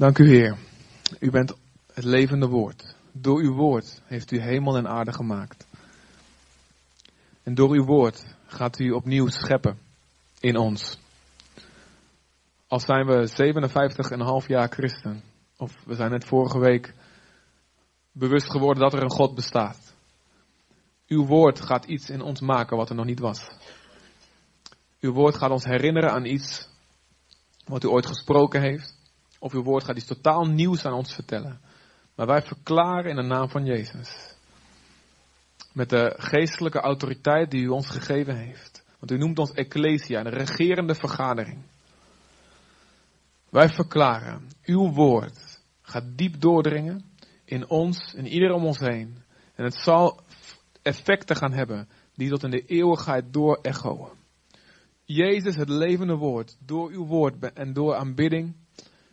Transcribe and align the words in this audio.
Dank 0.00 0.18
u 0.18 0.28
Heer. 0.28 0.56
U 1.18 1.30
bent 1.30 1.54
het 1.92 2.04
levende 2.04 2.46
woord. 2.46 2.94
Door 3.12 3.40
uw 3.40 3.54
woord 3.54 4.02
heeft 4.04 4.30
u 4.30 4.40
hemel 4.40 4.76
en 4.76 4.88
aarde 4.88 5.12
gemaakt. 5.12 5.66
En 7.42 7.54
door 7.54 7.70
uw 7.70 7.84
woord 7.84 8.36
gaat 8.46 8.78
u 8.78 8.90
opnieuw 8.90 9.28
scheppen 9.28 9.78
in 10.38 10.56
ons. 10.56 10.98
Al 12.66 12.80
zijn 12.80 13.06
we 13.06 13.28
57,5 14.42 14.46
jaar 14.46 14.68
christen. 14.68 15.22
Of 15.56 15.82
we 15.84 15.94
zijn 15.94 16.10
net 16.10 16.24
vorige 16.24 16.58
week 16.58 16.94
bewust 18.12 18.50
geworden 18.50 18.82
dat 18.82 18.92
er 18.92 19.02
een 19.02 19.10
God 19.10 19.34
bestaat. 19.34 19.94
Uw 21.06 21.26
woord 21.26 21.60
gaat 21.60 21.84
iets 21.84 22.10
in 22.10 22.22
ons 22.22 22.40
maken 22.40 22.76
wat 22.76 22.88
er 22.88 22.96
nog 22.96 23.06
niet 23.06 23.20
was. 23.20 23.48
Uw 25.00 25.12
woord 25.12 25.36
gaat 25.36 25.50
ons 25.50 25.64
herinneren 25.64 26.10
aan 26.10 26.24
iets 26.24 26.68
wat 27.64 27.84
u 27.84 27.88
ooit 27.88 28.06
gesproken 28.06 28.60
heeft. 28.60 28.98
Of 29.42 29.52
uw 29.52 29.62
woord 29.62 29.84
gaat 29.84 29.96
iets 29.96 30.06
totaal 30.06 30.44
nieuws 30.44 30.84
aan 30.84 30.92
ons 30.92 31.14
vertellen. 31.14 31.60
Maar 32.14 32.26
wij 32.26 32.42
verklaren 32.42 33.10
in 33.10 33.16
de 33.16 33.22
naam 33.22 33.48
van 33.48 33.64
Jezus. 33.64 34.34
Met 35.72 35.88
de 35.90 36.14
geestelijke 36.16 36.80
autoriteit 36.80 37.50
die 37.50 37.62
u 37.62 37.68
ons 37.68 37.88
gegeven 37.88 38.36
heeft. 38.36 38.84
Want 38.98 39.10
u 39.10 39.16
noemt 39.16 39.38
ons 39.38 39.52
Ecclesia, 39.52 40.20
een 40.20 40.32
regerende 40.32 40.94
vergadering. 40.94 41.62
Wij 43.48 43.68
verklaren, 43.68 44.48
uw 44.64 44.92
woord 44.92 45.60
gaat 45.82 46.04
diep 46.18 46.40
doordringen 46.40 47.04
in 47.44 47.68
ons, 47.68 48.14
in 48.14 48.26
ieder 48.26 48.52
om 48.52 48.64
ons 48.64 48.78
heen. 48.78 49.22
En 49.54 49.64
het 49.64 49.74
zal 49.74 50.20
effecten 50.82 51.36
gaan 51.36 51.52
hebben 51.52 51.88
die 52.14 52.28
tot 52.28 52.42
in 52.42 52.50
de 52.50 52.66
eeuwigheid 52.66 53.32
door 53.32 53.58
echoen. 53.62 54.08
Jezus, 55.04 55.56
het 55.56 55.68
levende 55.68 56.16
woord, 56.16 56.56
door 56.66 56.90
uw 56.90 57.06
woord 57.06 57.52
en 57.52 57.72
door 57.72 57.94
aanbidding, 57.94 58.54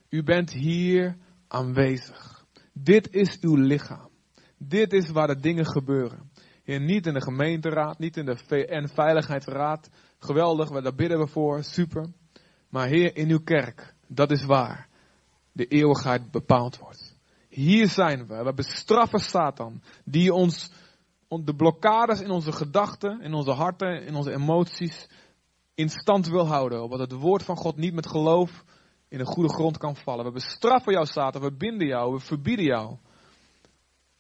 u 0.10 0.24
bent 0.24 0.52
hier 0.52 1.18
aanwezig. 1.48 2.46
Dit 2.74 3.14
is 3.14 3.40
uw 3.40 3.56
lichaam. 3.56 4.10
Dit 4.58 4.94
is 4.94 5.10
waar 5.10 5.28
de 5.28 5.40
dingen 5.40 5.66
gebeuren. 5.66 6.32
Heer, 6.64 6.82
niet 6.82 7.06
in 7.06 7.14
de 7.14 7.22
gemeenteraad, 7.22 8.00
niet 8.00 8.18
in 8.18 8.26
de 8.26 8.38
VN-veiligheidsraad. 8.38 9.90
Geweldig, 10.20 10.70
daar 10.70 10.96
bidden 10.96 11.20
we 11.20 11.28
voor, 11.28 11.64
super. 11.64 12.08
Maar 12.70 12.88
Heer, 12.88 13.16
in 13.16 13.30
uw 13.30 13.44
kerk, 13.44 13.94
dat 14.08 14.32
is 14.32 14.46
waar 14.46 14.88
de 15.52 15.66
eeuwigheid 15.66 16.32
bepaald 16.32 16.78
wordt. 16.78 17.18
Hier 17.50 17.90
zijn 17.90 18.28
we. 18.28 18.44
We 18.44 18.54
bestraffen 18.54 19.20
Satan, 19.20 19.82
die 20.06 20.34
ons 20.34 20.72
de 21.28 21.56
blokkades 21.56 22.22
in 22.22 22.30
onze 22.30 22.52
gedachten, 22.52 23.22
in 23.22 23.34
onze 23.34 23.52
harten, 23.52 24.06
in 24.06 24.16
onze 24.16 24.32
emoties 24.32 25.10
in 25.76 25.90
stand 25.90 26.28
wil 26.28 26.48
houden. 26.48 26.84
Opdat 26.84 27.00
het 27.00 27.12
woord 27.12 27.44
van 27.44 27.58
God 27.58 27.76
niet 27.76 27.94
met 27.94 28.08
geloof 28.08 28.64
in 29.10 29.20
een 29.20 29.26
goede 29.26 29.54
grond 29.54 29.78
kan 29.78 29.96
vallen. 29.96 30.26
We 30.26 30.32
bestraffen 30.32 30.94
jou, 30.94 31.06
Satan. 31.06 31.42
We 31.42 31.54
binden 31.54 31.88
jou. 31.88 32.14
We 32.14 32.20
verbieden 32.20 32.66
jou. 32.66 32.98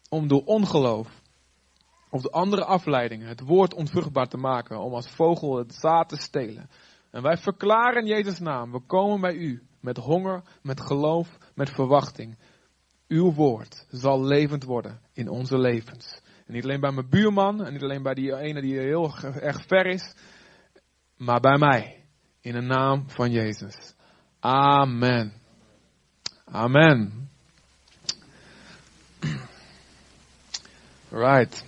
Om 0.09 0.27
door 0.27 0.43
ongeloof 0.43 1.21
of 2.09 2.21
de 2.21 2.31
andere 2.31 2.65
afleidingen 2.65 3.27
het 3.27 3.41
woord 3.41 3.73
onvruchtbaar 3.73 4.27
te 4.27 4.37
maken. 4.37 4.79
Om 4.79 4.93
als 4.93 5.09
vogel 5.09 5.57
het 5.57 5.75
zaad 5.75 6.09
te 6.09 6.17
stelen. 6.17 6.69
En 7.11 7.21
wij 7.21 7.37
verklaren 7.37 8.01
in 8.01 8.07
Jezus' 8.07 8.39
naam. 8.39 8.71
We 8.71 8.79
komen 8.79 9.21
bij 9.21 9.33
u. 9.33 9.61
Met 9.81 9.97
honger, 9.97 10.43
met 10.61 10.81
geloof, 10.81 11.37
met 11.55 11.69
verwachting. 11.69 12.37
Uw 13.07 13.33
woord 13.33 13.85
zal 13.89 14.23
levend 14.23 14.63
worden 14.63 15.01
in 15.13 15.29
onze 15.29 15.57
levens. 15.57 16.21
En 16.45 16.53
niet 16.53 16.63
alleen 16.63 16.79
bij 16.79 16.91
mijn 16.91 17.09
buurman. 17.09 17.65
En 17.65 17.73
niet 17.73 17.83
alleen 17.83 18.03
bij 18.03 18.13
die 18.13 18.35
ene 18.35 18.61
die 18.61 18.79
heel 18.79 19.13
erg 19.23 19.65
ver 19.65 19.85
is. 19.85 20.15
Maar 21.17 21.39
bij 21.39 21.57
mij. 21.57 22.05
In 22.41 22.53
de 22.53 22.61
naam 22.61 23.09
van 23.09 23.31
Jezus. 23.31 23.95
Amen. 24.39 25.33
Amen. 26.45 27.29
Right. 31.09 31.65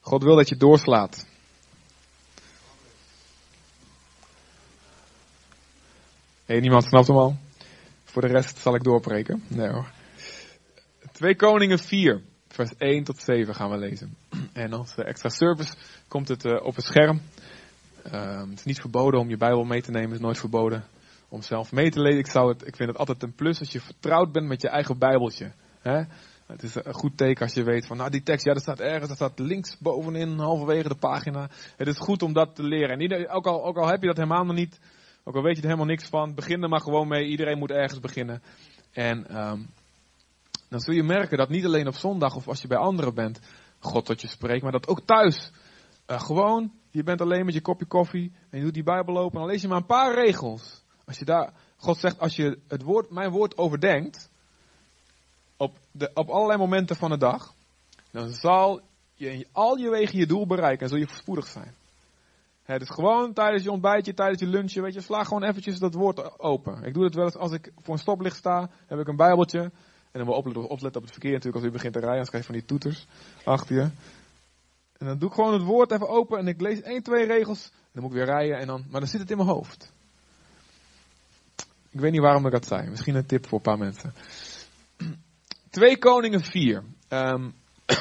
God 0.00 0.22
wil 0.22 0.36
dat 0.36 0.48
je 0.48 0.56
doorslaat. 0.56 1.26
Hey, 6.44 6.60
niemand 6.60 6.84
snapt 6.84 7.06
hem 7.06 7.16
al? 7.16 7.36
Voor 8.04 8.22
de 8.22 8.28
rest 8.28 8.58
zal 8.58 8.74
ik 8.74 8.82
doorpreken. 8.82 9.44
Nee 9.48 9.68
hoor. 9.68 9.90
2 11.12 11.36
Koningen 11.36 11.78
4 11.78 12.22
vers 12.58 12.76
1 12.78 13.04
tot 13.04 13.20
7 13.20 13.54
gaan 13.54 13.70
we 13.70 13.76
lezen. 13.76 14.16
En 14.52 14.72
als 14.72 14.94
extra 14.94 15.28
service 15.28 15.74
komt 16.08 16.28
het 16.28 16.44
uh, 16.44 16.64
op 16.64 16.76
het 16.76 16.84
scherm. 16.84 17.20
Uh, 18.06 18.40
het 18.40 18.58
is 18.58 18.64
niet 18.64 18.80
verboden 18.80 19.20
om 19.20 19.28
je 19.28 19.36
Bijbel 19.36 19.64
mee 19.64 19.82
te 19.82 19.90
nemen, 19.90 20.08
het 20.08 20.18
is 20.18 20.24
nooit 20.24 20.38
verboden 20.38 20.84
om 21.28 21.42
zelf 21.42 21.72
mee 21.72 21.90
te 21.90 22.00
lezen. 22.00 22.18
Ik, 22.18 22.26
zou 22.26 22.48
het, 22.48 22.66
ik 22.66 22.76
vind 22.76 22.88
het 22.88 22.98
altijd 22.98 23.22
een 23.22 23.34
plus 23.34 23.58
als 23.58 23.72
je 23.72 23.80
vertrouwd 23.80 24.32
bent 24.32 24.46
met 24.46 24.62
je 24.62 24.68
eigen 24.68 24.98
Bijbeltje. 24.98 25.52
Het 26.46 26.62
is 26.62 26.74
een 26.74 26.94
goed 26.94 27.16
teken 27.16 27.42
als 27.42 27.54
je 27.54 27.62
weet 27.62 27.86
van, 27.86 27.96
nou 27.96 28.10
die 28.10 28.22
tekst, 28.22 28.44
ja 28.44 28.52
dat 28.52 28.62
staat 28.62 28.80
ergens, 28.80 29.08
dat 29.08 29.16
staat 29.16 29.38
links 29.38 29.78
bovenin, 29.78 30.38
halverwege 30.38 30.88
de 30.88 30.94
pagina. 30.94 31.48
Het 31.76 31.88
is 31.88 31.98
goed 31.98 32.22
om 32.22 32.32
dat 32.32 32.54
te 32.54 32.62
leren. 32.62 32.90
En 32.90 33.00
ieder, 33.00 33.28
ook, 33.28 33.46
al, 33.46 33.64
ook 33.64 33.76
al 33.76 33.88
heb 33.88 34.00
je 34.00 34.06
dat 34.06 34.16
helemaal 34.16 34.44
nog 34.44 34.56
niet, 34.56 34.80
ook 35.24 35.34
al 35.34 35.42
weet 35.42 35.56
je 35.56 35.62
er 35.62 35.68
helemaal 35.68 35.90
niks 35.90 36.08
van, 36.08 36.34
begin 36.34 36.62
er 36.62 36.68
maar 36.68 36.80
gewoon 36.80 37.08
mee. 37.08 37.26
Iedereen 37.26 37.58
moet 37.58 37.70
ergens 37.70 38.00
beginnen. 38.00 38.42
En 38.92 39.38
um, 39.40 39.68
dan 40.68 40.80
zul 40.80 40.94
je 40.94 41.02
merken 41.02 41.38
dat 41.38 41.48
niet 41.48 41.64
alleen 41.64 41.86
op 41.86 41.94
zondag 41.94 42.36
of 42.36 42.48
als 42.48 42.62
je 42.62 42.68
bij 42.68 42.78
anderen 42.78 43.14
bent, 43.14 43.40
God 43.78 44.04
tot 44.04 44.20
je 44.20 44.28
spreekt, 44.28 44.62
maar 44.62 44.72
dat 44.72 44.88
ook 44.88 45.00
thuis. 45.00 45.50
Uh, 46.06 46.20
gewoon, 46.20 46.72
je 46.90 47.02
bent 47.02 47.20
alleen 47.20 47.44
met 47.44 47.54
je 47.54 47.60
kopje 47.60 47.86
koffie 47.86 48.32
en 48.50 48.58
je 48.58 48.64
doet 48.64 48.74
die 48.74 48.82
Bijbel 48.82 49.18
open 49.18 49.34
en 49.34 49.40
dan 49.40 49.50
lees 49.50 49.62
je 49.62 49.68
maar 49.68 49.76
een 49.76 49.86
paar 49.86 50.14
regels. 50.14 50.84
Als 51.04 51.18
je 51.18 51.24
daar, 51.24 51.52
God 51.76 51.98
zegt, 51.98 52.18
als 52.18 52.36
je 52.36 52.58
het 52.68 52.82
woord, 52.82 53.10
mijn 53.10 53.30
woord 53.30 53.56
overdenkt, 53.56 54.30
op, 55.56 55.78
de, 55.90 56.10
op 56.14 56.28
allerlei 56.28 56.58
momenten 56.58 56.96
van 56.96 57.10
de 57.10 57.18
dag, 57.18 57.54
dan 58.10 58.30
zal 58.30 58.80
je 59.14 59.30
in 59.30 59.46
al 59.52 59.76
je 59.76 59.90
wegen 59.90 60.18
je 60.18 60.26
doel 60.26 60.46
bereiken 60.46 60.82
en 60.82 60.88
zul 60.88 60.98
je 60.98 61.08
voorspoedig 61.08 61.46
zijn. 61.46 61.74
Het 62.62 62.82
is 62.82 62.90
gewoon 62.90 63.32
tijdens 63.32 63.62
je 63.62 63.70
ontbijtje, 63.70 64.14
tijdens 64.14 64.40
je 64.40 64.46
lunchje, 64.46 64.82
weet 64.82 64.94
je, 64.94 65.00
sla 65.00 65.24
gewoon 65.24 65.42
eventjes 65.42 65.78
dat 65.78 65.94
woord 65.94 66.38
open. 66.38 66.82
Ik 66.82 66.94
doe 66.94 67.04
het 67.04 67.14
wel 67.14 67.24
eens 67.24 67.36
als 67.36 67.52
ik 67.52 67.72
voor 67.76 67.94
een 67.94 68.00
stoplicht 68.00 68.36
sta, 68.36 68.70
heb 68.86 68.98
ik 68.98 69.08
een 69.08 69.16
bijbeltje, 69.16 69.70
en 70.10 70.18
dan 70.18 70.24
moet 70.24 70.36
opletten, 70.36 70.68
opletten 70.68 71.00
op 71.00 71.02
het 71.02 71.12
verkeer 71.12 71.32
natuurlijk 71.32 71.56
als 71.56 71.66
u 71.66 71.70
begint 71.70 71.92
te 71.92 71.98
rijden, 71.98 72.18
anders 72.18 72.30
krijg 72.30 72.46
je 72.46 72.52
van 72.52 72.60
die 72.60 72.68
toeters 72.68 73.06
achter 73.44 73.76
je. 73.76 73.90
En 74.98 75.06
dan 75.06 75.18
doe 75.18 75.28
ik 75.28 75.34
gewoon 75.34 75.52
het 75.52 75.62
woord 75.62 75.92
even 75.92 76.08
open 76.08 76.38
en 76.38 76.48
ik 76.48 76.60
lees 76.60 76.80
één, 76.80 77.02
twee 77.02 77.26
regels. 77.26 77.64
En 77.64 77.90
dan 77.92 78.02
moet 78.02 78.10
ik 78.10 78.16
weer 78.16 78.26
rijden 78.26 78.58
en 78.58 78.66
dan, 78.66 78.84
maar 78.90 79.00
dan 79.00 79.08
zit 79.08 79.20
het 79.20 79.30
in 79.30 79.36
mijn 79.36 79.48
hoofd. 79.48 79.92
Ik 81.90 82.00
weet 82.00 82.12
niet 82.12 82.20
waarom 82.20 82.46
ik 82.46 82.52
dat 82.52 82.66
zei. 82.66 82.88
Misschien 82.88 83.14
een 83.14 83.26
tip 83.26 83.46
voor 83.46 83.58
een 83.58 83.64
paar 83.64 83.78
mensen. 83.78 84.14
2 85.70 85.98
Koningen 85.98 86.44
4. 86.44 86.82
Um, 87.08 87.54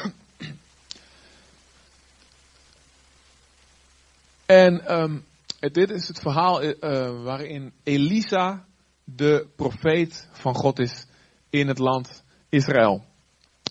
en 4.46 5.00
um, 5.00 5.26
dit 5.60 5.90
is 5.90 6.08
het 6.08 6.20
verhaal 6.20 6.64
uh, 6.64 6.74
waarin 7.24 7.74
Elisa 7.84 8.66
de 9.04 9.48
profeet 9.56 10.28
van 10.32 10.56
God 10.56 10.80
is 10.80 11.07
in 11.60 11.68
het 11.68 11.80
land 11.80 12.24
Israël. 12.50 13.04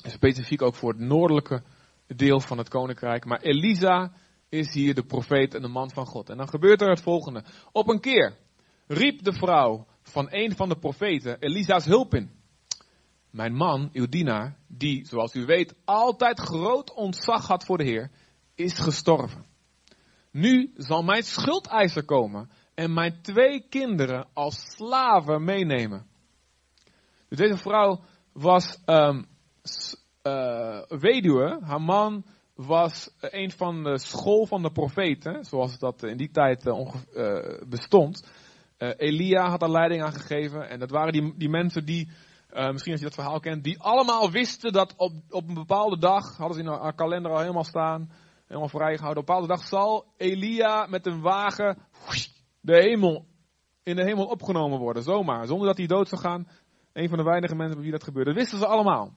Specifiek 0.03 0.63
ook 0.63 0.75
voor 0.75 0.93
het 0.93 1.01
noordelijke 1.01 1.63
deel 2.07 2.41
van 2.41 2.59
het 2.59 2.69
koninkrijk. 2.69 3.25
Maar 3.25 3.41
Elisa 3.41 4.13
is 4.49 4.75
hier 4.75 4.95
de 4.95 5.05
profeet 5.05 5.55
en 5.55 5.63
de 5.63 5.69
man 5.69 5.91
van 5.91 6.07
God. 6.07 6.31
En 6.31 6.37
dan 6.37 6.49
gebeurt 6.49 6.81
er 6.81 6.89
het 6.89 7.03
volgende. 7.03 7.45
Op 7.73 7.89
een 7.89 8.01
keer 8.01 8.37
riep 8.87 9.23
de 9.23 9.33
vrouw 9.33 9.87
van 10.03 10.27
een 10.31 10.57
van 10.57 10.69
de 10.69 10.79
profeten 10.79 11.39
Elisa's 11.39 11.85
hulp 11.85 12.15
in. 12.15 12.31
Mijn 13.31 13.55
man, 13.55 13.91
uw 13.93 14.07
dienaar, 14.09 14.57
die, 14.69 15.07
zoals 15.07 15.35
u 15.35 15.45
weet, 15.45 15.75
altijd 15.85 16.41
groot 16.41 16.95
ontzag 16.95 17.47
had 17.47 17.65
voor 17.65 17.79
de 17.79 17.85
Heer, 17.85 18.11
is 18.55 18.79
gestorven. 18.79 19.45
Nu 20.31 20.73
zal 20.77 21.03
mijn 21.03 21.23
schuldeiser 21.23 22.05
komen 22.05 22.51
en 22.75 22.93
mijn 22.93 23.23
twee 23.23 23.69
kinderen 23.69 24.29
als 24.33 24.57
slaven 24.77 25.45
meenemen. 25.45 26.07
Dus 27.29 27.39
deze 27.39 27.57
vrouw 27.57 28.01
was 28.33 28.79
um, 28.87 29.27
uh, 30.23 30.83
weduwe. 30.89 31.59
Haar 31.63 31.83
man 31.83 32.25
was 32.55 33.11
een 33.21 33.51
van 33.51 33.83
de 33.83 33.99
school 33.99 34.47
van 34.47 34.63
de 34.63 34.71
profeten, 34.71 35.45
zoals 35.45 35.79
dat 35.79 36.03
in 36.03 36.17
die 36.17 36.31
tijd 36.31 36.67
uh, 36.67 36.91
bestond. 37.69 38.29
Elia 38.79 39.49
had 39.49 39.61
daar 39.61 39.71
leiding 39.71 40.03
aan 40.03 40.13
gegeven. 40.13 40.69
En 40.69 40.79
dat 40.79 40.91
waren 40.91 41.13
die, 41.13 41.35
die 41.37 41.49
mensen 41.49 41.85
die, 41.85 42.09
misschien 42.49 42.93
als 42.93 43.01
je 43.01 43.07
dat 43.07 43.15
verhaal 43.15 43.41
kent, 43.41 43.65
die 43.65 43.81
allemaal 43.81 44.31
wisten 44.31 44.73
dat 44.73 44.95
op, 44.97 45.13
op 45.31 45.49
een 45.49 45.55
bepaalde 45.55 45.99
dag, 45.99 46.37
hadden 46.37 46.57
ze 46.57 46.63
in 46.63 46.69
haar 46.69 46.95
kalender 46.95 47.31
al 47.31 47.41
helemaal 47.41 47.65
staan, 47.65 48.11
helemaal 48.47 48.69
vrijgehouden. 48.69 49.23
Op 49.23 49.29
een 49.29 49.35
bepaalde 49.35 49.55
dag 49.55 49.67
zal 49.67 50.05
Elia 50.17 50.87
met 50.87 51.07
een 51.07 51.21
wagen 51.21 51.79
de 52.61 52.77
hemel, 52.77 53.27
in 53.83 53.97
de 53.97 54.03
hemel 54.03 54.27
opgenomen 54.27 54.79
worden. 54.79 55.03
Zomaar, 55.03 55.47
zonder 55.47 55.67
dat 55.67 55.77
hij 55.77 55.87
dood 55.87 56.09
zou 56.09 56.21
gaan. 56.21 56.49
Een 56.97 57.09
van 57.09 57.19
de 57.19 57.25
weinige 57.25 57.55
mensen 57.55 57.75
bij 57.75 57.83
wie 57.83 57.93
dat 57.93 58.05
gebeurde. 58.05 58.31
Dat 58.31 58.41
wisten 58.41 58.59
ze 58.59 58.67
allemaal. 58.67 59.15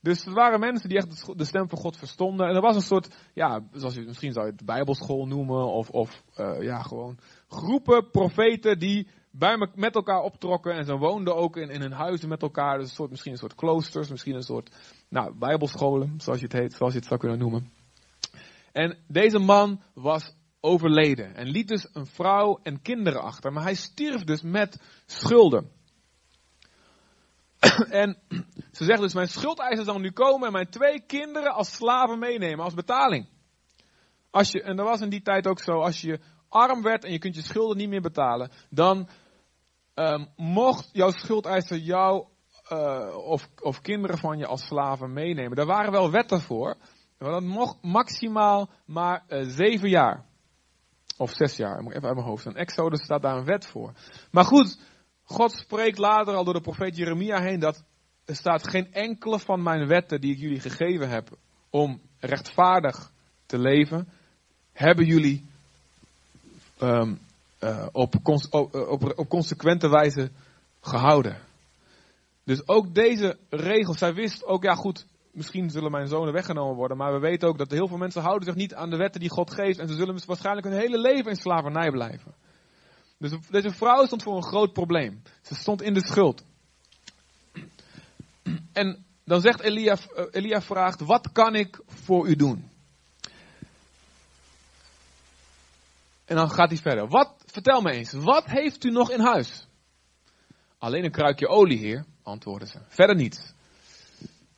Dus 0.00 0.26
er 0.26 0.32
waren 0.32 0.60
mensen 0.60 0.88
die 0.88 0.98
echt 0.98 1.38
de 1.38 1.44
stem 1.44 1.68
van 1.68 1.78
God 1.78 1.96
verstonden. 1.96 2.48
En 2.48 2.54
er 2.54 2.60
was 2.60 2.76
een 2.76 2.82
soort, 2.82 3.16
ja, 3.34 3.60
zoals 3.72 3.94
je 3.94 4.00
misschien 4.00 4.32
zou 4.32 4.46
je 4.46 4.52
het 4.52 4.64
bijbelschool 4.64 5.26
noemen. 5.26 5.72
Of, 5.72 5.90
of 5.90 6.22
uh, 6.38 6.62
ja, 6.62 6.82
gewoon 6.82 7.18
groepen 7.48 8.10
profeten 8.10 8.78
die 8.78 9.08
bij 9.30 9.56
me, 9.56 9.68
met 9.74 9.94
elkaar 9.94 10.22
optrokken. 10.22 10.72
En 10.72 10.84
ze 10.84 10.96
woonden 10.96 11.36
ook 11.36 11.56
in, 11.56 11.68
in 11.68 11.80
hun 11.80 11.92
huizen 11.92 12.28
met 12.28 12.42
elkaar. 12.42 12.78
Dus 12.78 12.88
een 12.88 12.94
soort, 12.94 13.10
misschien 13.10 13.32
een 13.32 13.38
soort 13.38 13.54
kloosters, 13.54 14.10
misschien 14.10 14.34
een 14.34 14.42
soort 14.42 14.76
nou, 15.08 15.34
bijbelscholen, 15.38 16.14
zoals 16.16 16.38
je 16.38 16.44
het 16.44 16.58
heet, 16.58 16.74
zoals 16.74 16.92
je 16.92 16.98
het 16.98 17.08
zou 17.08 17.20
kunnen 17.20 17.38
noemen. 17.38 17.72
En 18.72 18.98
deze 19.08 19.38
man 19.38 19.82
was 19.94 20.34
overleden 20.60 21.34
en 21.34 21.46
liet 21.46 21.68
dus 21.68 21.88
een 21.92 22.06
vrouw 22.06 22.58
en 22.62 22.82
kinderen 22.82 23.22
achter. 23.22 23.52
Maar 23.52 23.62
hij 23.62 23.74
stierf 23.74 24.24
dus 24.24 24.42
met 24.42 24.80
schulden. 25.06 25.70
en 28.02 28.18
ze 28.72 28.84
zegt 28.84 29.00
dus, 29.00 29.14
mijn 29.14 29.28
schuldeiser 29.28 29.84
zal 29.84 29.98
nu 29.98 30.10
komen 30.10 30.46
en 30.46 30.52
mijn 30.52 30.70
twee 30.70 31.00
kinderen 31.06 31.52
als 31.52 31.72
slaven 31.72 32.18
meenemen, 32.18 32.64
als 32.64 32.74
betaling. 32.74 33.28
Als 34.30 34.50
je, 34.50 34.62
en 34.62 34.76
dat 34.76 34.86
was 34.86 35.00
in 35.00 35.08
die 35.08 35.22
tijd 35.22 35.46
ook 35.46 35.60
zo, 35.60 35.72
als 35.72 36.00
je 36.00 36.20
arm 36.48 36.82
werd 36.82 37.04
en 37.04 37.12
je 37.12 37.18
kunt 37.18 37.34
je 37.34 37.42
schulden 37.42 37.76
niet 37.76 37.88
meer 37.88 38.00
betalen, 38.00 38.50
dan 38.70 39.08
um, 39.94 40.28
mocht 40.36 40.88
jouw 40.92 41.10
schuldeiser 41.10 41.78
jou 41.78 42.26
uh, 42.72 43.16
of, 43.16 43.48
of 43.62 43.80
kinderen 43.80 44.18
van 44.18 44.38
je 44.38 44.46
als 44.46 44.66
slaven 44.66 45.12
meenemen. 45.12 45.56
Daar 45.56 45.66
waren 45.66 45.92
wel 45.92 46.10
wetten 46.10 46.40
voor, 46.40 46.76
maar 47.18 47.30
dat 47.30 47.42
mocht 47.42 47.82
maximaal 47.82 48.70
maar 48.86 49.24
uh, 49.28 49.44
zeven 49.48 49.88
jaar. 49.88 50.24
Of 51.16 51.30
zes 51.30 51.56
jaar, 51.56 51.82
moet 51.82 51.92
even 51.92 52.06
uit 52.06 52.14
mijn 52.14 52.26
hoofd. 52.26 52.46
In 52.46 52.56
Exodus 52.56 53.02
staat 53.02 53.22
daar 53.22 53.36
een 53.36 53.44
wet 53.44 53.66
voor. 53.66 53.92
Maar 54.30 54.44
goed, 54.44 54.78
God 55.24 55.52
spreekt 55.52 55.98
later 55.98 56.34
al 56.34 56.44
door 56.44 56.54
de 56.54 56.60
profeet 56.60 56.96
Jeremia 56.96 57.40
heen 57.40 57.60
dat 57.60 57.84
er 58.24 58.36
staat 58.36 58.68
geen 58.68 58.92
enkele 58.92 59.38
van 59.38 59.62
mijn 59.62 59.86
wetten 59.86 60.20
die 60.20 60.32
ik 60.32 60.38
jullie 60.38 60.60
gegeven 60.60 61.08
heb 61.08 61.28
om 61.70 62.00
rechtvaardig 62.18 63.10
te 63.46 63.58
leven, 63.58 64.08
hebben 64.72 65.06
jullie 65.06 65.44
um, 66.82 67.18
uh, 67.60 67.86
op, 67.92 68.14
op, 68.50 68.74
op, 68.74 69.12
op 69.18 69.28
consequente 69.28 69.88
wijze 69.88 70.30
gehouden. 70.80 71.38
Dus 72.44 72.68
ook 72.68 72.94
deze 72.94 73.38
regels, 73.48 73.98
zij 73.98 74.14
wist 74.14 74.44
ook, 74.44 74.62
ja 74.62 74.74
goed, 74.74 75.06
misschien 75.30 75.70
zullen 75.70 75.90
mijn 75.90 76.08
zonen 76.08 76.32
weggenomen 76.32 76.76
worden, 76.76 76.96
maar 76.96 77.12
we 77.12 77.18
weten 77.18 77.48
ook 77.48 77.58
dat 77.58 77.70
heel 77.70 77.88
veel 77.88 77.96
mensen 77.96 78.22
houden 78.22 78.44
zich 78.44 78.54
niet 78.54 78.74
aan 78.74 78.90
de 78.90 78.96
wetten 78.96 79.20
die 79.20 79.30
God 79.30 79.54
geeft 79.54 79.78
en 79.78 79.88
ze 79.88 79.94
zullen 79.94 80.26
waarschijnlijk 80.26 80.66
hun 80.66 80.78
hele 80.78 80.98
leven 80.98 81.30
in 81.30 81.36
slavernij 81.36 81.90
blijven. 81.90 82.34
Dus 83.18 83.32
deze 83.50 83.70
vrouw 83.70 84.06
stond 84.06 84.22
voor 84.22 84.36
een 84.36 84.42
groot 84.42 84.72
probleem. 84.72 85.22
Ze 85.42 85.54
stond 85.54 85.82
in 85.82 85.94
de 85.94 86.06
schuld. 86.06 86.44
En 88.72 89.04
dan 89.24 89.40
zegt 89.40 89.60
Elia, 89.60 89.96
eh, 90.14 90.24
Elia 90.30 90.60
vraagt, 90.60 91.00
wat 91.00 91.32
kan 91.32 91.54
ik 91.54 91.80
voor 91.86 92.28
u 92.28 92.36
doen? 92.36 92.70
En 96.24 96.36
dan 96.36 96.50
gaat 96.50 96.68
hij 96.68 96.78
verder. 96.78 97.08
Wat, 97.08 97.34
vertel 97.46 97.80
me 97.80 97.90
eens, 97.90 98.12
wat 98.12 98.44
heeft 98.44 98.84
u 98.84 98.90
nog 98.90 99.10
in 99.10 99.20
huis? 99.20 99.66
Alleen 100.78 101.04
een 101.04 101.10
kruikje 101.10 101.48
olie, 101.48 101.78
heer, 101.78 102.04
antwoordde 102.22 102.66
ze. 102.66 102.78
Verder 102.88 103.16
niets. 103.16 103.52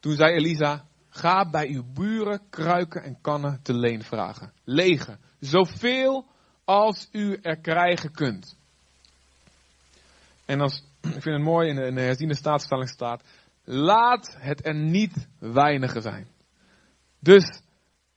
Toen 0.00 0.16
zei 0.16 0.34
Elisa, 0.34 0.86
ga 1.08 1.50
bij 1.50 1.68
uw 1.68 1.84
buren 1.92 2.40
kruiken 2.50 3.02
en 3.02 3.20
kannen 3.20 3.60
te 3.62 3.74
leen 3.74 4.02
vragen. 4.02 4.52
Lege, 4.64 5.18
zoveel 5.40 6.26
als 6.66 7.08
u 7.12 7.38
er 7.42 7.56
krijgen 7.56 8.12
kunt. 8.12 8.56
En 10.44 10.60
als, 10.60 10.82
ik 11.16 11.22
vind 11.22 11.24
het 11.24 11.42
mooi, 11.42 11.68
in 11.68 11.76
de, 11.76 11.86
in 11.86 11.94
de 11.94 12.00
herziende 12.00 12.36
staatsstelling 12.36 12.88
staat, 12.88 13.22
laat 13.64 14.36
het 14.38 14.66
er 14.66 14.74
niet 14.74 15.28
weinigen 15.38 16.02
zijn. 16.02 16.28
Dus 17.18 17.60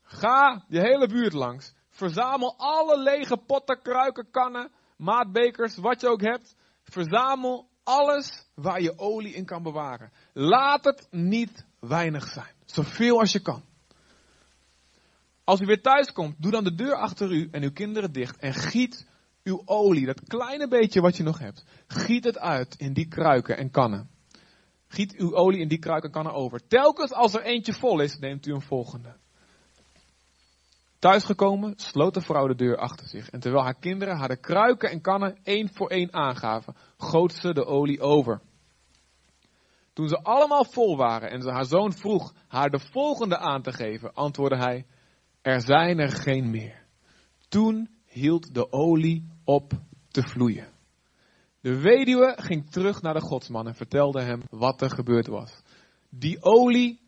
ga 0.03 0.63
je 0.67 0.79
hele 0.79 1.07
buurt 1.07 1.33
langs, 1.33 1.73
verzamel 1.89 2.53
alle 2.57 2.99
lege 2.99 3.37
potten, 3.37 3.81
kruiken, 3.81 4.27
kannen, 4.31 4.71
maatbekers, 4.97 5.77
wat 5.77 6.01
je 6.01 6.07
ook 6.07 6.21
hebt. 6.21 6.55
Verzamel 6.83 7.67
alles 7.83 8.47
waar 8.53 8.81
je 8.81 8.99
olie 8.99 9.33
in 9.33 9.45
kan 9.45 9.63
bewaren. 9.63 10.11
Laat 10.33 10.83
het 10.83 11.07
niet 11.11 11.65
weinig 11.79 12.27
zijn. 12.27 12.53
Zoveel 12.65 13.19
als 13.19 13.31
je 13.31 13.39
kan. 13.39 13.63
Als 15.49 15.59
u 15.59 15.65
weer 15.65 15.81
thuis 15.81 16.11
komt, 16.11 16.35
doe 16.37 16.51
dan 16.51 16.63
de 16.63 16.75
deur 16.75 16.95
achter 16.95 17.31
u 17.31 17.47
en 17.51 17.63
uw 17.63 17.71
kinderen 17.71 18.11
dicht 18.11 18.37
en 18.37 18.53
giet 18.53 19.07
uw 19.43 19.61
olie, 19.65 20.05
dat 20.05 20.21
kleine 20.27 20.67
beetje 20.67 21.01
wat 21.01 21.17
je 21.17 21.23
nog 21.23 21.39
hebt, 21.39 21.65
giet 21.87 22.23
het 22.23 22.39
uit 22.39 22.75
in 22.75 22.93
die 22.93 23.07
kruiken 23.07 23.57
en 23.57 23.71
kannen. 23.71 24.09
Giet 24.87 25.15
uw 25.15 25.35
olie 25.35 25.59
in 25.59 25.67
die 25.67 25.79
kruiken 25.79 26.07
en 26.07 26.13
kannen 26.13 26.33
over. 26.33 26.67
Telkens 26.67 27.13
als 27.13 27.33
er 27.33 27.41
eentje 27.41 27.73
vol 27.73 27.99
is, 27.99 28.19
neemt 28.19 28.47
u 28.47 28.53
een 28.53 28.61
volgende. 28.61 29.15
Thuisgekomen 30.99 31.73
sloot 31.75 32.13
de 32.13 32.21
vrouw 32.21 32.47
de 32.47 32.55
deur 32.55 32.77
achter 32.77 33.07
zich 33.07 33.29
en 33.29 33.39
terwijl 33.39 33.63
haar 33.63 33.79
kinderen 33.79 34.17
haar 34.17 34.27
de 34.27 34.39
kruiken 34.39 34.89
en 34.89 35.01
kannen 35.01 35.37
één 35.43 35.69
voor 35.73 35.89
één 35.89 36.13
aangaven, 36.13 36.75
goot 36.97 37.33
ze 37.33 37.53
de 37.53 37.65
olie 37.65 38.01
over. 38.01 38.41
Toen 39.93 40.07
ze 40.07 40.23
allemaal 40.23 40.65
vol 40.65 40.97
waren 40.97 41.29
en 41.29 41.41
ze 41.41 41.51
haar 41.51 41.65
zoon 41.65 41.93
vroeg 41.93 42.33
haar 42.47 42.69
de 42.69 42.79
volgende 42.79 43.37
aan 43.37 43.61
te 43.61 43.71
geven, 43.71 44.13
antwoordde 44.13 44.57
hij, 44.57 44.85
er 45.41 45.61
zijn 45.61 45.99
er 45.99 46.11
geen 46.11 46.49
meer. 46.49 46.85
Toen 47.47 47.89
hield 48.05 48.53
de 48.53 48.71
olie 48.71 49.27
op 49.43 49.71
te 50.07 50.21
vloeien. 50.21 50.67
De 51.61 51.79
weduwe 51.79 52.33
ging 52.37 52.69
terug 52.69 53.01
naar 53.01 53.13
de 53.13 53.21
godsman 53.21 53.67
en 53.67 53.75
vertelde 53.75 54.21
hem 54.21 54.41
wat 54.49 54.81
er 54.81 54.89
gebeurd 54.89 55.27
was. 55.27 55.61
Die 56.09 56.43
olie 56.43 56.99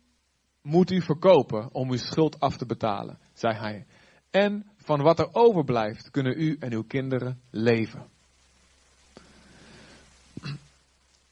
moet 0.62 0.90
u 0.90 1.02
verkopen 1.02 1.74
om 1.74 1.90
uw 1.90 1.96
schuld 1.96 2.40
af 2.40 2.56
te 2.56 2.66
betalen, 2.66 3.18
zei 3.32 3.54
hij. 3.54 3.86
En 4.30 4.66
van 4.76 5.02
wat 5.02 5.18
er 5.18 5.28
overblijft 5.34 6.10
kunnen 6.10 6.40
u 6.40 6.56
en 6.58 6.72
uw 6.72 6.82
kinderen 6.82 7.40
leven. 7.50 8.10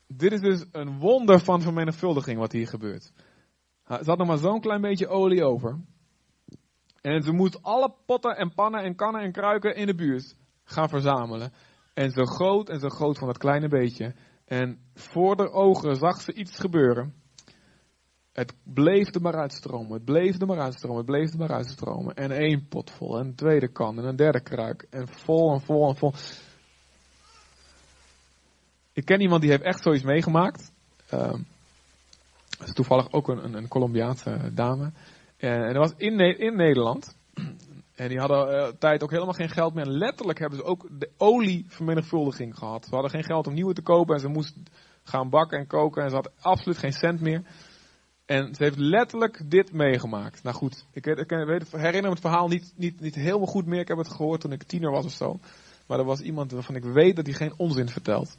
Dit 0.07 0.33
is 0.33 0.41
dus 0.41 0.65
een 0.73 0.99
wonder 0.99 1.41
van 1.41 1.63
vermenigvuldiging 1.63 2.39
wat 2.39 2.53
hier 2.53 2.69
gebeurt. 2.69 3.13
Ze 3.87 4.05
had 4.05 4.19
nog 4.19 4.27
maar 4.27 4.39
zo'n 4.39 4.61
klein 4.61 4.81
beetje 4.81 5.09
olie 5.09 5.45
over. 5.45 5.81
En 7.01 7.23
ze 7.23 7.33
moest 7.33 7.63
alle 7.63 7.95
potten 8.07 8.37
en 8.37 8.55
pannen 8.55 8.83
en 8.83 8.97
kannen 8.97 9.23
en 9.23 9.33
kruiken 9.33 9.77
in 9.77 9.87
de 9.87 9.95
buurt 9.95 10.37
gaan 10.65 10.89
verzamelen. 10.89 11.53
En 11.95 12.11
zo 12.11 12.25
groot 12.25 12.69
en 12.69 12.81
zo 12.81 12.89
groot 12.89 13.19
van 13.19 13.27
dat 13.27 13.39
kleine 13.39 13.69
beetje. 13.69 14.15
En 14.45 14.79
voor 14.95 15.37
de 15.37 15.51
ogen 15.51 15.97
zag 15.97 16.21
ze 16.21 16.33
iets 16.33 16.59
gebeuren. 16.59 17.15
Het 18.33 18.55
bleef 18.63 19.15
er 19.15 19.21
maar 19.21 19.39
uitstromen, 19.39 19.93
het 19.93 20.05
bleef 20.05 20.41
er 20.41 20.47
maar 20.47 20.61
uitstromen, 20.61 20.97
het 20.97 21.07
bleef 21.07 21.33
er 21.33 21.39
maar 21.39 21.53
uitstromen. 21.53 22.15
En 22.15 22.31
één 22.31 22.69
pot 22.69 22.91
vol, 22.91 23.19
en 23.19 23.27
een 23.27 23.35
tweede 23.35 23.69
kan, 23.69 23.99
en 23.99 24.05
een 24.05 24.17
derde 24.17 24.43
kruik. 24.43 24.87
En 24.91 25.09
vol 25.09 25.53
en 25.53 25.61
vol 25.61 25.89
en 25.89 25.97
vol. 25.97 26.13
Ik 28.93 29.05
ken 29.05 29.21
iemand 29.21 29.41
die 29.41 29.51
heeft 29.51 29.63
echt 29.63 29.83
zoiets 29.83 30.03
meegemaakt. 30.03 30.73
Is 32.65 32.73
toevallig 32.73 33.13
ook 33.13 33.29
een, 33.29 33.45
een, 33.45 33.55
een 33.55 33.69
Colombiaanse 33.69 34.51
dame. 34.55 34.93
En, 35.41 35.65
en 35.65 35.75
dat 35.75 35.91
was 35.91 35.95
in, 35.97 36.19
in 36.39 36.57
Nederland. 36.57 37.17
En 37.95 38.09
die 38.09 38.19
hadden 38.19 38.55
uh, 38.55 38.67
tijd 38.79 39.03
ook 39.03 39.11
helemaal 39.11 39.35
geen 39.35 39.49
geld 39.49 39.75
meer. 39.75 39.85
En 39.85 39.99
letterlijk 39.99 40.39
hebben 40.39 40.59
ze 40.59 40.65
ook 40.65 40.89
de 40.99 41.11
olievermenigvuldiging 41.17 42.59
gehad. 42.59 42.85
Ze 42.85 42.95
hadden 42.95 43.11
geen 43.11 43.25
geld 43.25 43.47
om 43.47 43.55
nieuwe 43.55 43.75
te 43.75 43.83
kopen. 43.83 44.15
En 44.15 44.21
ze 44.21 44.29
moest 44.29 44.57
gaan 45.03 45.31
bakken 45.31 45.59
en 45.59 45.67
koken. 45.67 46.03
En 46.03 46.09
ze 46.09 46.15
had 46.15 46.31
absoluut 46.41 46.79
geen 46.79 46.93
cent 46.93 47.21
meer. 47.21 47.43
En 48.27 48.55
ze 48.55 48.63
heeft 48.63 48.77
letterlijk 48.77 49.51
dit 49.51 49.73
meegemaakt. 49.73 50.43
Nou 50.43 50.57
goed, 50.57 50.87
ik, 50.93 51.07
ik, 51.07 51.19
ik 51.19 51.47
weet, 51.47 51.73
herinner 51.73 52.03
me 52.03 52.11
het 52.11 52.21
verhaal 52.21 52.49
niet, 52.49 52.73
niet, 52.77 53.01
niet 53.01 53.15
helemaal 53.15 53.47
goed 53.47 53.67
meer. 53.67 53.81
Ik 53.81 53.89
heb 53.89 53.99
het 53.99 54.13
gehoord 54.13 54.41
toen 54.41 54.53
ik 54.53 54.63
tiener 54.63 54.91
was 54.91 55.05
of 55.05 55.13
zo. 55.13 55.39
Maar 55.87 55.99
er 55.99 56.05
was 56.05 56.21
iemand 56.21 56.53
waarvan 56.53 56.75
ik 56.75 56.85
weet 56.85 57.17
dat 57.17 57.27
hij 57.27 57.35
geen 57.35 57.55
onzin 57.57 57.89
vertelt. 57.89 58.37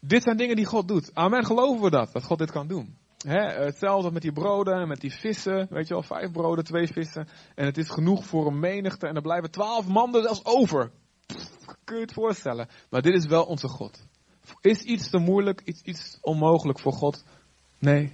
Dit 0.00 0.22
zijn 0.22 0.36
dingen 0.36 0.56
die 0.56 0.66
God 0.66 0.88
doet. 0.88 1.14
Amen, 1.14 1.44
geloven 1.44 1.82
we 1.82 1.90
dat, 1.90 2.12
dat 2.12 2.24
God 2.24 2.38
dit 2.38 2.50
kan 2.50 2.66
doen. 2.66 2.96
Hetzelfde 3.28 4.10
met 4.10 4.22
die 4.22 4.32
broden, 4.32 4.88
met 4.88 5.00
die 5.00 5.12
vissen. 5.12 5.66
Weet 5.70 5.88
je 5.88 5.94
wel, 5.94 6.02
vijf 6.02 6.32
broden, 6.32 6.64
twee 6.64 6.86
vissen. 6.86 7.28
En 7.54 7.64
het 7.64 7.78
is 7.78 7.90
genoeg 7.90 8.24
voor 8.26 8.46
een 8.46 8.58
menigte. 8.58 9.06
En 9.06 9.16
er 9.16 9.22
blijven 9.22 9.50
twaalf 9.50 9.86
mannen 9.86 10.22
zelfs 10.22 10.44
over. 10.44 10.90
kun 11.84 11.96
je 11.96 12.02
het 12.02 12.12
voorstellen? 12.12 12.68
Maar 12.90 13.02
dit 13.02 13.14
is 13.14 13.26
wel 13.26 13.44
onze 13.44 13.68
God. 13.68 14.06
Is 14.60 14.82
iets 14.82 15.10
te 15.10 15.18
moeilijk, 15.18 15.60
iets, 15.64 15.82
iets 15.82 16.18
onmogelijk 16.20 16.80
voor 16.80 16.92
God? 16.92 17.24
Nee. 17.78 18.12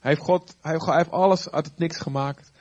Hij 0.00 0.12
heeft, 0.12 0.20
God, 0.20 0.56
hij 0.60 0.78
heeft 0.82 1.10
alles 1.10 1.50
uit 1.50 1.66
het 1.66 1.78
niks 1.78 1.98
gemaakt. 1.98 2.52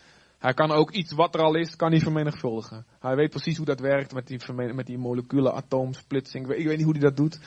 Hij 0.43 0.53
kan 0.53 0.71
ook 0.71 0.91
iets 0.91 1.11
wat 1.11 1.35
er 1.35 1.41
al 1.41 1.55
is, 1.55 1.75
kan 1.75 1.91
hij 1.91 1.99
vermenigvuldigen. 1.99 2.85
Hij 2.99 3.15
weet 3.15 3.29
precies 3.29 3.57
hoe 3.57 3.65
dat 3.65 3.79
werkt 3.79 4.13
met 4.13 4.27
die, 4.27 4.53
met 4.53 4.85
die 4.85 4.97
moleculen, 4.97 5.53
atoomsplitsing. 5.53 6.49
Ik 6.51 6.67
weet 6.67 6.77
niet 6.77 6.85
hoe 6.85 6.97
hij 6.97 7.01
dat 7.01 7.17
doet. 7.17 7.39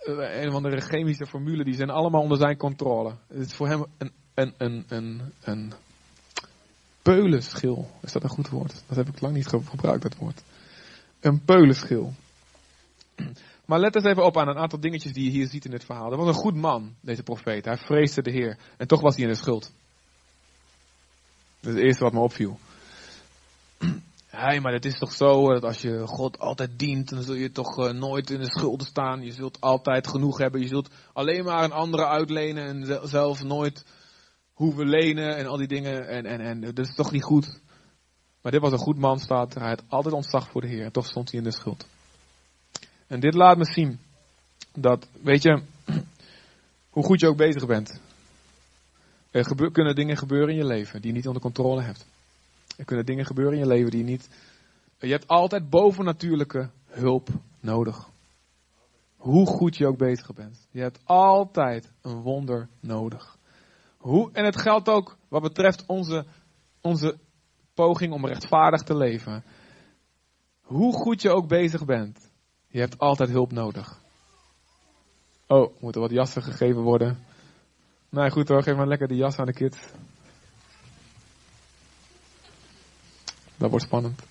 Eh, 0.00 0.42
een 0.42 0.50
van 0.50 0.62
de 0.62 0.80
chemische 0.80 1.26
formules, 1.26 1.64
die 1.64 1.74
zijn 1.74 1.90
allemaal 1.90 2.22
onder 2.22 2.38
zijn 2.38 2.56
controle. 2.56 3.14
Het 3.28 3.46
is 3.46 3.54
voor 3.54 3.68
hem 3.68 3.84
een, 3.98 4.12
een, 4.34 4.54
een, 4.58 4.84
een, 4.88 5.32
een 5.40 5.72
peulenschil. 7.02 7.90
Is 8.02 8.12
dat 8.12 8.22
een 8.22 8.28
goed 8.28 8.48
woord? 8.48 8.82
Dat 8.86 8.96
heb 8.96 9.08
ik 9.08 9.20
lang 9.20 9.34
niet 9.34 9.46
gebruikt, 9.46 10.02
dat 10.02 10.16
woord. 10.16 10.42
Een 11.20 11.44
peulenschil. 11.44 12.12
Maar 13.64 13.78
let 13.78 13.94
eens 13.94 14.04
even 14.04 14.24
op 14.24 14.36
aan 14.36 14.48
een 14.48 14.58
aantal 14.58 14.80
dingetjes 14.80 15.12
die 15.12 15.24
je 15.24 15.30
hier 15.30 15.46
ziet 15.46 15.64
in 15.64 15.70
dit 15.70 15.84
verhaal. 15.84 16.10
Er 16.10 16.18
was 16.18 16.28
een 16.28 16.42
goed 16.42 16.54
man, 16.54 16.94
deze 17.00 17.22
profeet. 17.22 17.64
Hij 17.64 17.76
vreesde 17.76 18.22
de 18.22 18.30
Heer. 18.30 18.58
En 18.76 18.86
toch 18.86 19.00
was 19.00 19.14
hij 19.14 19.24
in 19.24 19.30
de 19.30 19.36
schuld. 19.36 19.72
Dat 21.60 21.72
is 21.72 21.78
het 21.78 21.86
eerste 21.86 22.04
wat 22.04 22.12
me 22.12 22.20
opviel. 22.20 22.58
Hé, 24.30 24.60
maar 24.60 24.72
het 24.72 24.84
is 24.84 24.98
toch 24.98 25.12
zo 25.12 25.52
dat 25.52 25.64
als 25.64 25.80
je 25.80 26.06
God 26.06 26.38
altijd 26.38 26.78
dient, 26.78 27.08
dan 27.08 27.22
zul 27.22 27.34
je 27.34 27.52
toch 27.52 27.78
uh, 27.78 27.92
nooit 27.92 28.30
in 28.30 28.40
de 28.40 28.50
schulden 28.50 28.86
staan. 28.86 29.22
Je 29.22 29.32
zult 29.32 29.60
altijd 29.60 30.06
genoeg 30.06 30.38
hebben. 30.38 30.60
Je 30.60 30.68
zult 30.68 30.90
alleen 31.12 31.44
maar 31.44 31.64
een 31.64 31.72
andere 31.72 32.06
uitlenen 32.06 32.66
en 32.66 33.08
zelf 33.08 33.42
nooit 33.42 33.84
hoeven 34.52 34.88
lenen 34.88 35.36
en 35.36 35.46
al 35.46 35.56
die 35.56 35.66
dingen. 35.66 36.08
En, 36.08 36.26
en, 36.26 36.40
en 36.40 36.60
dat 36.60 36.78
is 36.78 36.94
toch 36.94 37.10
niet 37.10 37.22
goed. 37.22 37.60
Maar 38.42 38.52
dit 38.52 38.60
was 38.60 38.72
een 38.72 38.78
goed 38.78 38.98
man, 38.98 39.18
staat. 39.18 39.54
Hij 39.54 39.68
had 39.68 39.82
altijd 39.88 40.14
ontzag 40.14 40.50
voor 40.50 40.60
de 40.60 40.68
Heer. 40.68 40.84
En 40.84 40.92
toch 40.92 41.06
stond 41.06 41.30
hij 41.30 41.38
in 41.38 41.44
de 41.44 41.52
schuld. 41.52 41.86
En 43.06 43.20
dit 43.20 43.34
laat 43.34 43.56
me 43.56 43.64
zien 43.64 43.98
dat, 44.74 45.08
weet 45.22 45.42
je, 45.42 45.62
hoe 46.94 47.04
goed 47.04 47.20
je 47.20 47.28
ook 47.28 47.36
bezig 47.36 47.66
bent. 47.66 48.00
Er 49.30 49.70
kunnen 49.72 49.94
dingen 49.94 50.16
gebeuren 50.16 50.48
in 50.48 50.56
je 50.56 50.66
leven 50.66 51.00
die 51.00 51.10
je 51.10 51.16
niet 51.16 51.26
onder 51.26 51.42
controle 51.42 51.82
hebt. 51.82 52.06
Er 52.80 52.86
kunnen 52.86 53.06
dingen 53.06 53.26
gebeuren 53.26 53.54
in 53.54 53.58
je 53.58 53.66
leven 53.66 53.90
die 53.90 54.00
je 54.00 54.10
niet. 54.10 54.28
Je 54.98 55.10
hebt 55.10 55.28
altijd 55.28 55.70
bovennatuurlijke 55.70 56.70
hulp 56.86 57.28
nodig. 57.60 58.08
Hoe 59.16 59.46
goed 59.46 59.76
je 59.76 59.86
ook 59.86 59.98
bezig 59.98 60.32
bent. 60.34 60.68
Je 60.70 60.80
hebt 60.80 61.00
altijd 61.04 61.92
een 62.02 62.20
wonder 62.20 62.68
nodig. 62.80 63.38
Hoe, 63.96 64.32
en 64.32 64.44
het 64.44 64.60
geldt 64.60 64.88
ook 64.88 65.16
wat 65.28 65.42
betreft 65.42 65.86
onze, 65.86 66.26
onze 66.80 67.18
poging 67.74 68.12
om 68.12 68.26
rechtvaardig 68.26 68.82
te 68.82 68.96
leven. 68.96 69.44
Hoe 70.60 70.92
goed 70.92 71.22
je 71.22 71.30
ook 71.30 71.48
bezig 71.48 71.84
bent. 71.84 72.32
Je 72.68 72.78
hebt 72.80 72.98
altijd 72.98 73.30
hulp 73.30 73.52
nodig. 73.52 74.00
Oh, 75.46 75.80
moeten 75.80 76.00
wat 76.00 76.10
jassen 76.10 76.42
gegeven 76.42 76.82
worden? 76.82 77.18
Nou 78.08 78.30
goed 78.30 78.48
hoor, 78.48 78.62
geef 78.62 78.76
maar 78.76 78.88
lekker 78.88 79.08
die 79.08 79.16
jas 79.16 79.38
aan 79.38 79.46
de 79.46 79.52
kids. 79.52 79.78
Dat 83.60 83.70
wordt 83.70 83.84
spannend. 83.84 84.22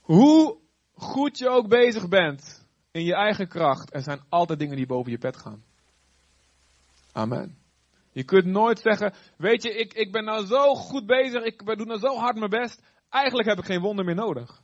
Hoe 0.00 0.58
goed 0.94 1.38
je 1.38 1.48
ook 1.48 1.68
bezig 1.68 2.08
bent 2.08 2.66
in 2.90 3.04
je 3.04 3.14
eigen 3.14 3.48
kracht, 3.48 3.94
er 3.94 4.02
zijn 4.02 4.20
altijd 4.28 4.58
dingen 4.58 4.76
die 4.76 4.86
boven 4.86 5.10
je 5.10 5.18
pet 5.18 5.36
gaan. 5.36 5.64
Amen. 7.12 7.58
Je 8.12 8.24
kunt 8.24 8.44
nooit 8.44 8.78
zeggen, 8.80 9.14
weet 9.36 9.62
je, 9.62 9.74
ik, 9.74 9.92
ik 9.92 10.12
ben 10.12 10.24
nou 10.24 10.46
zo 10.46 10.74
goed 10.74 11.06
bezig, 11.06 11.42
ik 11.42 11.66
doe 11.66 11.86
nou 11.86 11.98
zo 11.98 12.16
hard 12.16 12.36
mijn 12.36 12.50
best, 12.50 12.82
eigenlijk 13.08 13.48
heb 13.48 13.58
ik 13.58 13.64
geen 13.64 13.80
wonder 13.80 14.04
meer 14.04 14.14
nodig. 14.14 14.62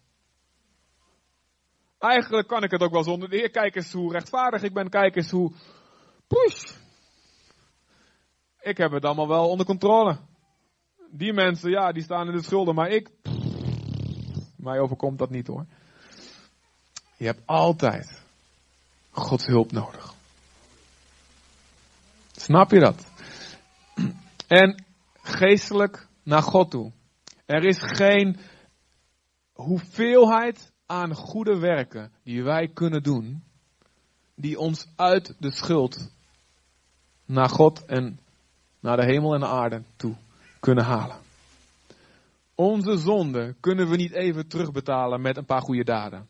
Eigenlijk 1.98 2.48
kan 2.48 2.62
ik 2.62 2.70
het 2.70 2.82
ook 2.82 2.92
wel 2.92 3.02
zonder 3.02 3.28
de 3.28 3.36
Heer. 3.36 3.50
Kijk 3.50 3.76
eens 3.76 3.92
hoe 3.92 4.12
rechtvaardig 4.12 4.62
ik 4.62 4.72
ben, 4.72 4.88
kijk 4.88 5.16
eens 5.16 5.30
hoe, 5.30 5.52
push, 6.26 6.72
ik 8.60 8.76
heb 8.76 8.90
het 8.90 9.04
allemaal 9.04 9.28
wel 9.28 9.48
onder 9.48 9.66
controle. 9.66 10.18
Die 11.10 11.32
mensen, 11.32 11.70
ja, 11.70 11.92
die 11.92 12.02
staan 12.02 12.26
in 12.28 12.36
de 12.36 12.42
schulden, 12.42 12.74
maar 12.74 12.88
ik. 12.88 13.10
mij 14.56 14.78
overkomt 14.78 15.18
dat 15.18 15.30
niet 15.30 15.46
hoor. 15.46 15.66
Je 17.16 17.26
hebt 17.26 17.46
altijd 17.46 18.22
Gods 19.10 19.46
hulp 19.46 19.72
nodig. 19.72 20.14
Snap 22.32 22.70
je 22.70 22.78
dat? 22.78 23.06
En 24.46 24.84
geestelijk 25.22 26.08
naar 26.22 26.42
God 26.42 26.70
toe. 26.70 26.92
Er 27.46 27.64
is 27.64 27.78
geen 27.80 28.38
hoeveelheid 29.52 30.72
aan 30.86 31.14
goede 31.14 31.58
werken 31.58 32.12
die 32.22 32.42
wij 32.42 32.68
kunnen 32.68 33.02
doen, 33.02 33.44
die 34.34 34.58
ons 34.58 34.86
uit 34.96 35.34
de 35.38 35.52
schuld 35.52 36.10
naar 37.24 37.48
God 37.48 37.84
en 37.84 38.20
naar 38.80 38.96
de 38.96 39.04
hemel 39.04 39.34
en 39.34 39.40
de 39.40 39.46
aarde 39.46 39.82
toe 39.96 40.14
kunnen 40.60 40.84
halen. 40.84 41.16
Onze 42.54 42.96
zonde 42.96 43.54
kunnen 43.60 43.88
we 43.88 43.96
niet 43.96 44.12
even 44.12 44.48
terugbetalen 44.48 45.20
met 45.20 45.36
een 45.36 45.44
paar 45.44 45.62
goede 45.62 45.84
daden. 45.84 46.28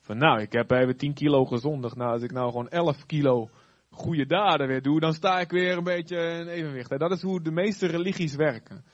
Van 0.00 0.18
nou, 0.18 0.40
ik 0.40 0.52
heb 0.52 0.70
even 0.70 0.96
10 0.96 1.14
kilo 1.14 1.44
gezondigd. 1.44 1.96
Nou, 1.96 2.12
als 2.12 2.22
ik 2.22 2.32
nou 2.32 2.50
gewoon 2.50 2.68
11 2.68 3.06
kilo 3.06 3.48
goede 3.90 4.26
daden 4.26 4.66
weer 4.66 4.82
doe, 4.82 5.00
dan 5.00 5.12
sta 5.12 5.40
ik 5.40 5.50
weer 5.50 5.76
een 5.76 5.84
beetje 5.84 6.16
in 6.16 6.46
evenwicht. 6.46 6.98
Dat 6.98 7.10
is 7.10 7.22
hoe 7.22 7.42
de 7.42 7.50
meeste 7.50 7.86
religies 7.86 8.34
werken. 8.34 8.84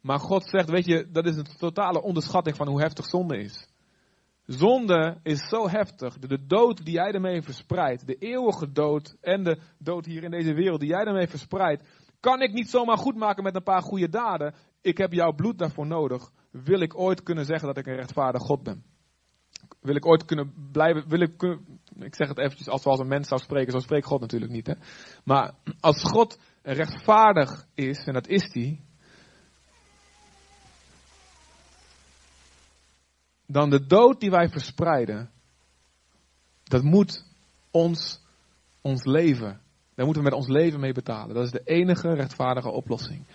Maar 0.00 0.18
God 0.18 0.48
zegt, 0.48 0.70
weet 0.70 0.86
je, 0.86 1.08
dat 1.10 1.26
is 1.26 1.36
een 1.36 1.46
totale 1.58 2.02
onderschatting 2.02 2.56
van 2.56 2.68
hoe 2.68 2.80
heftig 2.80 3.06
zonde 3.06 3.38
is. 3.38 3.68
Zonde 4.46 5.18
is 5.22 5.48
zo 5.48 5.68
heftig. 5.68 6.18
De 6.18 6.46
dood 6.46 6.84
die 6.84 6.94
jij 6.94 7.12
ermee 7.12 7.42
verspreidt, 7.42 8.06
de 8.06 8.14
eeuwige 8.14 8.72
dood 8.72 9.16
en 9.20 9.42
de 9.44 9.58
dood 9.78 10.06
hier 10.06 10.24
in 10.24 10.30
deze 10.30 10.54
wereld 10.54 10.80
die 10.80 10.88
jij 10.88 11.04
ermee 11.04 11.26
verspreidt, 11.26 11.88
kan 12.26 12.42
ik 12.42 12.52
niet 12.52 12.70
zomaar 12.70 12.98
goed 12.98 13.16
maken 13.16 13.42
met 13.42 13.54
een 13.54 13.62
paar 13.62 13.82
goede 13.82 14.08
daden. 14.08 14.54
Ik 14.80 14.98
heb 14.98 15.12
jouw 15.12 15.32
bloed 15.32 15.58
daarvoor 15.58 15.86
nodig. 15.86 16.30
Wil 16.50 16.80
ik 16.80 16.98
ooit 16.98 17.22
kunnen 17.22 17.44
zeggen 17.44 17.66
dat 17.66 17.76
ik 17.76 17.86
een 17.86 17.94
rechtvaardig 17.94 18.42
God 18.42 18.62
ben? 18.62 18.84
Wil 19.80 19.94
ik 19.94 20.06
ooit 20.06 20.24
kunnen 20.24 20.68
blijven, 20.72 21.08
wil 21.08 21.20
ik, 21.20 21.42
ik 21.98 22.14
zeg 22.14 22.28
het 22.28 22.38
eventjes 22.38 22.68
als 22.68 22.84
we 22.84 22.90
als 22.90 22.98
een 22.98 23.08
mens 23.08 23.28
zou 23.28 23.40
spreken, 23.40 23.72
zo 23.72 23.78
spreekt 23.78 24.06
God 24.06 24.20
natuurlijk 24.20 24.52
niet. 24.52 24.66
Hè? 24.66 24.74
Maar 25.24 25.54
als 25.80 26.02
God 26.02 26.38
rechtvaardig 26.62 27.66
is, 27.74 28.04
en 28.06 28.12
dat 28.12 28.28
is 28.28 28.52
hij, 28.52 28.80
dan 33.46 33.70
de 33.70 33.86
dood 33.86 34.20
die 34.20 34.30
wij 34.30 34.48
verspreiden, 34.48 35.30
dat 36.64 36.82
moet 36.82 37.24
ons, 37.70 38.20
ons 38.80 39.04
leven 39.04 39.60
daar 39.96 40.04
moeten 40.04 40.22
we 40.22 40.28
met 40.28 40.38
ons 40.38 40.48
leven 40.48 40.80
mee 40.80 40.92
betalen. 40.92 41.34
Dat 41.34 41.44
is 41.44 41.50
de 41.50 41.60
enige 41.64 42.14
rechtvaardige 42.14 42.70
oplossing. 42.70 43.26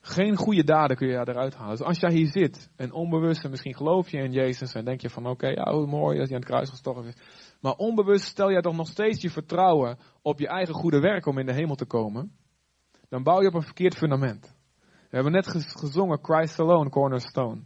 Geen 0.00 0.36
goede 0.36 0.64
daden 0.64 0.96
kun 0.96 1.08
je 1.08 1.14
eruit 1.14 1.54
halen. 1.54 1.76
Dus 1.76 1.86
als 1.86 2.00
jij 2.00 2.12
hier 2.12 2.30
zit 2.30 2.70
en 2.76 2.92
onbewust, 2.92 3.44
en 3.44 3.50
misschien 3.50 3.76
geloof 3.76 4.10
je 4.10 4.18
in 4.18 4.32
Jezus 4.32 4.72
en 4.72 4.84
denk 4.84 5.00
je 5.00 5.10
van 5.10 5.26
oké, 5.26 5.46
ja, 5.46 5.72
hoe 5.72 5.86
mooi 5.86 6.18
dat 6.18 6.26
hij 6.26 6.36
aan 6.36 6.42
het 6.42 6.50
kruis 6.50 6.70
gestorven 6.70 7.04
is. 7.04 7.16
Maar 7.60 7.72
onbewust 7.72 8.24
stel 8.24 8.50
jij 8.50 8.60
toch 8.60 8.76
nog 8.76 8.88
steeds 8.88 9.22
je 9.22 9.30
vertrouwen 9.30 9.98
op 10.22 10.38
je 10.38 10.48
eigen 10.48 10.74
goede 10.74 11.00
werk 11.00 11.26
om 11.26 11.38
in 11.38 11.46
de 11.46 11.52
hemel 11.52 11.74
te 11.74 11.86
komen. 11.86 12.32
Dan 13.08 13.22
bouw 13.22 13.40
je 13.40 13.48
op 13.48 13.54
een 13.54 13.62
verkeerd 13.62 13.96
fundament. 13.96 14.54
We 14.80 15.22
hebben 15.22 15.32
net 15.32 15.46
gezongen 15.78 16.18
Christ 16.22 16.60
Alone, 16.60 16.90
Cornerstone. 16.90 17.60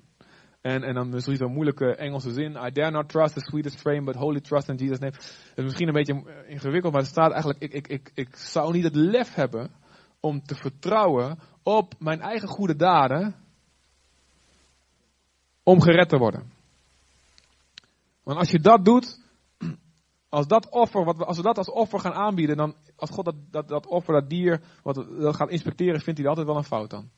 En, 0.60 0.82
en 0.82 0.94
dan 0.94 1.08
misschien 1.08 1.36
zo'n 1.36 1.52
moeilijke 1.52 1.94
Engelse 1.96 2.32
zin. 2.32 2.56
I 2.66 2.70
dare 2.70 2.90
not 2.90 3.08
trust 3.08 3.34
the 3.34 3.40
sweetest 3.40 3.80
frame, 3.80 4.04
but 4.04 4.14
holy 4.14 4.40
trust 4.40 4.68
in 4.68 4.76
Jesus' 4.76 4.98
name. 4.98 5.12
Het 5.12 5.58
is 5.58 5.64
misschien 5.64 5.88
een 5.88 5.94
beetje 5.94 6.44
ingewikkeld, 6.46 6.92
maar 6.92 7.02
het 7.02 7.10
staat 7.10 7.32
eigenlijk, 7.32 7.62
ik, 7.62 7.72
ik, 7.72 7.88
ik, 7.88 8.10
ik 8.14 8.36
zou 8.36 8.72
niet 8.72 8.84
het 8.84 8.94
lef 8.94 9.34
hebben 9.34 9.70
om 10.20 10.42
te 10.42 10.54
vertrouwen 10.54 11.38
op 11.62 11.94
mijn 11.98 12.20
eigen 12.20 12.48
goede 12.48 12.76
daden 12.76 13.34
om 15.62 15.80
gered 15.80 16.08
te 16.08 16.18
worden. 16.18 16.52
Want 18.22 18.38
als 18.38 18.50
je 18.50 18.60
dat 18.60 18.84
doet, 18.84 19.20
als, 20.28 20.46
dat 20.46 20.68
offer, 20.68 21.04
wat 21.04 21.16
we, 21.16 21.24
als 21.24 21.36
we 21.36 21.42
dat 21.42 21.58
als 21.58 21.70
offer 21.70 22.00
gaan 22.00 22.14
aanbieden, 22.14 22.56
dan 22.56 22.74
als 22.96 23.10
God 23.10 23.24
dat, 23.24 23.36
dat, 23.50 23.68
dat 23.68 23.86
offer, 23.86 24.14
dat 24.14 24.30
dier, 24.30 24.60
wat 24.82 24.94
dat 24.94 25.36
gaat 25.36 25.50
inspecteren, 25.50 26.00
vindt 26.00 26.18
hij 26.18 26.22
er 26.22 26.28
altijd 26.28 26.46
wel 26.46 26.56
een 26.56 26.64
fout 26.64 26.94
aan. 26.94 27.10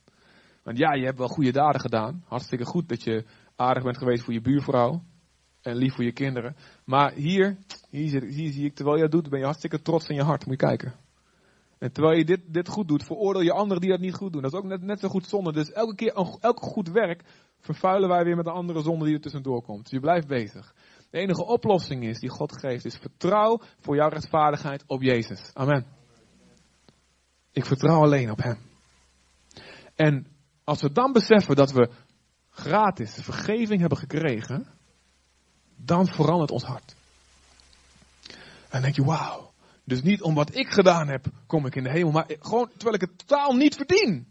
Want 0.63 0.79
ja, 0.79 0.93
je 0.93 1.05
hebt 1.05 1.19
wel 1.19 1.29
goede 1.29 1.53
daden 1.53 1.81
gedaan. 1.81 2.25
Hartstikke 2.27 2.65
goed 2.65 2.89
dat 2.89 3.03
je 3.03 3.25
aardig 3.57 3.83
bent 3.83 3.99
geweest 3.99 4.25
voor 4.25 4.33
je 4.33 4.41
buurvrouw. 4.41 5.03
En 5.63 5.77
lief 5.77 5.95
voor 5.95 6.05
je 6.05 6.13
kinderen. 6.13 6.57
Maar 6.85 7.13
hier, 7.13 7.57
hier, 7.91 8.23
hier 8.23 8.53
zie 8.53 8.65
ik, 8.65 8.75
terwijl 8.75 8.97
je 8.97 9.03
dat 9.03 9.13
doet, 9.13 9.29
ben 9.29 9.39
je 9.39 9.45
hartstikke 9.45 9.83
trots 9.83 10.09
in 10.09 10.15
je 10.15 10.23
hart. 10.23 10.47
Moet 10.47 10.61
je 10.61 10.67
kijken. 10.67 10.95
En 11.79 11.93
terwijl 11.93 12.19
je 12.19 12.25
dit, 12.25 12.41
dit 12.47 12.69
goed 12.69 12.89
doet, 12.89 13.05
veroordeel 13.05 13.43
je 13.43 13.53
anderen 13.53 13.81
die 13.81 13.91
dat 13.91 14.01
niet 14.01 14.15
goed 14.15 14.33
doen. 14.33 14.43
Dat 14.43 14.53
is 14.53 14.59
ook 14.59 14.65
net, 14.65 14.83
net 14.83 15.01
zo 15.01 15.09
goed 15.09 15.27
zonde. 15.27 15.53
Dus 15.53 15.73
elke 15.73 15.95
keer, 15.95 16.13
elk 16.41 16.61
goed 16.61 16.89
werk, 16.89 17.23
vervuilen 17.61 18.09
wij 18.09 18.25
weer 18.25 18.37
met 18.37 18.47
een 18.47 18.53
andere 18.53 18.83
zonde 18.83 19.05
die 19.05 19.15
er 19.15 19.21
tussendoor 19.21 19.63
komt. 19.63 19.83
Dus 19.83 19.91
je 19.91 20.01
blijft 20.01 20.27
bezig. 20.27 20.75
De 21.11 21.19
enige 21.19 21.45
oplossing 21.45 22.05
is, 22.05 22.19
die 22.19 22.31
God 22.31 22.59
geeft, 22.59 22.85
is 22.85 22.97
vertrouw 22.97 23.61
voor 23.81 23.97
jouw 23.97 24.09
rechtvaardigheid 24.09 24.85
op 24.87 25.03
Jezus. 25.03 25.51
Amen. 25.55 25.87
Ik 27.53 27.65
vertrouw 27.65 28.03
alleen 28.03 28.31
op 28.31 28.43
Hem. 28.43 28.59
En 29.95 30.27
als 30.65 30.81
we 30.81 30.93
dan 30.93 31.13
beseffen 31.13 31.57
dat 31.57 31.73
we 31.73 31.91
gratis 32.51 33.15
vergeving 33.21 33.81
hebben 33.81 33.99
gekregen, 33.99 34.67
dan 35.77 36.07
verandert 36.07 36.51
ons 36.51 36.65
hart. 36.65 36.95
En 38.29 38.69
dan 38.71 38.83
denk 38.83 38.97
je, 38.97 39.05
wauw. 39.05 39.53
Dus 39.85 40.03
niet 40.03 40.23
om 40.23 40.35
wat 40.35 40.55
ik 40.55 40.69
gedaan 40.69 41.09
heb, 41.09 41.27
kom 41.47 41.67
ik 41.67 41.75
in 41.75 41.83
de 41.83 41.91
hemel, 41.91 42.13
maar 42.13 42.31
gewoon 42.41 42.69
terwijl 42.69 42.95
ik 42.95 43.01
het 43.01 43.19
totaal 43.19 43.53
niet 43.53 43.75
verdien. 43.75 44.27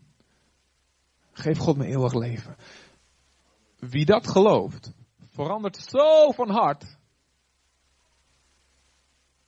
Geef 1.32 1.58
God 1.58 1.78
mijn 1.78 1.90
eeuwig 1.90 2.14
leven. 2.14 2.56
Wie 3.80 4.06
dat 4.06 4.28
gelooft, 4.28 4.92
verandert 5.30 5.78
zo 5.78 6.32
van 6.32 6.50
hart. 6.50 6.98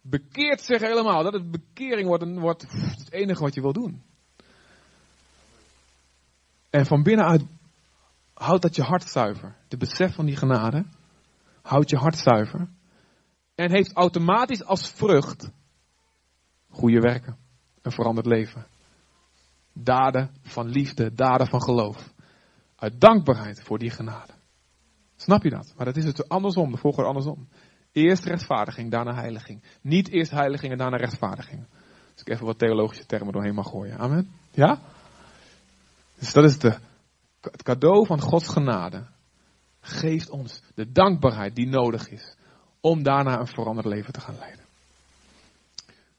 Bekeert 0.02 0.62
zich 0.62 0.82
helemaal. 0.82 1.24
Dat 1.24 1.34
het 1.34 1.52
bekering 1.52 2.08
wordt, 2.08 2.40
wordt 2.40 2.62
het 2.72 3.12
enige 3.12 3.42
wat 3.42 3.54
je 3.54 3.62
wil 3.62 3.74
doen. 3.74 4.04
En 6.74 6.86
van 6.86 7.04
binnenuit 7.04 7.46
houd 8.34 8.62
dat 8.62 8.76
je 8.76 8.82
hart 8.82 9.04
zuiver. 9.04 9.56
De 9.68 9.78
besef 9.78 10.16
van 10.16 10.26
die 10.26 10.36
genade 10.36 10.86
houdt 11.62 11.90
je 11.90 11.98
hart 11.98 12.18
zuiver. 12.18 12.68
En 13.56 13.72
heeft 13.72 13.94
automatisch 13.94 14.64
als 14.64 14.90
vrucht 14.90 15.52
goede 16.70 17.00
werken. 17.00 17.38
Een 17.82 17.92
veranderd 17.92 18.26
leven. 18.26 18.66
Daden 19.74 20.30
van 20.42 20.68
liefde, 20.68 21.14
daden 21.14 21.48
van 21.48 21.62
geloof. 21.62 22.14
Uit 22.76 23.02
dankbaarheid 23.02 23.64
voor 23.64 23.80
die 23.80 23.90
genade. 23.90 24.34
Snap 25.16 25.44
je 25.44 25.50
dat? 25.50 25.74
Maar 25.78 25.86
dat 25.86 25.98
is 25.98 26.06
het 26.06 26.30
andersom, 26.30 26.72
de 26.72 26.78
volgorde 26.78 27.10
andersom. 27.10 27.48
Eerst 27.92 28.24
rechtvaardiging, 28.24 28.92
daarna 28.92 29.14
heiliging. 29.14 29.64
Niet 29.82 30.10
eerst 30.10 30.32
heiliging 30.32 30.72
en 30.72 30.78
daarna 30.78 30.98
rechtvaardiging. 30.98 31.66
Dus 32.14 32.22
ik 32.22 32.30
even 32.30 32.46
wat 32.46 32.60
theologische 32.60 33.06
termen 33.06 33.34
doorheen 33.34 33.56
mag 33.56 33.70
gooien. 33.70 33.98
Amen. 33.98 34.30
Ja? 34.52 34.82
Dus 36.24 36.34
dat 36.34 36.44
is 36.44 36.60
de, 36.60 36.78
het 37.42 37.64
cadeau 37.64 38.06
van 38.06 38.22
Gods 38.22 38.48
genade. 38.48 39.06
Geeft 39.80 40.30
ons 40.30 40.62
de 40.76 40.92
dankbaarheid 40.92 41.56
die 41.56 41.68
nodig 41.68 42.10
is. 42.10 42.36
Om 42.82 43.04
daarna 43.04 43.40
een 43.40 43.48
veranderd 43.48 43.88
leven 43.88 44.14
te 44.14 44.22
gaan 44.22 44.38
leiden. 44.38 44.66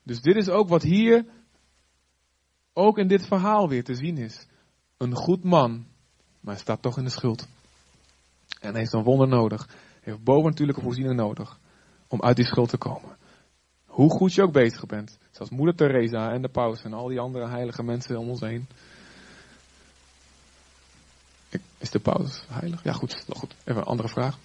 Dus 0.02 0.20
dit 0.20 0.36
is 0.36 0.48
ook 0.48 0.68
wat 0.68 0.82
hier, 0.82 1.24
ook 2.72 2.98
in 2.98 3.08
dit 3.08 3.26
verhaal 3.26 3.68
weer 3.68 3.84
te 3.84 3.94
zien 3.94 4.16
is. 4.16 4.46
Een 4.96 5.14
goed 5.14 5.44
man, 5.44 5.86
maar 6.40 6.58
staat 6.58 6.82
toch 6.82 6.98
in 6.98 7.04
de 7.04 7.10
schuld. 7.10 7.48
En 8.60 8.76
heeft 8.76 8.92
een 8.92 9.04
wonder 9.04 9.28
nodig. 9.28 9.68
Heeft 10.00 10.24
bovennatuurlijke 10.24 10.82
voorziening 10.82 11.16
nodig. 11.16 11.58
Om 12.08 12.22
uit 12.22 12.36
die 12.36 12.46
schuld 12.46 12.68
te 12.68 12.78
komen. 12.78 13.16
Hoe 13.86 14.10
goed 14.10 14.34
je 14.34 14.42
ook 14.42 14.52
bezig 14.52 14.86
bent. 14.86 15.18
Zoals 15.30 15.50
moeder 15.50 15.74
Teresa 15.74 16.32
en 16.32 16.42
de 16.42 16.48
paus 16.48 16.82
en 16.82 16.92
al 16.92 17.08
die 17.08 17.20
andere 17.20 17.48
heilige 17.48 17.82
mensen 17.82 18.18
om 18.18 18.28
ons 18.28 18.40
heen. 18.40 18.68
Is 21.78 21.90
de 21.90 22.00
paus 22.00 22.44
heilig? 22.48 22.82
Ja, 22.82 22.92
goed. 22.92 23.24
goed. 23.28 23.54
Even 23.64 23.80
een 23.80 23.86
andere 23.86 24.08
vraag. 24.08 24.38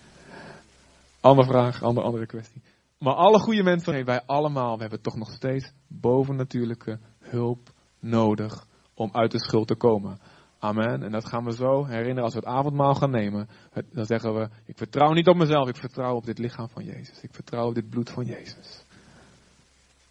andere 1.20 1.48
vraag, 1.48 1.82
andere, 1.82 2.06
andere 2.06 2.26
kwestie. 2.26 2.62
Maar 2.98 3.14
alle 3.14 3.38
goede 3.38 3.62
mensen, 3.62 4.04
wij 4.04 4.22
allemaal, 4.26 4.74
we 4.74 4.80
hebben 4.80 5.00
toch 5.00 5.16
nog 5.16 5.30
steeds 5.30 5.72
bovennatuurlijke 5.86 6.98
hulp 7.18 7.70
nodig 7.98 8.66
om 8.94 9.10
uit 9.12 9.30
de 9.30 9.44
schuld 9.44 9.66
te 9.66 9.74
komen. 9.74 10.18
Amen. 10.58 11.02
En 11.02 11.10
dat 11.10 11.28
gaan 11.28 11.44
we 11.44 11.52
zo 11.52 11.84
herinneren 11.84 12.22
als 12.22 12.34
we 12.34 12.38
het 12.38 12.48
avondmaal 12.48 12.94
gaan 12.94 13.10
nemen. 13.10 13.48
Dan 13.92 14.04
zeggen 14.04 14.34
we, 14.34 14.48
ik 14.64 14.76
vertrouw 14.76 15.12
niet 15.12 15.28
op 15.28 15.36
mezelf, 15.36 15.68
ik 15.68 15.76
vertrouw 15.76 16.14
op 16.14 16.24
dit 16.24 16.38
lichaam 16.38 16.68
van 16.68 16.84
Jezus. 16.84 17.20
Ik 17.20 17.34
vertrouw 17.34 17.68
op 17.68 17.74
dit 17.74 17.90
bloed 17.90 18.10
van 18.10 18.24
Jezus. 18.24 18.84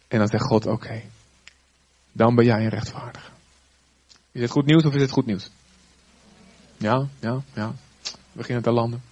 En 0.08 0.18
dan 0.18 0.28
zegt 0.28 0.44
God, 0.44 0.66
oké, 0.66 1.02
dan 2.12 2.34
ben 2.34 2.44
jij 2.44 2.62
een 2.62 2.68
rechtvaardige. 2.68 3.30
Is 4.32 4.40
het 4.40 4.50
goed 4.50 4.66
nieuws 4.66 4.84
of 4.84 4.94
is 4.94 5.02
het 5.02 5.10
goed 5.10 5.26
nieuws? 5.26 5.50
Ja, 6.76 7.08
ja, 7.20 7.42
ja. 7.54 7.74
We 8.02 8.12
beginnen 8.32 8.62
te 8.62 8.72
landen. 8.72 9.02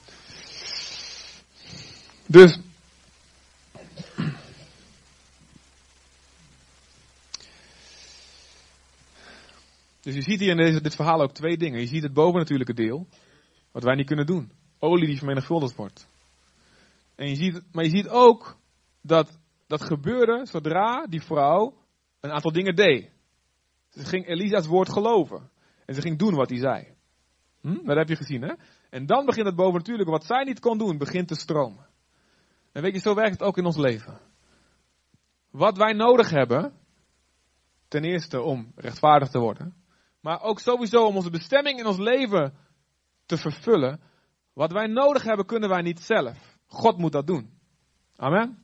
Dus. 2.27 2.59
Dus 10.01 10.15
je 10.15 10.23
ziet 10.23 10.41
hier 10.41 10.51
in 10.51 10.57
deze, 10.57 10.81
dit 10.81 10.95
verhaal 10.95 11.23
ook 11.23 11.33
twee 11.33 11.57
dingen. 11.57 11.81
Je 11.81 11.87
ziet 11.87 12.03
het 12.03 12.13
bovennatuurlijke 12.13 12.75
deel, 12.75 13.07
wat 13.73 13.83
wij 13.83 13.95
niet 13.95 14.07
kunnen 14.07 14.27
doen. 14.27 14.53
Olie 14.79 15.07
die 15.07 15.17
vermenigvuldigd 15.17 15.77
wordt. 15.77 16.07
En 17.15 17.29
je 17.29 17.37
ziet, 17.37 17.63
maar 17.73 17.85
je 17.85 17.91
ziet 17.91 18.09
ook 18.09 18.57
dat 19.01 19.39
dat 19.67 19.83
gebeurde 19.83 20.47
zodra 20.47 21.07
die 21.07 21.23
vrouw 21.23 21.75
een 22.21 22.31
aantal 22.31 22.53
dingen 22.53 22.75
deed. 22.75 23.11
Ze 23.91 24.05
ging 24.05 24.27
Elisa's 24.27 24.67
woord 24.67 24.89
geloven. 24.89 25.51
En 25.87 25.95
ze 25.95 26.01
ging 26.01 26.19
doen 26.19 26.35
wat 26.35 26.51
hij 26.51 26.59
zei. 26.59 26.87
Hm? 27.63 27.85
Dat 27.85 27.97
heb 27.97 28.09
je 28.09 28.17
gezien, 28.17 28.43
hè? 28.43 28.55
En 28.91 29.07
dan 29.07 29.27
begint 29.27 29.47
het 29.47 29.57
bovennatuurlijke, 29.57 30.13
wat 30.13 30.25
zij 30.25 30.45
niet 30.45 30.61
kon 30.61 30.79
doen, 30.79 30.99
begint 30.99 31.29
te 31.29 31.35
stromen. 31.35 31.87
En 32.73 32.83
weet 32.83 32.95
je, 32.95 33.01
zo 33.01 33.15
werkt 33.15 33.33
het 33.33 33.43
ook 33.43 33.59
in 33.59 33.65
ons 33.65 33.77
leven. 33.77 34.19
Wat 35.51 35.77
wij 35.77 35.93
nodig 35.93 36.31
hebben, 36.31 36.73
ten 37.89 38.05
eerste 38.05 38.41
om 38.41 38.73
rechtvaardig 38.75 39.29
te 39.29 39.39
worden, 39.39 39.75
maar 40.21 40.43
ook 40.43 40.59
sowieso 40.59 41.07
om 41.07 41.17
onze 41.17 41.31
bestemming 41.31 41.79
in 41.79 41.87
ons 41.87 41.99
leven 41.99 42.55
te 43.27 43.37
vervullen. 43.37 44.01
Wat 44.53 44.73
wij 44.73 44.87
nodig 44.87 45.23
hebben, 45.23 45.47
kunnen 45.47 45.69
wij 45.69 45.83
niet 45.83 46.01
zelf. 46.01 46.59
God 46.67 46.99
moet 46.99 47.13
dat 47.13 47.27
doen. 47.27 47.59
Amen. 48.17 48.62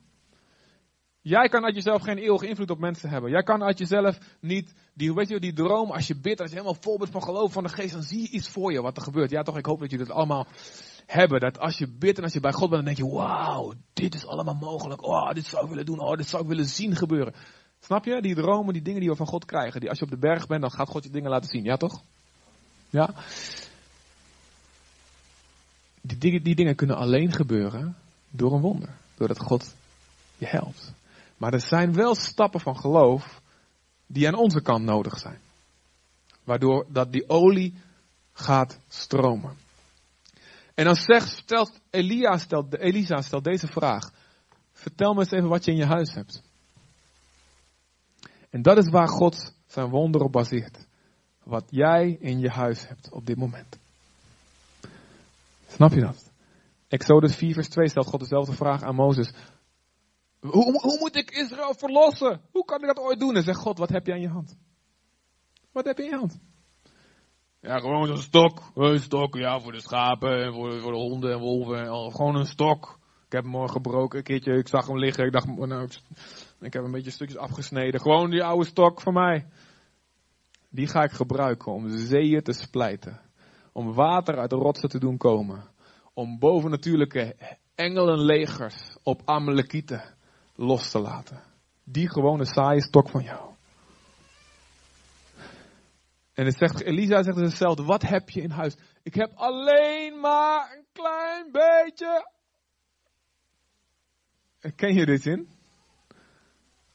Jij 1.21 1.49
kan 1.49 1.63
uit 1.65 1.75
jezelf 1.75 2.01
geen 2.01 2.17
eeuwige 2.17 2.47
invloed 2.47 2.69
op 2.69 2.79
mensen 2.79 3.09
hebben. 3.09 3.31
Jij 3.31 3.43
kan 3.43 3.63
uit 3.63 3.77
jezelf 3.77 4.17
niet, 4.39 4.73
die, 4.93 5.13
weet 5.13 5.27
je, 5.27 5.39
die 5.39 5.53
droom, 5.53 5.91
als 5.91 6.07
je 6.07 6.15
bidt, 6.15 6.39
als 6.41 6.49
je 6.49 6.55
helemaal 6.55 6.81
vol 6.81 6.97
bent 6.97 7.11
van 7.11 7.23
geloof 7.23 7.51
van 7.51 7.63
de 7.63 7.69
geest, 7.69 7.93
dan 7.93 8.03
zie 8.03 8.21
je 8.21 8.29
iets 8.29 8.49
voor 8.49 8.71
je 8.71 8.81
wat 8.81 8.97
er 8.97 9.03
gebeurt. 9.03 9.29
Ja 9.29 9.41
toch, 9.41 9.57
ik 9.57 9.65
hoop 9.65 9.79
dat 9.79 9.91
jullie 9.91 10.05
dat 10.05 10.15
allemaal 10.15 10.47
hebben. 11.05 11.39
Dat 11.39 11.59
als 11.59 11.77
je 11.77 11.87
bidt 11.87 12.17
en 12.17 12.23
als 12.23 12.33
je 12.33 12.39
bij 12.39 12.51
God 12.51 12.69
bent, 12.69 12.85
dan 12.85 12.93
denk 12.93 13.09
je, 13.09 13.15
wauw, 13.15 13.73
dit 13.93 14.15
is 14.15 14.25
allemaal 14.25 14.55
mogelijk. 14.55 15.03
Oh, 15.03 15.31
dit 15.31 15.45
zou 15.45 15.63
ik 15.63 15.69
willen 15.69 15.85
doen. 15.85 15.99
Oh, 15.99 16.17
dit 16.17 16.27
zou 16.27 16.41
ik 16.41 16.49
willen 16.49 16.65
zien 16.65 16.95
gebeuren. 16.95 17.33
Snap 17.79 18.05
je? 18.05 18.21
Die 18.21 18.35
dromen, 18.35 18.73
die 18.73 18.81
dingen 18.81 18.99
die 18.99 19.09
we 19.09 19.15
van 19.15 19.27
God 19.27 19.45
krijgen. 19.45 19.79
Die 19.79 19.89
als 19.89 19.99
je 19.99 20.05
op 20.05 20.11
de 20.11 20.17
berg 20.17 20.47
bent, 20.47 20.61
dan 20.61 20.71
gaat 20.71 20.89
God 20.89 21.03
je 21.03 21.09
dingen 21.09 21.29
laten 21.29 21.49
zien. 21.49 21.63
Ja 21.63 21.77
toch? 21.77 22.01
Ja? 22.89 23.13
Die 26.01 26.17
dingen, 26.17 26.43
die 26.43 26.55
dingen 26.55 26.75
kunnen 26.75 26.97
alleen 26.97 27.31
gebeuren 27.31 27.95
door 28.29 28.53
een 28.53 28.61
wonder. 28.61 28.89
Doordat 29.15 29.39
God 29.39 29.75
je 30.37 30.45
helpt. 30.45 30.93
Maar 31.39 31.53
er 31.53 31.61
zijn 31.61 31.93
wel 31.93 32.15
stappen 32.15 32.59
van 32.59 32.77
geloof 32.77 33.41
die 34.07 34.27
aan 34.27 34.35
onze 34.35 34.61
kant 34.61 34.85
nodig 34.85 35.17
zijn. 35.17 35.39
Waardoor 36.43 36.85
dat 36.89 37.11
die 37.11 37.29
olie 37.29 37.73
gaat 38.33 38.79
stromen. 38.87 39.57
En 40.73 40.85
dan 40.85 40.95
zegt, 40.95 41.29
stelt 41.29 41.79
Elia 41.89 42.37
stelt, 42.37 42.77
Elisa 42.77 43.21
stelt 43.21 43.43
deze 43.43 43.67
vraag. 43.67 44.11
Vertel 44.71 45.13
me 45.13 45.19
eens 45.19 45.31
even 45.31 45.49
wat 45.49 45.65
je 45.65 45.71
in 45.71 45.77
je 45.77 45.85
huis 45.85 46.13
hebt. 46.13 46.43
En 48.49 48.61
dat 48.61 48.77
is 48.77 48.89
waar 48.89 49.07
God 49.07 49.53
zijn 49.67 49.89
wonder 49.89 50.21
op 50.21 50.31
baseert. 50.31 50.87
Wat 51.43 51.65
jij 51.69 52.17
in 52.19 52.39
je 52.39 52.49
huis 52.49 52.87
hebt 52.87 53.11
op 53.11 53.25
dit 53.25 53.37
moment. 53.37 53.77
Snap 55.67 55.91
je 55.91 56.01
dat? 56.01 56.31
Exodus 56.87 57.35
4 57.35 57.53
vers 57.53 57.69
2 57.69 57.89
stelt 57.89 58.07
God 58.07 58.19
dezelfde 58.19 58.53
vraag 58.53 58.83
aan 58.83 58.95
Mozes. 58.95 59.33
Hoe, 60.39 60.81
hoe 60.81 60.97
moet 60.99 61.15
ik 61.15 61.31
Israël 61.31 61.73
verlossen? 61.73 62.41
Hoe 62.51 62.65
kan 62.65 62.81
ik 62.81 62.87
dat 62.87 62.99
ooit 62.99 63.19
doen? 63.19 63.35
En 63.35 63.43
zegt 63.43 63.59
God, 63.59 63.77
wat 63.77 63.89
heb 63.89 64.05
je 64.05 64.11
aan 64.11 64.21
je 64.21 64.27
hand? 64.27 64.57
Wat 65.71 65.85
heb 65.85 65.97
je 65.97 66.03
in 66.03 66.09
je 66.09 66.15
hand? 66.15 66.39
Ja, 67.61 67.79
gewoon 67.79 68.09
een 68.09 68.17
stok. 68.17 68.71
Een 68.75 68.99
stok, 68.99 69.35
ja, 69.35 69.59
voor 69.59 69.71
de 69.71 69.81
schapen 69.81 70.43
en 70.43 70.53
voor, 70.53 70.79
voor 70.79 70.91
de 70.91 70.97
honden 70.97 71.31
en 71.31 71.39
wolven. 71.39 72.11
Gewoon 72.11 72.35
een 72.35 72.45
stok. 72.45 72.99
Ik 73.25 73.31
heb 73.31 73.43
hem 73.43 73.51
morgen 73.51 73.71
gebroken 73.71 74.17
een 74.17 74.23
keertje. 74.23 74.57
Ik 74.57 74.67
zag 74.67 74.87
hem 74.87 74.99
liggen. 74.99 75.25
Ik 75.25 75.31
dacht, 75.31 75.47
nou, 75.47 75.83
ik, 75.83 75.99
ik 76.59 76.73
heb 76.73 76.83
een 76.83 76.91
beetje 76.91 77.11
stukjes 77.11 77.37
afgesneden. 77.37 78.01
Gewoon 78.01 78.29
die 78.29 78.43
oude 78.43 78.65
stok 78.65 79.01
van 79.01 79.13
mij. 79.13 79.47
Die 80.69 80.87
ga 80.87 81.03
ik 81.03 81.11
gebruiken 81.11 81.71
om 81.71 81.89
zeeën 81.89 82.43
te 82.43 82.53
splijten. 82.53 83.21
Om 83.73 83.93
water 83.93 84.37
uit 84.37 84.49
de 84.49 84.55
rotsen 84.55 84.89
te 84.89 84.99
doen 84.99 85.17
komen. 85.17 85.63
Om 86.13 86.39
bovennatuurlijke 86.39 87.35
engelenlegers 87.75 88.97
op 89.03 89.21
Amalekieten 89.25 90.17
los 90.59 90.91
te 90.91 90.99
laten. 90.99 91.41
Die 91.83 92.09
gewone 92.09 92.45
saaie 92.45 92.81
stok 92.81 93.09
van 93.09 93.23
jou. 93.23 93.55
En 96.33 96.45
het 96.45 96.57
zegt, 96.57 96.81
Elisa 96.81 97.23
zegt 97.23 97.37
hetzelfde. 97.37 97.83
Wat 97.83 98.01
heb 98.01 98.29
je 98.29 98.41
in 98.41 98.51
huis? 98.51 98.75
Ik 99.03 99.13
heb 99.13 99.31
alleen 99.35 100.19
maar 100.19 100.71
een 100.75 100.85
klein 100.93 101.51
beetje. 101.51 102.31
Ken 104.75 104.93
je 104.93 105.05
dit 105.05 105.25
in? 105.25 105.49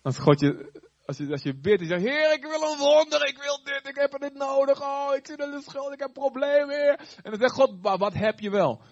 Als 0.03 0.18
God 0.18 0.40
je, 0.40 0.81
als 1.05 1.16
je, 1.16 1.31
als 1.31 1.42
je 1.42 1.55
bidt 1.55 1.81
en 1.81 1.87
zegt, 1.87 2.03
Heer, 2.03 2.33
ik 2.33 2.42
wil 2.42 2.62
een 2.62 2.79
wonder, 2.79 3.29
ik 3.29 3.38
wil 3.38 3.61
dit, 3.64 3.88
ik 3.88 3.96
heb 3.96 4.20
dit 4.20 4.35
nodig, 4.35 4.83
oh, 4.83 5.14
ik 5.14 5.27
zit 5.27 5.40
in 5.40 5.50
de 5.50 5.62
schuld, 5.62 5.92
ik 5.92 6.00
heb 6.00 6.12
problemen, 6.12 6.77
Heer. 6.77 6.98
En 7.22 7.31
dan 7.31 7.40
zegt 7.40 7.53
God, 7.53 7.70
wat 7.81 8.14
heb 8.14 8.40
je 8.40 8.50
wel? 8.50 8.83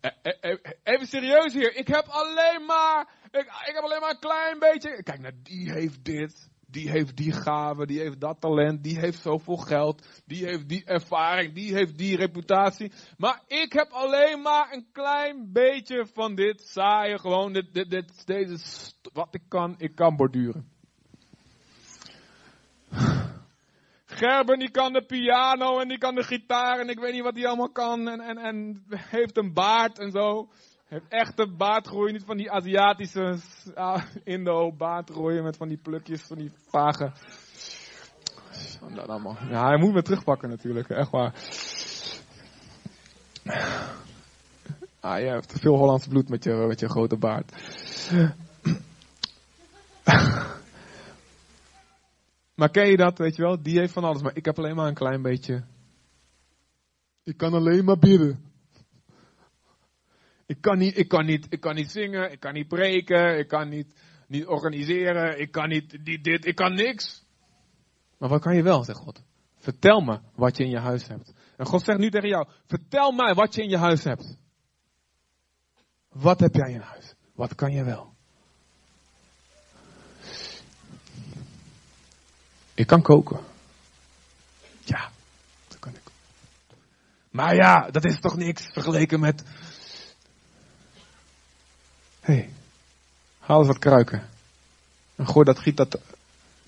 E, 0.00 0.10
e, 0.22 0.30
e, 0.40 0.58
even 0.82 1.06
serieus 1.06 1.52
hier, 1.52 1.76
ik 1.76 1.86
heb 1.86 2.04
alleen 2.06 2.64
maar 2.66 3.08
ik, 3.36 3.46
ik 3.46 3.74
heb 3.74 3.84
alleen 3.84 4.00
maar 4.00 4.10
een 4.10 4.18
klein 4.18 4.58
beetje. 4.58 5.02
Kijk, 5.02 5.20
nou, 5.20 5.34
die 5.42 5.72
heeft 5.72 6.04
dit. 6.04 6.54
Die 6.68 6.90
heeft 6.90 7.16
die 7.16 7.32
gave, 7.32 7.86
die 7.86 8.00
heeft 8.00 8.20
dat 8.20 8.40
talent, 8.40 8.82
die 8.82 8.98
heeft 8.98 9.20
zoveel 9.22 9.56
geld, 9.56 10.22
die 10.26 10.44
heeft 10.44 10.68
die 10.68 10.84
ervaring, 10.84 11.54
die 11.54 11.74
heeft 11.74 11.98
die 11.98 12.16
reputatie. 12.16 12.92
Maar 13.16 13.42
ik 13.46 13.72
heb 13.72 13.90
alleen 13.90 14.42
maar 14.42 14.72
een 14.72 14.86
klein 14.92 15.52
beetje 15.52 16.06
van 16.12 16.34
dit 16.34 16.60
saaie, 16.60 17.18
gewoon 17.18 17.52
dit, 17.52 17.74
dit, 17.74 17.90
dit, 17.90 18.26
deze, 18.26 18.58
wat 19.12 19.34
ik 19.34 19.42
kan, 19.48 19.74
ik 19.78 19.94
kan 19.94 20.16
borduren. 20.16 20.68
Gerben 24.04 24.58
die 24.58 24.70
kan 24.70 24.92
de 24.92 25.04
piano 25.04 25.78
en 25.78 25.88
die 25.88 25.98
kan 25.98 26.14
de 26.14 26.22
gitaar 26.22 26.78
en 26.78 26.88
ik 26.88 26.98
weet 26.98 27.12
niet 27.12 27.22
wat 27.22 27.36
hij 27.36 27.46
allemaal 27.46 27.72
kan 27.72 28.08
en, 28.08 28.20
en, 28.20 28.38
en 28.38 28.84
heeft 28.96 29.36
een 29.36 29.52
baard 29.52 29.98
en 29.98 30.10
zo 30.10 30.48
heeft 30.86 31.08
echte 31.08 31.46
baardgroei, 31.56 32.12
niet 32.12 32.24
van 32.24 32.36
die 32.36 32.50
Aziatische 32.50 33.38
uh, 33.76 34.02
Indo 34.24 34.72
baardgroeien 34.72 35.44
met 35.44 35.56
van 35.56 35.68
die 35.68 35.78
plukjes, 35.78 36.22
van 36.22 36.36
die 36.36 36.52
vage. 36.68 37.12
Dat 38.94 39.08
allemaal. 39.08 39.36
Ja, 39.50 39.66
hij 39.66 39.78
moet 39.78 39.92
me 39.92 40.02
terugpakken 40.02 40.48
natuurlijk, 40.48 40.88
echt 40.88 41.10
waar. 41.10 41.34
Ah, 45.00 45.18
je 45.18 45.26
hebt 45.26 45.60
veel 45.60 45.76
Hollands 45.76 46.06
bloed 46.06 46.28
met 46.28 46.44
je, 46.44 46.64
met 46.68 46.80
je 46.80 46.88
grote 46.88 47.16
baard. 47.16 47.52
maar 52.54 52.70
ken 52.70 52.86
je 52.86 52.96
dat, 52.96 53.18
weet 53.18 53.36
je 53.36 53.42
wel? 53.42 53.62
Die 53.62 53.78
heeft 53.78 53.92
van 53.92 54.04
alles, 54.04 54.22
maar 54.22 54.36
ik 54.36 54.44
heb 54.44 54.58
alleen 54.58 54.76
maar 54.76 54.88
een 54.88 54.94
klein 54.94 55.22
beetje. 55.22 55.64
Ik 57.22 57.36
kan 57.36 57.54
alleen 57.54 57.84
maar 57.84 57.98
bidden. 57.98 58.44
Ik 60.46 60.60
kan 60.60 60.78
niet, 60.78 60.98
ik 60.98 61.08
kan 61.08 61.26
niet, 61.26 61.46
ik 61.48 61.60
kan 61.60 61.74
niet 61.74 61.90
zingen, 61.90 62.32
ik 62.32 62.40
kan 62.40 62.52
niet 62.52 62.68
preken, 62.68 63.38
ik 63.38 63.48
kan 63.48 63.68
niet, 63.68 63.94
niet 64.26 64.46
organiseren, 64.46 65.40
ik 65.40 65.50
kan 65.50 65.68
niet 65.68 66.04
dit, 66.04 66.24
dit, 66.24 66.46
ik 66.46 66.54
kan 66.54 66.74
niks. 66.74 67.24
Maar 68.18 68.28
wat 68.28 68.40
kan 68.40 68.56
je 68.56 68.62
wel, 68.62 68.84
zegt 68.84 68.98
God? 68.98 69.22
Vertel 69.58 70.00
me 70.00 70.20
wat 70.34 70.56
je 70.56 70.64
in 70.64 70.70
je 70.70 70.78
huis 70.78 71.06
hebt. 71.06 71.32
En 71.56 71.66
God 71.66 71.84
zegt 71.84 71.98
nu 71.98 72.10
tegen 72.10 72.28
jou, 72.28 72.48
vertel 72.66 73.12
mij 73.12 73.34
wat 73.34 73.54
je 73.54 73.62
in 73.62 73.68
je 73.68 73.76
huis 73.76 74.04
hebt. 74.04 74.36
Wat 76.08 76.40
heb 76.40 76.54
jij 76.54 76.72
in 76.72 76.80
huis? 76.80 77.14
Wat 77.34 77.54
kan 77.54 77.72
je 77.72 77.84
wel? 77.84 78.14
Ik 82.74 82.86
kan 82.86 83.02
koken. 83.02 83.40
Ja, 84.80 85.10
dat 85.68 85.78
kan 85.78 85.92
ik. 85.92 86.10
Maar 87.30 87.54
ja, 87.54 87.90
dat 87.90 88.04
is 88.04 88.20
toch 88.20 88.36
niks 88.36 88.66
vergeleken 88.72 89.20
met. 89.20 89.44
Hé, 92.26 92.34
hey, 92.34 92.50
haal 93.38 93.58
eens 93.58 93.66
wat 93.66 93.78
kruiken. 93.78 94.28
En 95.16 95.26
gooi 95.26 95.44
dat, 95.44 95.58
giet 95.58 95.76
dat, 95.76 96.00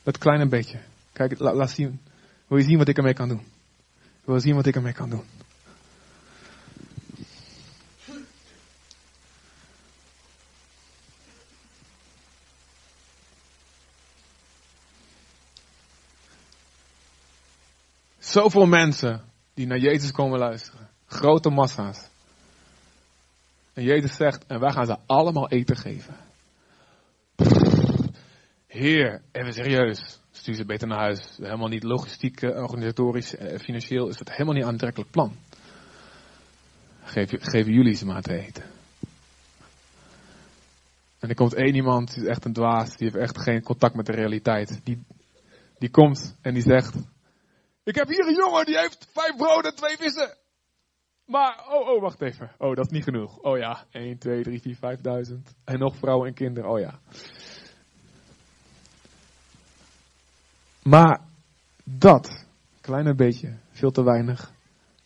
dat 0.03 0.19
kleine 0.19 0.47
beetje. 0.47 0.81
Kijk, 1.13 1.39
laat 1.39 1.71
zien. 1.71 2.01
Wil 2.47 2.59
je 2.59 2.65
zien 2.65 2.79
wat 2.79 2.89
ik 2.89 2.97
ermee 2.97 3.15
kan 3.15 3.29
doen? 3.29 3.43
Wil 4.25 4.35
je 4.35 4.41
zien 4.41 4.55
wat 4.55 4.67
ik 4.67 4.75
ermee 4.75 4.93
kan 4.93 5.11
doen? 5.11 5.25
Zoveel 18.19 18.67
mensen 18.67 19.25
die 19.55 19.67
naar 19.67 19.79
Jezus 19.79 20.13
komen 20.13 20.39
luisteren. 20.39 20.89
Grote 21.07 21.51
massa's. 21.51 22.09
En 23.79 23.85
Jezus 23.85 24.17
zegt, 24.17 24.47
en 24.47 24.61
wij 24.61 24.73
gaan 24.73 24.87
ze 24.87 24.97
allemaal 25.07 25.49
eten 25.49 25.77
geven. 25.77 26.17
Heer, 28.67 29.23
even 29.33 29.53
serieus. 29.53 30.21
Stuur 30.31 30.55
ze 30.55 30.65
beter 30.65 30.89
naar 30.89 30.99
huis. 30.99 31.37
Helemaal 31.37 31.69
niet 31.69 31.83
logistiek, 31.83 32.43
eh, 32.43 32.63
organisatorisch, 32.63 33.35
financieel 33.59 34.09
is 34.09 34.19
het 34.19 34.31
helemaal 34.31 34.55
niet 34.55 34.65
aantrekkelijk 34.65 35.11
plan. 35.11 35.37
Geef, 37.03 37.31
geven 37.31 37.73
jullie 37.73 37.95
ze 37.95 38.07
maar 38.07 38.23
te 38.23 38.39
eten. 38.39 38.65
En 41.19 41.29
er 41.29 41.35
komt 41.35 41.55
één 41.55 41.75
iemand, 41.75 42.15
die 42.15 42.23
is 42.23 42.29
echt 42.29 42.45
een 42.45 42.53
dwaas, 42.53 42.97
die 42.97 43.11
heeft 43.11 43.23
echt 43.23 43.43
geen 43.43 43.63
contact 43.63 43.95
met 43.95 44.07
de 44.07 44.13
realiteit. 44.13 44.81
Die, 44.85 45.05
die 45.79 45.91
komt 45.91 46.37
en 46.41 46.55
die 46.55 46.63
zegt, 46.63 46.95
ik 47.85 47.95
heb 47.95 48.09
hier 48.09 48.27
een 48.27 48.35
jongen 48.35 48.67
die 48.67 48.79
heeft 48.79 49.09
vijf 49.13 49.37
broden 49.37 49.71
en 49.71 49.77
twee 49.77 49.97
vissen. 49.97 50.37
Maar, 51.29 51.65
oh, 51.69 51.89
oh, 51.89 52.01
wacht 52.01 52.21
even. 52.21 52.51
Oh, 52.59 52.77
dat 52.77 52.85
is 52.85 52.93
niet 52.93 53.05
genoeg. 53.05 53.39
Oh 53.39 53.59
ja, 53.59 53.85
1, 53.91 54.19
2, 54.19 54.43
3, 54.43 54.61
4, 54.61 54.77
5000. 54.77 55.55
En 55.65 55.79
nog 55.79 55.97
vrouwen 55.97 56.29
en 56.29 56.35
kinderen, 56.35 56.71
oh 56.71 56.81
ja. 56.81 56.99
Maar 60.83 61.21
dat, 61.85 62.45
kleine 62.81 63.15
beetje, 63.15 63.57
veel 63.71 63.91
te 63.91 64.03
weinig, 64.03 64.53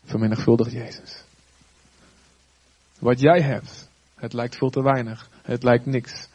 vermenigvuldigt 0.04 0.72
Jezus. 0.72 1.24
Wat 2.98 3.20
jij 3.20 3.40
hebt, 3.40 3.88
het 4.14 4.32
lijkt 4.32 4.56
veel 4.56 4.70
te 4.70 4.82
weinig, 4.82 5.28
het 5.42 5.62
lijkt 5.62 5.86
niks. 5.86 6.28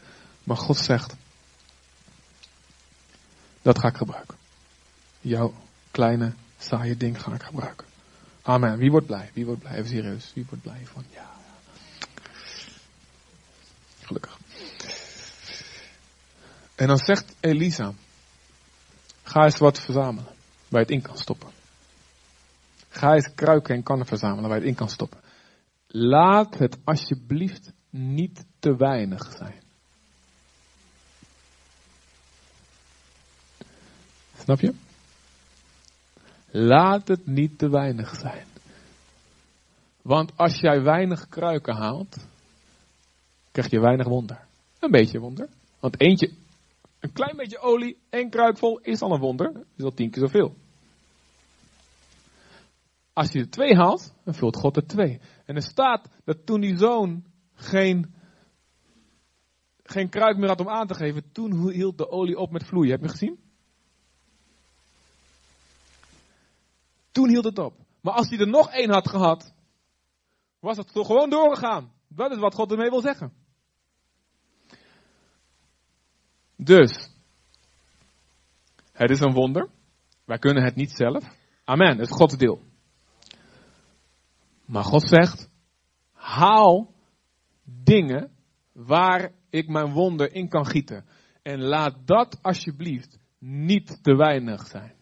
Maar 0.44 0.56
God 0.56 0.76
zegt, 0.76 1.16
dat 3.62 3.78
ga 3.78 3.88
ik 3.88 3.96
gebruiken. 3.96 4.36
Jouw 5.20 5.54
kleine, 5.90 6.32
saaie 6.58 6.96
ding 6.96 7.22
ga 7.22 7.32
ik 7.32 7.42
gebruiken. 7.42 7.87
Amen. 8.48 8.78
Wie 8.78 8.90
wordt 8.90 9.06
blij? 9.06 9.30
Wie 9.34 9.46
wordt 9.46 9.60
blij? 9.60 9.72
Even 9.72 9.88
serieus. 9.88 10.32
Wie 10.34 10.46
wordt 10.48 10.62
blij 10.62 10.86
van? 10.86 11.04
Ja. 11.10 11.30
Gelukkig. 14.02 14.38
En 16.74 16.86
dan 16.86 16.96
zegt 16.96 17.36
Elisa, 17.40 17.92
ga 19.22 19.44
eens 19.44 19.58
wat 19.58 19.80
verzamelen 19.80 20.34
waar 20.68 20.80
je 20.80 20.86
het 20.86 20.90
in 20.90 21.02
kan 21.02 21.18
stoppen. 21.18 21.50
Ga 22.88 23.14
eens 23.14 23.34
kruiken 23.34 23.74
en 23.74 23.82
kannen 23.82 24.06
verzamelen 24.06 24.48
waar 24.48 24.58
je 24.58 24.64
het 24.64 24.70
in 24.70 24.76
kan 24.76 24.88
stoppen. 24.88 25.20
Laat 25.86 26.58
het 26.58 26.78
alsjeblieft 26.84 27.72
niet 27.90 28.44
te 28.58 28.76
weinig 28.76 29.32
zijn. 29.36 29.62
Snap 34.38 34.60
je? 34.60 34.74
Laat 36.60 37.08
het 37.08 37.26
niet 37.26 37.58
te 37.58 37.70
weinig 37.70 38.14
zijn. 38.14 38.46
Want 40.02 40.36
als 40.36 40.60
jij 40.60 40.82
weinig 40.82 41.28
kruiken 41.28 41.74
haalt, 41.74 42.26
krijg 43.50 43.70
je 43.70 43.80
weinig 43.80 44.06
wonder. 44.06 44.46
Een 44.78 44.90
beetje 44.90 45.18
wonder. 45.18 45.48
Want 45.80 46.00
eentje, 46.00 46.32
een 47.00 47.12
klein 47.12 47.36
beetje 47.36 47.58
olie, 47.58 47.98
één 48.10 48.30
kruikvol 48.30 48.78
is 48.78 49.00
al 49.00 49.12
een 49.12 49.20
wonder. 49.20 49.64
Is 49.76 49.84
al 49.84 49.94
tien 49.94 50.10
keer 50.10 50.22
zoveel. 50.22 50.54
Als 53.12 53.32
je 53.32 53.38
er 53.38 53.50
twee 53.50 53.74
haalt, 53.74 54.14
dan 54.24 54.34
vult 54.34 54.56
God 54.56 54.76
er 54.76 54.86
twee. 54.86 55.20
En 55.44 55.54
er 55.54 55.62
staat 55.62 56.08
dat 56.24 56.46
toen 56.46 56.60
die 56.60 56.76
zoon 56.76 57.24
geen, 57.54 58.14
geen 59.82 60.08
kruik 60.08 60.36
meer 60.36 60.48
had 60.48 60.60
om 60.60 60.68
aan 60.68 60.86
te 60.86 60.94
geven, 60.94 61.32
toen 61.32 61.70
hield 61.70 61.98
de 61.98 62.10
olie 62.10 62.38
op 62.38 62.50
met 62.50 62.64
vloeien. 62.64 62.90
Heb 62.90 63.02
je 63.02 63.08
gezien? 63.08 63.38
Toen 67.12 67.28
hield 67.28 67.44
het 67.44 67.58
op. 67.58 67.74
Maar 68.00 68.14
als 68.14 68.28
hij 68.28 68.38
er 68.38 68.48
nog 68.48 68.70
één 68.70 68.90
had 68.90 69.08
gehad, 69.08 69.54
was 70.60 70.76
het 70.76 70.92
toch 70.92 71.06
gewoon 71.06 71.30
doorgegaan. 71.30 71.92
Dat 72.08 72.30
is 72.30 72.38
wat 72.38 72.54
God 72.54 72.70
ermee 72.70 72.90
wil 72.90 73.00
zeggen. 73.00 73.32
Dus, 76.56 77.10
het 78.92 79.10
is 79.10 79.20
een 79.20 79.32
wonder. 79.32 79.68
Wij 80.24 80.38
kunnen 80.38 80.64
het 80.64 80.74
niet 80.74 80.90
zelf. 80.90 81.24
Amen, 81.64 81.98
het 81.98 82.10
is 82.10 82.16
Gods 82.16 82.36
deel. 82.36 82.62
Maar 84.64 84.84
God 84.84 85.08
zegt, 85.08 85.48
haal 86.12 86.94
dingen 87.64 88.30
waar 88.72 89.32
ik 89.50 89.68
mijn 89.68 89.92
wonder 89.92 90.32
in 90.32 90.48
kan 90.48 90.66
gieten. 90.66 91.04
En 91.42 91.62
laat 91.62 92.06
dat 92.06 92.38
alsjeblieft 92.42 93.18
niet 93.38 94.02
te 94.02 94.16
weinig 94.16 94.66
zijn. 94.66 94.97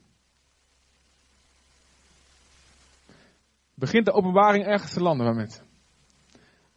Begint 3.77 4.05
de 4.05 4.13
openbaring 4.13 4.65
ergens 4.65 4.93
te 4.93 5.01
landen 5.01 5.37
mensen. 5.37 5.65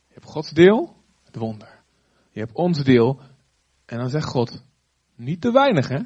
Je 0.08 0.14
hebt 0.14 0.26
Gods 0.26 0.52
deel, 0.52 0.96
het 1.24 1.36
wonder. 1.36 1.80
Je 2.32 2.40
hebt 2.40 2.54
ons 2.54 2.84
deel. 2.84 3.22
En 3.86 3.98
dan 3.98 4.10
zegt 4.10 4.28
God, 4.28 4.64
niet 5.16 5.42
te 5.42 5.52
weinig 5.52 5.88
hè. 5.88 6.00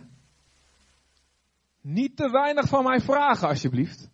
Niet 1.81 2.17
te 2.17 2.29
weinig 2.29 2.67
van 2.67 2.83
mij 2.83 2.99
vragen 2.99 3.47
alsjeblieft. 3.47 4.09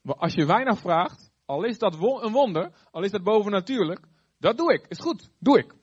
Maar 0.00 0.16
als 0.16 0.34
je 0.34 0.46
weinig 0.46 0.78
vraagt, 0.78 1.30
al 1.44 1.64
is 1.64 1.78
dat 1.78 1.94
een 1.94 2.32
wonder, 2.32 2.72
al 2.90 3.02
is 3.02 3.10
dat 3.10 3.22
bovennatuurlijk, 3.22 4.06
dat 4.38 4.56
doe 4.56 4.72
ik. 4.72 4.86
Is 4.88 4.98
goed, 4.98 5.30
doe 5.38 5.58
ik. 5.58 5.74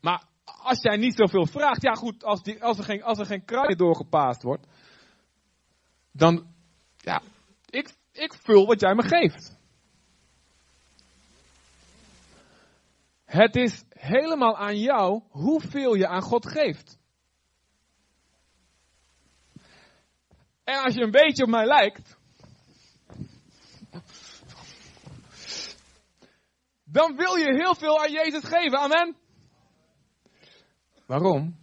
Maar 0.00 0.24
als 0.44 0.82
jij 0.82 0.96
niet 0.96 1.16
zoveel 1.16 1.46
vraagt, 1.46 1.82
ja 1.82 1.92
goed, 1.92 2.24
als, 2.24 2.42
die, 2.42 2.64
als 2.64 2.78
er 2.78 2.84
geen, 2.84 3.02
als 3.02 3.18
er 3.18 3.26
geen 3.26 3.44
kruid 3.44 3.78
doorgepaast 3.78 4.42
wordt, 4.42 4.66
dan, 6.12 6.46
ja, 6.96 7.22
ik, 7.70 7.94
ik 8.12 8.34
vul 8.34 8.66
wat 8.66 8.80
jij 8.80 8.94
me 8.94 9.02
geeft. 9.02 9.56
Het 13.24 13.56
is 13.56 13.84
helemaal 13.88 14.56
aan 14.56 14.78
jou 14.78 15.22
hoeveel 15.28 15.94
je 15.94 16.06
aan 16.08 16.22
God 16.22 16.46
geeft. 16.46 16.98
En 20.64 20.82
als 20.82 20.94
je 20.94 21.02
een 21.02 21.10
beetje 21.10 21.42
op 21.42 21.48
mij 21.48 21.66
lijkt, 21.66 22.16
dan 26.84 27.16
wil 27.16 27.34
je 27.34 27.54
heel 27.54 27.74
veel 27.74 28.00
aan 28.02 28.12
Jezus 28.12 28.44
geven. 28.44 28.78
Amen. 28.78 29.16
Waarom? 31.06 31.58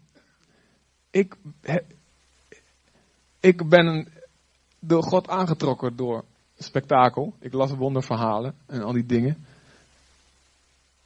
Ik, 1.12 1.36
ik 3.40 3.70
ben 3.70 4.14
door 4.80 5.04
God 5.04 5.28
aangetrokken 5.28 5.96
door 5.96 6.26
spektakel. 6.64 7.34
Ik 7.40 7.54
las 7.54 7.72
wonderverhalen 7.72 8.56
en 8.66 8.84
al 8.84 8.94
die 8.94 9.06
dingen. 9.06 9.46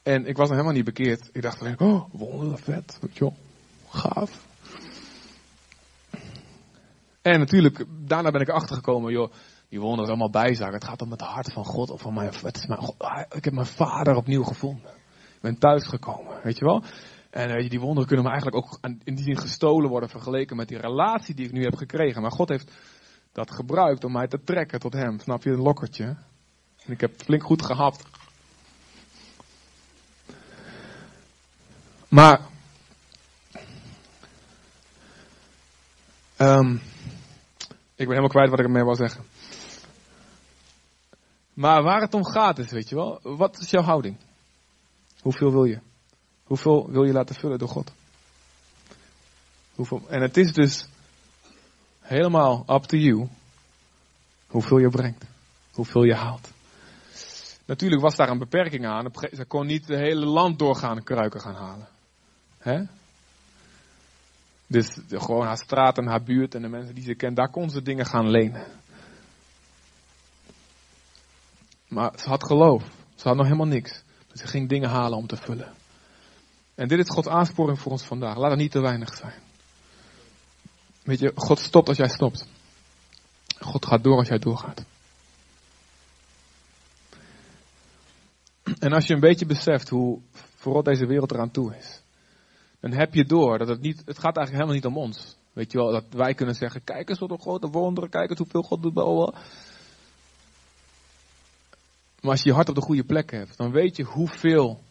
En 0.02 0.26
ik 0.26 0.36
was 0.36 0.48
nog 0.48 0.56
helemaal 0.56 0.76
niet 0.76 0.84
bekeerd. 0.84 1.30
Ik 1.32 1.42
dacht 1.42 1.60
alleen, 1.60 1.80
oh, 1.80 2.04
wonder, 2.12 2.58
vet, 2.58 2.98
wel, 3.18 3.34
gaaf. 3.88 4.46
En 7.22 7.38
natuurlijk, 7.38 7.84
daarna 8.06 8.30
ben 8.30 8.40
ik 8.40 8.48
achtergekomen, 8.48 9.12
joh, 9.12 9.32
Die 9.68 9.80
wonderen 9.80 10.08
allemaal 10.08 10.30
bijzaken. 10.30 10.74
Het 10.74 10.84
gaat 10.84 11.02
om 11.02 11.10
het 11.10 11.20
hart 11.20 11.52
van 11.52 11.64
God 11.64 11.90
of 11.90 12.00
van 12.00 12.14
mijn, 12.14 12.32
het 12.42 12.56
is 12.56 12.66
mijn 12.66 12.80
God. 12.80 12.98
Ah, 12.98 13.20
Ik 13.30 13.44
heb 13.44 13.54
mijn 13.54 13.66
vader 13.66 14.14
opnieuw 14.14 14.42
gevonden. 14.42 14.90
Ik 15.34 15.40
ben 15.40 15.58
thuisgekomen, 15.58 16.40
weet 16.42 16.58
je 16.58 16.64
wel. 16.64 16.82
En 17.30 17.48
weet 17.48 17.62
je, 17.62 17.70
die 17.70 17.80
wonderen 17.80 18.06
kunnen 18.06 18.24
me 18.24 18.30
eigenlijk 18.30 18.64
ook 18.64 18.78
in 19.04 19.14
die 19.14 19.24
zin 19.24 19.38
gestolen 19.38 19.90
worden 19.90 20.08
vergeleken 20.08 20.56
met 20.56 20.68
die 20.68 20.78
relatie 20.78 21.34
die 21.34 21.46
ik 21.46 21.52
nu 21.52 21.62
heb 21.62 21.74
gekregen. 21.74 22.22
Maar 22.22 22.32
God 22.32 22.48
heeft 22.48 22.72
dat 23.34 23.50
gebruikt 23.50 24.04
om 24.04 24.12
mij 24.12 24.26
te 24.26 24.44
trekken 24.44 24.80
tot 24.80 24.92
hem. 24.92 25.18
Snap 25.18 25.42
je, 25.42 25.50
een 25.50 25.62
lokkertje. 25.62 26.04
En 26.84 26.92
ik 26.92 27.00
heb 27.00 27.22
flink 27.22 27.42
goed 27.42 27.64
gehapt. 27.64 28.04
Maar. 32.08 32.40
ehm, 36.36 36.74
ik 37.94 38.06
ben 38.06 38.08
helemaal 38.08 38.28
kwijt 38.28 38.50
wat 38.50 38.58
ik 38.58 38.64
ermee 38.64 38.84
wil 38.84 38.96
zeggen. 38.96 39.24
Maar 41.52 41.82
waar 41.82 42.00
het 42.00 42.14
om 42.14 42.24
gaat 42.24 42.58
is, 42.58 42.70
weet 42.70 42.88
je 42.88 42.94
wel, 42.94 43.20
wat 43.22 43.58
is 43.58 43.70
jouw 43.70 43.82
houding? 43.82 44.16
Hoeveel 45.20 45.52
wil 45.52 45.64
je? 45.64 45.80
Hoeveel 46.44 46.90
wil 46.90 47.04
je 47.04 47.12
laten 47.12 47.34
vullen 47.34 47.58
door 47.58 47.68
God? 47.68 47.92
Hoeveel, 49.74 50.02
en 50.08 50.22
het 50.22 50.36
is 50.36 50.52
dus 50.52 50.88
helemaal 52.04 52.64
up 52.68 52.82
to 52.82 52.96
you 52.96 53.28
hoeveel 54.46 54.78
je 54.78 54.88
brengt, 54.88 55.24
hoeveel 55.72 56.02
je 56.02 56.14
haalt. 56.14 56.52
Natuurlijk 57.64 58.02
was 58.02 58.16
daar 58.16 58.28
een 58.28 58.38
beperking 58.38 58.86
aan. 58.86 59.12
Ze 59.32 59.44
kon 59.44 59.66
niet 59.66 59.88
het 59.88 59.98
hele 59.98 60.26
land 60.26 60.58
doorgaan 60.58 61.02
kruiken 61.02 61.40
gaan 61.40 61.54
halen. 61.54 61.88
Dus 64.66 64.98
gewoon 65.08 65.46
haar 65.46 65.58
straat 65.58 65.98
en 65.98 66.06
haar 66.06 66.22
buurt 66.22 66.54
en 66.54 66.62
de 66.62 66.68
mensen 66.68 66.94
die 66.94 67.04
ze 67.04 67.14
kent, 67.14 67.36
daar 67.36 67.50
kon 67.50 67.70
ze 67.70 67.82
dingen 67.82 68.06
gaan 68.06 68.30
lenen. 68.30 68.66
Maar 71.88 72.12
ze 72.16 72.28
had 72.28 72.44
geloof. 72.44 72.84
Ze 73.14 73.28
had 73.28 73.36
nog 73.36 73.46
helemaal 73.46 73.66
niks. 73.66 74.02
Maar 74.28 74.36
ze 74.36 74.46
ging 74.46 74.68
dingen 74.68 74.88
halen 74.88 75.18
om 75.18 75.26
te 75.26 75.36
vullen. 75.36 75.72
En 76.74 76.88
dit 76.88 76.98
is 76.98 77.08
Gods 77.08 77.28
aansporing 77.28 77.80
voor 77.80 77.92
ons 77.92 78.02
vandaag. 78.02 78.36
Laat 78.36 78.50
het 78.50 78.60
niet 78.60 78.70
te 78.70 78.80
weinig 78.80 79.16
zijn. 79.16 79.43
Weet 81.04 81.18
je, 81.18 81.32
God 81.34 81.58
stopt 81.58 81.88
als 81.88 81.96
jij 81.96 82.08
stopt. 82.08 82.46
God 83.60 83.86
gaat 83.86 84.04
door 84.04 84.16
als 84.16 84.28
jij 84.28 84.38
doorgaat. 84.38 84.84
En 88.78 88.92
als 88.92 89.06
je 89.06 89.14
een 89.14 89.20
beetje 89.20 89.46
beseft 89.46 89.88
hoe 89.88 90.20
vooral 90.54 90.82
deze 90.82 91.06
wereld 91.06 91.32
eraan 91.32 91.50
toe 91.50 91.76
is, 91.76 92.02
dan 92.80 92.92
heb 92.92 93.14
je 93.14 93.24
door 93.24 93.58
dat 93.58 93.68
het 93.68 93.80
niet, 93.80 94.02
het 94.04 94.18
gaat 94.18 94.36
eigenlijk 94.36 94.52
helemaal 94.52 94.74
niet 94.74 94.86
om 94.86 94.96
ons. 94.96 95.36
Weet 95.52 95.72
je 95.72 95.78
wel, 95.78 95.92
dat 95.92 96.04
wij 96.10 96.34
kunnen 96.34 96.54
zeggen, 96.54 96.84
kijk 96.84 97.08
eens 97.08 97.18
wat 97.18 97.30
een 97.30 97.40
grote 97.40 97.68
wonderen, 97.68 98.10
kijk 98.10 98.30
eens 98.30 98.38
hoeveel 98.38 98.62
God 98.62 98.82
doet 98.82 98.94
bij 98.94 99.04
ons. 99.04 99.30
Maar 102.20 102.30
als 102.30 102.42
je 102.42 102.48
je 102.48 102.54
hart 102.54 102.68
op 102.68 102.74
de 102.74 102.80
goede 102.80 103.04
plek 103.04 103.30
hebt, 103.30 103.56
dan 103.56 103.70
weet 103.70 103.96
je 103.96 104.02
hoeveel 104.02 104.82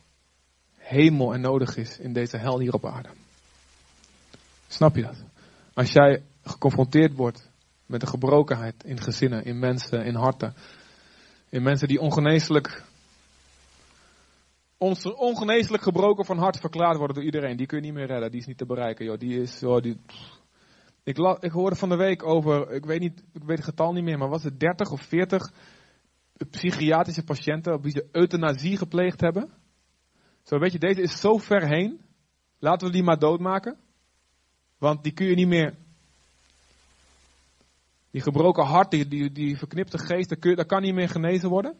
hemel 0.78 1.34
er 1.34 1.40
nodig 1.40 1.78
is 1.78 2.00
in 2.00 2.14
deze 2.14 2.38
hel 2.38 2.60
hier 2.60 2.74
op 2.74 2.86
aarde. 2.86 3.10
Snap 4.68 4.96
je 4.96 5.02
dat? 5.02 5.33
Als 5.74 5.92
jij 5.92 6.24
geconfronteerd 6.44 7.16
wordt 7.16 7.52
met 7.86 8.02
de 8.02 8.08
gebrokenheid 8.08 8.84
in 8.84 9.02
gezinnen, 9.02 9.46
in 9.46 9.60
mensen, 9.60 10.06
in 10.06 10.16
harten, 10.16 10.54
in 11.50 11.64
mensen 11.64 11.88
die 11.88 12.00
ongeneeslijk, 12.00 12.84
ongeneeslijk 15.18 15.84
gebroken 15.84 16.26
van 16.26 16.38
hart 16.38 16.60
verklaard 16.60 16.98
worden 16.98 17.16
door 17.16 17.26
iedereen, 17.26 17.58
die 17.58 17.66
kun 17.66 17.78
je 17.78 17.84
niet 17.84 17.94
meer 17.94 18.08
redden, 18.08 18.32
die 18.32 18.40
is 18.40 18.46
niet 18.46 18.58
te 18.58 18.66
bereiken, 18.66 19.06
joh. 19.06 19.20
die 19.20 19.42
is, 19.42 19.60
joh, 19.60 19.82
die, 19.82 19.98
ik, 21.04 21.18
ik 21.40 21.52
hoorde 21.52 21.76
van 21.76 21.90
de 21.90 21.96
week 21.96 22.24
over, 22.24 22.72
ik 22.72 22.86
weet, 22.86 23.00
niet, 23.00 23.24
ik 23.34 23.44
weet 23.44 23.58
het 23.58 23.66
getal 23.66 23.94
niet 23.94 24.04
meer, 24.04 24.18
maar 24.18 24.30
was 24.30 24.44
het 24.44 24.60
30 24.60 24.92
of 24.92 25.02
40 25.02 25.52
psychiatrische 26.50 27.24
patiënten 27.24 27.74
op 27.74 27.84
wie 27.84 27.92
ze 27.92 28.08
euthanasie 28.12 28.78
gepleegd 28.78 29.22
hebben? 29.22 29.50
Zo 30.44 30.60
weet 30.60 30.72
je, 30.72 30.80
deze 30.80 31.02
is 31.02 31.20
zo 31.20 31.38
ver 31.38 31.68
heen. 31.68 32.02
Laten 32.60 32.88
we 32.88 32.94
die 32.94 33.04
maar 33.04 33.20
doodmaken. 33.20 33.78
Want 34.84 35.04
die 35.04 35.14
kun 35.14 35.26
je 35.26 35.36
niet 35.36 35.48
meer. 35.48 35.76
Die 38.12 38.22
gebroken 38.22 38.66
hart, 38.66 38.92
die, 38.92 39.08
die, 39.08 39.32
die 39.32 39.58
verknipte 39.58 39.98
geest, 39.98 40.30
dat, 40.30 40.40
kun 40.40 40.56
dat 40.56 40.66
kan 40.66 40.82
niet 40.82 40.94
meer 40.94 41.10
genezen 41.10 41.50
worden. 41.50 41.72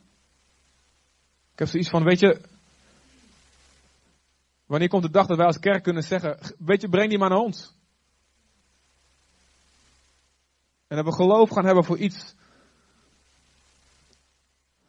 Ik 1.52 1.60
heb 1.60 1.68
zoiets 1.68 1.90
van, 1.90 2.04
weet 2.04 2.20
je. 2.20 2.42
Wanneer 4.66 4.88
komt 4.88 5.04
de 5.04 5.10
dag 5.10 5.28
dat 5.28 5.38
wij 5.38 5.46
als 5.46 5.60
kerk 5.60 5.84
kunnen 5.84 6.04
zeggen: 6.04 6.56
Weet 6.58 6.82
je, 6.82 6.90
breng 6.90 7.10
die 7.10 7.18
maar 7.18 7.30
naar 7.30 7.38
ons. 7.38 7.76
En 10.88 10.96
dat 10.96 11.06
we 11.06 11.14
geloof 11.14 11.50
gaan 11.50 11.66
hebben 11.66 11.84
voor 11.84 11.98
iets. 11.98 12.36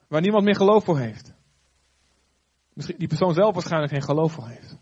Waar 0.06 0.20
niemand 0.20 0.44
meer 0.44 0.56
geloof 0.56 0.84
voor 0.84 0.98
heeft. 0.98 1.32
Misschien 2.72 2.98
die 2.98 3.08
persoon 3.08 3.34
zelf 3.34 3.54
waarschijnlijk 3.54 3.92
geen 3.92 4.02
geloof 4.02 4.32
voor 4.32 4.48
heeft. 4.48 4.76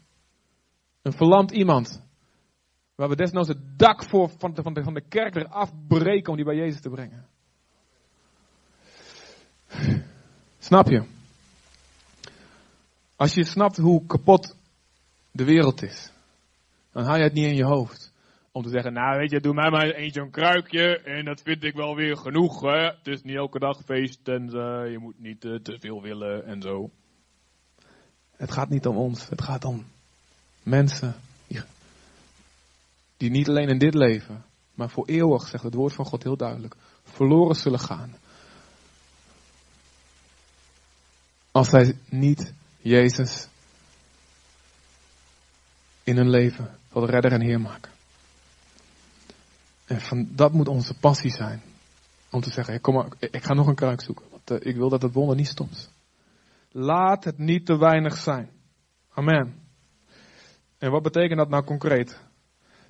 Een 1.02 1.12
verlamd 1.12 1.50
iemand. 1.50 2.10
Waar 3.02 3.10
we 3.10 3.16
desnoods 3.16 3.48
het 3.48 3.78
dak 3.78 4.04
voor 4.04 4.30
van, 4.38 4.54
de, 4.54 4.62
van, 4.62 4.74
de, 4.74 4.82
van 4.82 4.94
de 4.94 5.00
kerk 5.08 5.34
weer 5.34 5.48
afbreken 5.48 6.30
om 6.30 6.36
die 6.36 6.44
bij 6.44 6.56
Jezus 6.56 6.80
te 6.80 6.90
brengen. 6.90 7.26
Snap 10.58 10.88
je? 10.88 11.04
Als 13.16 13.34
je 13.34 13.44
snapt 13.44 13.76
hoe 13.76 14.06
kapot 14.06 14.56
de 15.30 15.44
wereld 15.44 15.82
is, 15.82 16.12
dan 16.92 17.04
haal 17.04 17.16
je 17.16 17.22
het 17.22 17.32
niet 17.32 17.46
in 17.46 17.56
je 17.56 17.64
hoofd. 17.64 18.12
Om 18.52 18.62
te 18.62 18.68
zeggen, 18.68 18.92
nou 18.92 19.18
weet 19.18 19.30
je, 19.30 19.40
doe 19.40 19.54
mij 19.54 19.70
maar 19.70 19.90
eentje 19.90 20.20
een 20.20 20.30
kruikje 20.30 20.98
en 20.98 21.24
dat 21.24 21.42
vind 21.42 21.64
ik 21.64 21.74
wel 21.74 21.94
weer 21.94 22.16
genoeg. 22.16 22.60
Hè? 22.60 22.84
Het 22.84 23.06
is 23.06 23.22
niet 23.22 23.36
elke 23.36 23.58
dag 23.58 23.82
feest 23.84 24.28
en 24.28 24.42
eh, 24.46 24.90
je 24.90 24.98
moet 24.98 25.18
niet 25.18 25.44
eh, 25.44 25.54
te 25.54 25.78
veel 25.78 26.02
willen 26.02 26.44
en 26.44 26.62
zo. 26.62 26.90
Het 28.36 28.52
gaat 28.52 28.68
niet 28.68 28.86
om 28.86 28.96
ons, 28.96 29.28
het 29.28 29.42
gaat 29.42 29.64
om 29.64 29.84
mensen 30.62 31.14
die, 33.22 33.30
niet 33.30 33.48
alleen 33.48 33.68
in 33.68 33.78
dit 33.78 33.94
leven, 33.94 34.44
maar 34.74 34.90
voor 34.90 35.06
eeuwig, 35.06 35.48
zegt 35.48 35.64
het 35.64 35.74
woord 35.74 35.92
van 35.92 36.04
God 36.04 36.22
heel 36.22 36.36
duidelijk, 36.36 36.76
verloren 37.02 37.54
zullen 37.54 37.78
gaan. 37.78 38.14
Als 41.50 41.68
zij 41.68 41.98
niet 42.08 42.52
Jezus 42.78 43.48
in 46.02 46.16
hun 46.16 46.30
leven 46.30 46.78
tot 46.92 47.08
redder 47.08 47.32
en 47.32 47.40
Heer 47.40 47.60
maken. 47.60 47.90
En 49.84 50.00
van, 50.00 50.28
dat 50.30 50.52
moet 50.52 50.68
onze 50.68 50.94
passie 50.94 51.30
zijn. 51.30 51.62
Om 52.30 52.40
te 52.40 52.50
zeggen, 52.50 52.80
kom 52.80 52.94
maar, 52.94 53.08
ik 53.18 53.44
ga 53.44 53.54
nog 53.54 53.66
een 53.66 53.74
kruik 53.74 54.02
zoeken. 54.02 54.26
Want 54.30 54.50
uh, 54.50 54.58
ik 54.60 54.76
wil 54.76 54.88
dat 54.88 55.02
het 55.02 55.12
wonder 55.12 55.36
niet 55.36 55.48
stopt. 55.48 55.90
Laat 56.70 57.24
het 57.24 57.38
niet 57.38 57.66
te 57.66 57.78
weinig 57.78 58.16
zijn. 58.16 58.50
Amen. 59.10 59.54
En 60.78 60.90
wat 60.90 61.02
betekent 61.02 61.38
dat 61.38 61.48
nou 61.48 61.64
concreet? 61.64 62.20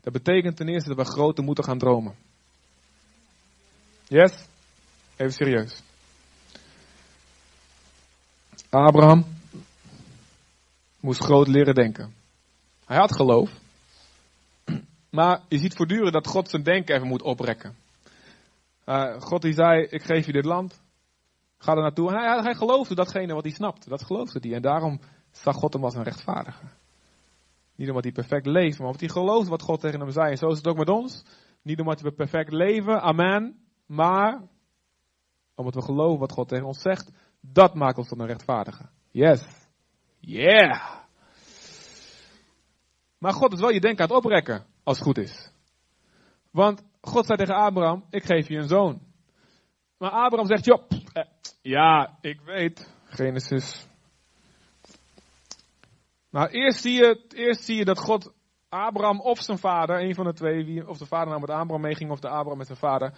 Dat 0.03 0.13
betekent 0.13 0.57
ten 0.57 0.69
eerste 0.69 0.95
dat 0.95 1.07
we 1.07 1.13
groter 1.13 1.45
moeten 1.45 1.65
gaan 1.65 1.79
dromen. 1.79 2.15
Yes? 4.09 4.47
Even 5.17 5.33
serieus. 5.33 5.83
Abraham 8.71 9.25
moest 11.01 11.25
groot 11.25 11.49
leren 11.49 11.75
denken. 11.75 12.15
Hij 12.85 12.97
had 12.97 13.15
geloof. 13.15 13.51
Maar 15.11 15.41
je 15.49 15.59
ziet 15.59 15.77
voortdurend 15.77 16.13
dat 16.13 16.27
God 16.27 16.49
zijn 16.49 16.63
denken 16.63 16.95
even 16.95 17.09
moet 17.09 17.23
oprekken. 17.23 17.77
Uh, 18.87 19.21
God 19.21 19.43
die 19.43 19.53
zei, 19.53 19.87
ik 19.91 20.03
geef 20.03 20.27
je 20.27 20.33
dit 20.33 20.45
land. 20.45 20.81
Ga 21.59 21.73
er 21.73 21.83
naartoe. 21.83 22.13
Hij, 22.13 22.55
geloofde 22.55 22.95
datgene 22.95 23.35
wat 23.35 23.45
hij 23.45 23.53
snapt. 23.53 23.89
Dat 23.89 24.05
geloofde 24.05 24.39
hij. 24.43 24.53
En 24.57 24.63
daarom 24.63 25.01
zag 25.31 25.57
God 25.57 25.73
hem 25.73 25.85
als 25.85 25.95
een 25.95 26.03
rechtvaardige. 26.03 26.65
Niet 27.77 27.89
omdat 27.89 28.03
hij 28.03 28.13
perfect 28.13 28.47
leeft, 28.47 28.79
maar 28.79 28.87
omdat 28.87 29.01
hij 29.01 29.11
geloofde 29.11 29.51
wat 29.51 29.63
God 29.63 29.81
tegen 29.81 30.01
hem 30.01 30.11
zei. 30.11 30.31
En 30.31 30.37
zo 30.37 30.49
is 30.49 30.57
het 30.57 30.67
ook 30.67 30.77
met 30.77 30.89
ons. 30.89 31.25
Niet 31.63 31.81
omdat 31.81 32.01
we 32.01 32.13
perfect 32.13 32.53
leven, 32.53 33.01
amen. 33.01 33.61
Maar 33.87 34.43
omdat 35.55 35.75
we 35.75 35.83
geloven 35.83 36.19
wat 36.19 36.33
God 36.33 36.49
tegen 36.49 36.67
ons 36.67 36.81
zegt. 36.81 37.11
Dat 37.41 37.75
maakt 37.75 37.99
ons 37.99 38.09
tot 38.09 38.21
een 38.21 38.27
rechtvaardige. 38.27 38.89
Yes. 39.11 39.45
Yeah. 40.21 41.01
Maar 43.19 43.33
God 43.33 43.53
is 43.53 43.61
wel 43.61 43.71
je 43.71 43.81
denken 43.81 44.05
aan 44.05 44.09
het 44.09 44.25
oprekken, 44.25 44.65
als 44.83 44.99
het 44.99 45.07
goed 45.07 45.19
is. 45.19 45.51
Want 46.51 46.83
God 47.01 47.27
zei 47.27 47.39
tegen 47.39 47.55
Abraham, 47.55 48.05
ik 48.11 48.25
geef 48.25 48.49
je 48.49 48.57
een 48.57 48.69
zoon. 48.69 49.01
Maar 49.99 50.11
Abraham 50.11 50.47
zegt, 50.47 50.65
joh, 50.65 50.83
eh, 51.13 51.25
ja, 51.63 52.19
ik 52.21 52.41
weet, 52.41 52.95
Genesis. 53.05 53.87
Nou, 56.33 56.49
eerst 56.49 56.81
zie, 56.81 56.93
je, 56.93 57.25
eerst 57.29 57.65
zie 57.65 57.77
je 57.77 57.85
dat 57.85 57.99
God 57.99 58.33
Abraham 58.69 59.21
of 59.21 59.41
zijn 59.41 59.59
vader, 59.59 60.03
een 60.03 60.15
van 60.15 60.25
de 60.25 60.33
twee, 60.33 60.89
of 60.89 60.99
de 60.99 61.07
vader 61.07 61.29
nou 61.29 61.41
met 61.41 61.51
Abraham 61.51 61.81
meeging 61.81 62.11
of 62.11 62.21
de 62.21 62.29
Abraham 62.29 62.59
met 62.59 62.67
zijn 62.67 62.79
vader. 62.79 63.15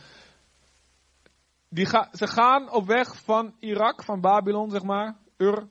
Die 1.68 1.86
ga, 1.86 2.08
ze 2.12 2.26
gaan 2.26 2.70
op 2.72 2.86
weg 2.86 3.22
van 3.22 3.54
Irak, 3.60 4.04
van 4.04 4.20
Babylon, 4.20 4.70
zeg 4.70 4.82
maar, 4.82 5.16
Ur, 5.36 5.68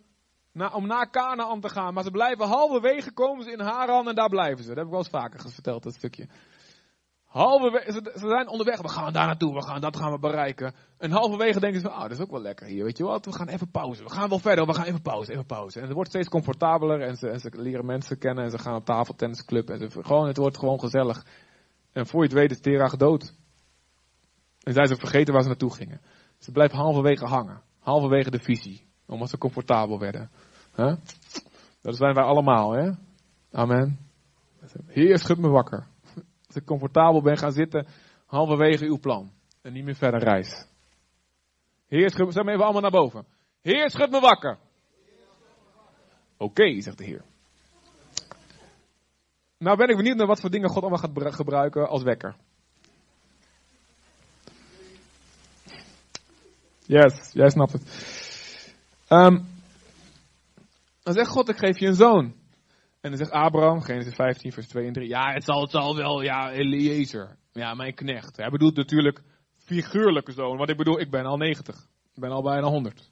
om 0.74 0.88
naar 0.88 1.10
Canaan 1.10 1.60
te 1.60 1.70
gaan. 1.70 1.94
Maar 1.94 2.04
ze 2.04 2.12
blijven 2.12 2.48
halverwege, 2.48 3.12
komen 3.12 3.44
ze 3.44 3.52
in 3.52 3.60
Haran 3.60 4.08
en 4.08 4.16
daar 4.16 4.30
blijven 4.30 4.64
ze. 4.64 4.68
Dat 4.68 4.76
heb 4.78 4.86
ik 4.86 4.92
wel 4.92 5.00
eens 5.00 5.10
vaker 5.10 5.52
verteld, 5.52 5.84
dat 5.84 5.94
stukje. 5.94 6.28
Halverwege, 7.34 7.92
ze, 7.92 8.12
zijn 8.16 8.48
onderweg, 8.48 8.82
we 8.82 8.90
gaan 8.90 9.14
daar 9.14 9.26
naartoe, 9.26 9.54
we 9.54 9.64
gaan, 9.64 9.82
dat 9.82 9.98
gaan 9.98 10.12
we 10.12 10.20
bereiken. 10.20 10.74
En 10.98 11.12
halverwege 11.12 11.60
denken 11.60 11.82
ze, 11.82 11.90
ah, 11.90 12.02
dat 12.02 12.12
is 12.12 12.20
ook 12.20 12.32
wel 12.32 12.42
lekker 12.42 12.68
hier, 12.68 12.84
weet 12.84 12.98
je 12.98 13.04
wat, 13.04 13.26
we 13.26 13.34
gaan 13.34 13.48
even 13.48 13.72
pauze. 13.72 14.04
We 14.04 14.10
gaan 14.10 14.30
wel 14.30 14.40
verder, 14.40 14.66
we 14.66 14.74
gaan 14.74 14.86
even 14.86 15.02
pauze, 15.02 15.32
even 15.32 15.46
pauze. 15.46 15.80
En 15.80 15.86
het 15.86 15.94
wordt 15.94 16.10
steeds 16.10 16.30
comfortabeler 16.30 17.02
en 17.02 17.16
ze, 17.16 17.30
en 17.30 17.40
ze 17.40 17.50
leren 17.54 17.86
mensen 17.86 18.18
kennen 18.18 18.44
en 18.44 18.50
ze 18.50 18.58
gaan 18.58 18.76
op 18.76 18.86
tafeltennisclub. 18.86 19.70
En 19.70 19.92
gewoon, 19.92 20.28
het 20.28 20.38
wordt 20.38 20.58
gewoon 20.58 20.80
gezellig. 20.80 21.26
En 21.92 22.08
voor 22.08 22.20
je 22.22 22.28
het 22.28 22.38
weet 22.38 22.52
is 22.52 22.60
Tera 22.60 22.88
gedood. 22.88 23.34
En 24.60 24.74
zijn 24.74 24.88
ze 24.88 24.96
vergeten 24.96 25.34
waar 25.34 25.44
ze 25.44 25.48
naartoe 25.50 25.74
gingen. 25.74 26.02
Ze 26.38 26.52
blijven 26.52 26.78
halverwege 26.78 27.26
hangen, 27.26 27.62
halverwege 27.80 28.32
de 28.32 28.40
visie, 28.40 28.88
omdat 29.08 29.30
ze 29.30 29.38
comfortabel 29.38 30.00
werden. 30.00 30.30
Dat 31.82 31.96
zijn 31.96 32.14
wij 32.14 32.24
allemaal, 32.24 32.72
hè? 32.72 32.92
Amen. 33.52 34.00
Heer, 34.88 35.20
schud 35.20 35.38
me 35.38 35.48
wakker. 35.48 35.92
Als 36.54 36.62
ik 36.62 36.68
comfortabel 36.68 37.22
ben 37.22 37.38
gaan 37.38 37.52
zitten, 37.52 37.88
halverwege 38.26 38.86
uw 38.86 39.00
plan. 39.00 39.32
En 39.62 39.74
niet 39.74 39.84
meer 39.84 39.96
verder 39.96 40.24
reis. 40.24 40.66
Heer, 41.88 42.10
schud 42.10 42.26
me, 42.26 42.32
zeg 42.32 42.46
even 42.46 42.64
allemaal 42.64 42.82
naar 42.82 42.92
boven. 42.92 43.26
Heer, 43.62 43.90
schud 43.90 44.12
me 44.12 44.20
wakker. 44.20 44.58
Oké, 46.38 46.82
zegt 46.82 46.98
de 46.98 47.04
Heer. 47.04 47.24
Nou 49.58 49.78
ben 49.78 49.90
ik 49.90 49.96
benieuwd 49.96 50.18
naar 50.18 50.28
wat 50.28 50.40
voor 50.40 50.50
dingen 50.50 50.70
God 50.70 50.82
allemaal 50.82 51.00
gaat 51.00 51.36
gebruiken 51.36 51.88
als 51.88 52.04
wekker. 52.04 52.36
Yes, 56.86 57.32
jij 57.32 57.50
snapt 57.50 57.72
het. 57.72 57.84
Um, 59.10 59.48
dan 61.04 61.14
zegt 61.14 61.30
God, 61.30 61.50
ik 61.50 61.58
geef 61.58 61.80
je 61.80 61.88
een 61.88 61.96
zoon. 61.96 62.43
En 63.04 63.10
dan 63.10 63.18
zegt 63.18 63.32
Abraham, 63.32 63.82
Genesis 63.82 64.16
15, 64.16 64.52
vers 64.52 64.68
2 64.68 64.88
en 64.88 64.94
3. 64.94 65.08
Ja, 65.08 65.34
het 65.34 65.44
zal, 65.44 65.62
het 65.62 65.72
zal 65.72 65.96
wel, 65.96 66.22
ja, 66.22 66.52
Eliezer. 66.52 67.36
Ja, 67.52 67.74
mijn 67.74 67.94
knecht. 67.94 68.38
Hij 68.38 68.50
bedoelt 68.50 68.76
natuurlijk 68.76 69.22
figuurlijke 69.58 70.32
zoon. 70.32 70.58
Want 70.58 70.70
ik 70.70 70.78
bedoel, 70.78 71.00
ik 71.00 71.10
ben 71.10 71.26
al 71.26 71.38
90. 71.38 71.76
Ik 72.14 72.22
ben 72.22 72.32
al 72.32 72.42
bijna 72.42 72.68
100. 72.68 73.12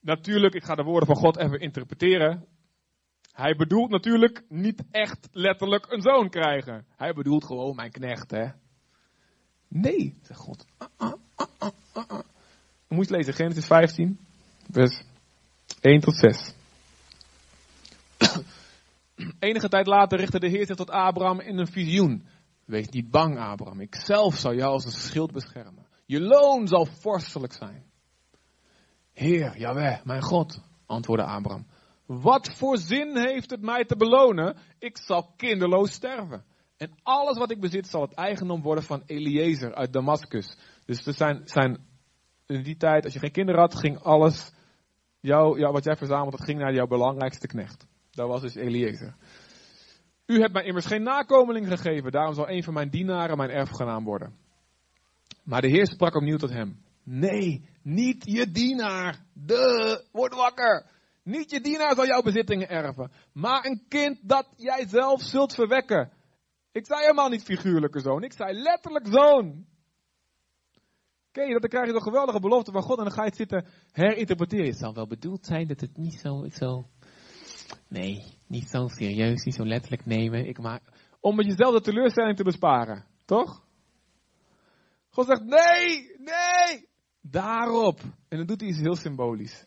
Natuurlijk, 0.00 0.54
ik 0.54 0.64
ga 0.64 0.74
de 0.74 0.82
woorden 0.82 1.06
van 1.06 1.16
God 1.16 1.36
even 1.36 1.60
interpreteren. 1.60 2.46
Hij 3.32 3.54
bedoelt 3.54 3.90
natuurlijk 3.90 4.44
niet 4.48 4.84
echt 4.90 5.28
letterlijk 5.32 5.86
een 5.92 6.02
zoon 6.02 6.28
krijgen. 6.28 6.86
Hij 6.96 7.12
bedoelt 7.12 7.44
gewoon 7.44 7.74
mijn 7.74 7.90
knecht, 7.90 8.30
hè. 8.30 8.46
Nee, 9.68 10.18
zegt 10.22 10.40
God. 10.40 10.64
Uh, 10.80 11.12
uh, 11.38 11.68
uh, 11.96 12.18
moet 12.88 13.08
je 13.08 13.14
lezen, 13.14 13.34
Genesis 13.34 13.66
15, 13.66 14.18
vers 14.70 15.02
1 15.80 16.00
tot 16.00 16.16
6. 16.16 16.54
Enige 19.38 19.68
tijd 19.68 19.86
later 19.86 20.18
richtte 20.18 20.38
de 20.38 20.48
Heer 20.48 20.66
zich 20.66 20.76
tot 20.76 20.90
Abraham 20.90 21.40
in 21.40 21.58
een 21.58 21.66
visioen. 21.66 22.26
Wees 22.64 22.88
niet 22.88 23.10
bang, 23.10 23.38
Abraham. 23.38 23.80
Ik 23.80 23.94
zelf 23.94 24.36
zal 24.36 24.54
jou 24.54 24.72
als 24.72 24.84
een 24.84 24.90
schild 24.90 25.32
beschermen. 25.32 25.86
Je 26.06 26.20
loon 26.20 26.68
zal 26.68 26.86
vorstelijk 26.86 27.52
zijn. 27.52 27.84
Heer, 29.12 29.58
Jaweh, 29.58 30.04
mijn 30.04 30.22
God, 30.22 30.60
antwoordde 30.86 31.26
Abraham. 31.26 31.66
Wat 32.06 32.56
voor 32.56 32.78
zin 32.78 33.18
heeft 33.18 33.50
het 33.50 33.60
mij 33.60 33.84
te 33.84 33.96
belonen? 33.96 34.56
Ik 34.78 34.98
zal 34.98 35.32
kinderloos 35.36 35.92
sterven. 35.92 36.44
En 36.76 36.90
alles 37.02 37.38
wat 37.38 37.50
ik 37.50 37.60
bezit 37.60 37.86
zal 37.86 38.00
het 38.00 38.14
eigendom 38.14 38.62
worden 38.62 38.84
van 38.84 39.02
Eliezer 39.06 39.74
uit 39.74 39.92
Damascus. 39.92 40.56
Dus 40.84 41.06
er 41.06 41.14
zijn, 41.14 41.40
zijn 41.44 41.86
in 42.46 42.62
die 42.62 42.76
tijd, 42.76 43.04
als 43.04 43.12
je 43.12 43.18
geen 43.18 43.32
kinderen 43.32 43.60
had, 43.60 43.74
ging 43.74 43.98
alles, 43.98 44.52
jou, 45.20 45.72
wat 45.72 45.84
jij 45.84 45.96
verzameld, 45.96 46.30
dat 46.30 46.44
ging 46.44 46.58
naar 46.58 46.74
jouw 46.74 46.86
belangrijkste 46.86 47.46
knecht. 47.46 47.86
Dat 48.12 48.28
was 48.28 48.40
dus 48.40 48.54
Eliezer. 48.54 49.14
U 50.26 50.40
hebt 50.40 50.52
mij 50.52 50.64
immers 50.64 50.86
geen 50.86 51.02
nakomeling 51.02 51.68
gegeven, 51.68 52.12
daarom 52.12 52.34
zal 52.34 52.48
een 52.48 52.62
van 52.62 52.74
mijn 52.74 52.90
dienaren 52.90 53.36
mijn 53.36 53.50
erfgenaam 53.50 54.04
worden. 54.04 54.36
Maar 55.44 55.60
de 55.60 55.68
Heer 55.68 55.86
sprak 55.86 56.14
opnieuw 56.14 56.36
tot 56.36 56.50
hem. 56.50 56.82
Nee, 57.02 57.68
niet 57.82 58.22
je 58.24 58.50
dienaar. 58.50 59.24
De, 59.32 60.04
word 60.12 60.34
wakker. 60.34 60.86
Niet 61.22 61.50
je 61.50 61.60
dienaar 61.60 61.94
zal 61.94 62.06
jouw 62.06 62.22
bezittingen 62.22 62.68
erven, 62.68 63.10
maar 63.32 63.64
een 63.64 63.82
kind 63.88 64.18
dat 64.28 64.48
jij 64.56 64.86
zelf 64.88 65.22
zult 65.22 65.54
verwekken. 65.54 66.12
Ik 66.72 66.86
zei 66.86 67.00
helemaal 67.00 67.28
niet 67.28 67.42
figuurlijke 67.42 68.00
zoon, 68.00 68.22
ik 68.22 68.32
zei 68.32 68.52
letterlijk 68.52 69.06
zoon. 69.06 69.66
Ken 71.30 71.50
dat? 71.50 71.60
Dan 71.60 71.70
krijg 71.70 71.86
je 71.86 71.94
een 71.94 72.02
geweldige 72.02 72.40
belofte 72.40 72.72
van 72.72 72.82
God 72.82 72.98
en 72.98 73.04
dan 73.04 73.12
ga 73.12 73.22
je 73.22 73.28
het 73.28 73.36
zitten 73.36 73.66
herinterpreteren. 73.92 74.66
Het 74.66 74.78
zal 74.78 74.94
wel 74.94 75.06
bedoeld 75.06 75.46
zijn 75.46 75.66
dat 75.66 75.80
het 75.80 75.96
niet 75.96 76.20
zo, 76.20 76.46
zo 76.50 76.88
Nee, 77.88 78.24
niet 78.46 78.68
zo 78.68 78.88
serieus, 78.88 79.44
niet 79.44 79.54
zo 79.54 79.66
letterlijk 79.66 80.06
nemen. 80.06 80.46
Ik 80.46 80.58
maak, 80.58 80.82
om 81.20 81.36
met 81.36 81.46
jezelf 81.46 81.74
de 81.74 81.80
teleurstelling 81.80 82.36
te 82.36 82.44
besparen. 82.44 83.04
Toch? 83.24 83.64
God 85.10 85.26
zegt, 85.26 85.44
nee, 85.44 86.16
nee, 86.18 86.88
daarop. 87.20 88.00
En 88.28 88.36
dan 88.36 88.46
doet 88.46 88.60
hij 88.60 88.68
iets 88.68 88.80
heel 88.80 88.96
symbolisch. 88.96 89.66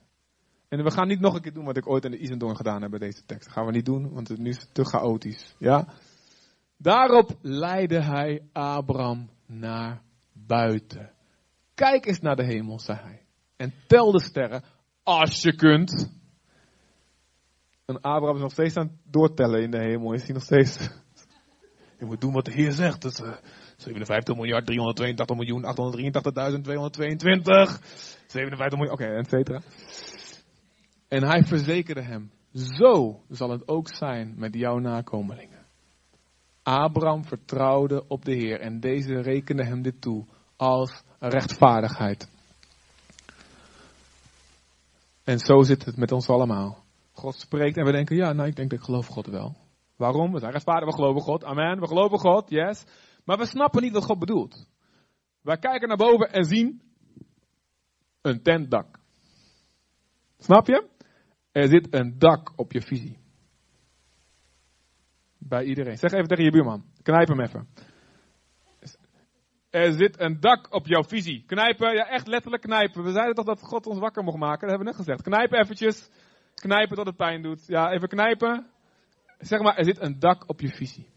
En 0.70 0.84
we 0.84 0.92
gaan 0.92 1.08
niet 1.08 1.20
nog 1.20 1.36
een 1.36 1.42
keer 1.42 1.54
doen 1.54 1.66
wat 1.66 1.78
ik 1.78 1.90
ooit 1.90 2.06
in 2.06 2.12
de 2.12 2.18
Isendorn 2.18 2.56
gedaan 2.56 2.82
heb 2.82 2.90
bij 2.90 3.00
deze 3.00 3.26
tekst. 3.26 3.46
Dat 3.46 3.54
gaan 3.54 3.66
we 3.66 3.72
niet 3.72 3.86
doen, 3.86 4.14
want 4.14 4.28
het 4.28 4.40
is 4.40 4.68
te 4.72 4.86
chaotisch. 4.86 5.56
Ja? 5.60 5.94
Daarop 6.78 7.38
leidde 7.42 8.04
hij 8.04 8.42
Abraham 8.52 9.30
naar 9.46 10.02
buiten. 10.34 11.12
Kijk 11.74 12.06
eens 12.06 12.20
naar 12.20 12.36
de 12.36 12.46
hemel, 12.46 12.80
zei 12.80 13.00
hij. 13.02 13.26
En 13.56 13.74
tel 13.88 14.12
de 14.12 14.22
sterren, 14.22 14.64
als 15.04 15.42
je 15.42 15.56
kunt. 15.56 16.14
En 17.86 18.02
Abraham 18.02 18.36
is 18.36 18.42
nog 18.42 18.52
steeds 18.52 18.76
aan 18.76 18.88
het 18.88 19.14
doortellen 19.14 19.62
in 19.62 19.72
de 19.72 19.80
hemel. 19.80 20.14
Is 20.14 20.24
hij 20.24 20.34
nog 20.34 20.44
steeds. 20.44 20.78
Je 22.00 22.06
moet 22.06 22.22
doen 22.22 22.34
wat 22.34 22.46
de 22.46 22.52
Heer 22.52 22.72
zegt. 22.72 23.02
Dat 23.02 23.12
is, 23.12 23.20
uh, 23.20 23.36
57 23.78 24.36
miljard, 24.36 24.66
382 24.66 25.36
miljoen, 25.36 25.64
883.222. 25.64 25.68
57 28.28 28.80
miljoen, 28.80 28.92
oké, 28.92 29.06
et 29.06 29.30
cetera. 29.30 29.62
En 31.08 31.24
hij 31.24 31.44
verzekerde 31.44 32.02
hem. 32.02 32.32
Zo 32.54 33.22
zal 33.30 33.50
het 33.50 33.68
ook 33.68 33.88
zijn 33.88 34.34
met 34.38 34.56
jouw 34.56 34.78
nakomelingen. 34.78 35.66
Abraham 36.64 37.26
vertrouwde 37.26 38.08
op 38.08 38.26
de 38.26 38.34
Heer 38.34 38.60
en 38.60 38.80
deze 38.80 39.22
rekende 39.22 39.66
hem 39.66 39.82
dit 39.82 40.02
toe 40.02 40.26
als 40.56 41.04
rechtvaardigheid. 41.20 42.30
En 45.24 45.40
zo 45.40 45.62
zit 45.62 45.86
het 45.86 45.98
met 45.98 46.12
ons 46.12 46.30
allemaal. 46.30 46.85
God 47.16 47.36
spreekt 47.36 47.78
en 47.78 47.86
we 47.86 47.92
denken, 47.92 48.16
ja, 48.16 48.34
nou 48.34 48.48
ik 48.48 48.56
denk 48.56 48.70
dat 48.70 48.80
ik 48.80 48.86
geloof 48.86 49.08
God 49.08 49.28
wel. 49.28 49.56
Waarom? 49.96 50.32
We 50.32 50.40
zijn 50.40 50.52
rechtvaardig, 50.52 50.90
we 50.90 50.96
geloven 50.96 51.22
God. 51.22 51.44
Amen, 51.44 51.80
we 51.80 51.88
geloven 51.88 52.20
God, 52.20 52.50
yes. 52.50 52.86
Maar 53.24 53.38
we 53.38 53.46
snappen 53.46 53.82
niet 53.82 53.94
wat 53.94 54.06
God 54.06 54.20
bedoelt. 54.20 54.68
Wij 55.42 55.58
kijken 55.58 55.88
naar 55.88 55.98
boven 55.98 56.32
en 56.32 56.44
zien 56.44 56.82
een 58.22 58.42
tentdak. 58.42 59.00
Snap 60.38 60.68
je? 60.68 60.88
Er 61.52 61.68
zit 61.68 61.94
een 61.94 62.16
dak 62.18 62.54
op 62.56 62.72
je 62.72 62.82
visie. 62.82 63.20
Bij 65.38 65.64
iedereen. 65.64 65.98
Zeg 65.98 66.12
even 66.12 66.28
tegen 66.28 66.44
je 66.44 66.52
buurman. 66.52 66.86
Knijp 67.02 67.28
hem 67.28 67.40
even. 67.40 67.68
Er 69.70 69.92
zit 69.92 70.20
een 70.20 70.40
dak 70.40 70.74
op 70.74 70.88
jouw 70.88 71.04
visie. 71.04 71.44
Knijpen, 71.46 71.96
ja 71.96 72.08
echt 72.08 72.28
letterlijk 72.28 72.64
knijpen. 72.64 73.04
We 73.04 73.12
zeiden 73.12 73.36
toch 73.36 73.46
dat 73.46 73.62
God 73.62 73.86
ons 73.86 74.00
wakker 74.00 74.24
mocht 74.24 74.38
maken. 74.38 74.68
Dat 74.68 74.70
hebben 74.70 74.88
we 74.88 74.94
net 74.94 75.06
gezegd. 75.06 75.22
Knijpen 75.22 75.60
eventjes. 75.60 76.10
Knijpen 76.56 76.96
tot 76.96 77.06
het 77.06 77.16
pijn 77.16 77.42
doet. 77.42 77.68
Ja, 77.68 77.92
even 77.92 78.08
knijpen. 78.08 78.68
Zeg 79.40 79.62
maar, 79.62 79.78
er 79.78 79.86
zit 79.86 80.02
een 80.02 80.20
dak 80.20 80.50
op 80.50 80.62
je 80.62 80.70
visie. 80.70 81.14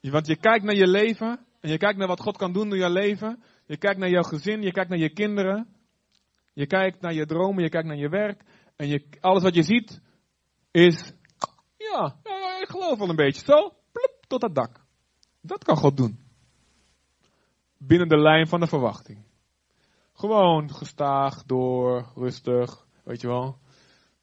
Want 0.00 0.26
je 0.26 0.36
kijkt 0.36 0.64
naar 0.64 0.74
je 0.74 0.86
leven. 0.86 1.46
En 1.60 1.70
je 1.70 1.78
kijkt 1.78 1.98
naar 1.98 2.08
wat 2.08 2.20
God 2.20 2.36
kan 2.36 2.52
doen 2.52 2.68
door 2.68 2.78
je 2.78 2.90
leven. 2.90 3.42
Je 3.66 3.76
kijkt 3.76 3.98
naar 3.98 4.08
jouw 4.08 4.22
gezin. 4.22 4.62
Je 4.62 4.72
kijkt 4.72 4.90
naar 4.90 4.98
je 4.98 5.12
kinderen. 5.12 5.68
Je 6.52 6.66
kijkt 6.66 7.00
naar 7.00 7.14
je 7.14 7.26
dromen. 7.26 7.62
Je 7.62 7.68
kijkt 7.68 7.86
naar 7.86 7.96
je 7.96 8.08
werk. 8.08 8.42
En 8.76 8.88
je, 8.88 9.06
alles 9.20 9.42
wat 9.42 9.54
je 9.54 9.62
ziet 9.62 10.00
is. 10.70 11.12
Ja, 11.76 12.16
ik 12.60 12.68
geloof 12.68 12.98
wel 12.98 13.08
een 13.08 13.16
beetje. 13.16 13.44
Zo, 13.44 13.74
plop, 13.92 14.24
tot 14.26 14.40
dat 14.40 14.54
dak. 14.54 14.80
Dat 15.40 15.64
kan 15.64 15.76
God 15.76 15.96
doen 15.96 16.27
binnen 17.78 18.08
de 18.08 18.18
lijn 18.18 18.46
van 18.46 18.60
de 18.60 18.66
verwachting. 18.66 19.26
Gewoon 20.14 20.74
gestaag, 20.74 21.44
door, 21.44 22.12
rustig, 22.14 22.86
weet 23.04 23.20
je 23.20 23.26
wel. 23.26 23.58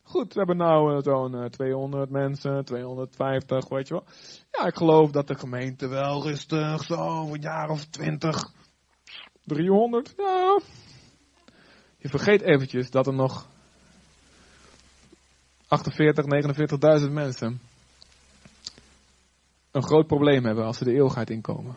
Goed, 0.03 0.33
we 0.33 0.37
hebben 0.37 0.57
nou 0.57 1.01
zo'n 1.01 1.49
200 1.49 2.09
mensen, 2.09 2.65
250, 2.65 3.69
weet 3.69 3.87
je 3.87 3.93
wel. 3.93 4.03
Ja, 4.51 4.65
ik 4.65 4.75
geloof 4.75 5.11
dat 5.11 5.27
de 5.27 5.35
gemeente 5.35 5.87
wel 5.87 6.23
rustig, 6.23 6.83
zo, 6.83 7.33
een 7.33 7.41
jaar 7.41 7.69
of 7.69 7.85
20, 7.85 8.51
300, 9.43 10.13
ja. 10.17 10.59
Je 11.97 12.09
vergeet 12.09 12.41
eventjes 12.41 12.89
dat 12.89 13.07
er 13.07 13.13
nog 13.13 13.47
48, 15.67 16.25
49.000 17.05 17.11
mensen 17.11 17.59
een 19.71 19.83
groot 19.83 20.07
probleem 20.07 20.45
hebben 20.45 20.65
als 20.65 20.77
ze 20.77 20.83
de 20.83 20.93
eeuwigheid 20.93 21.29
inkomen. 21.29 21.75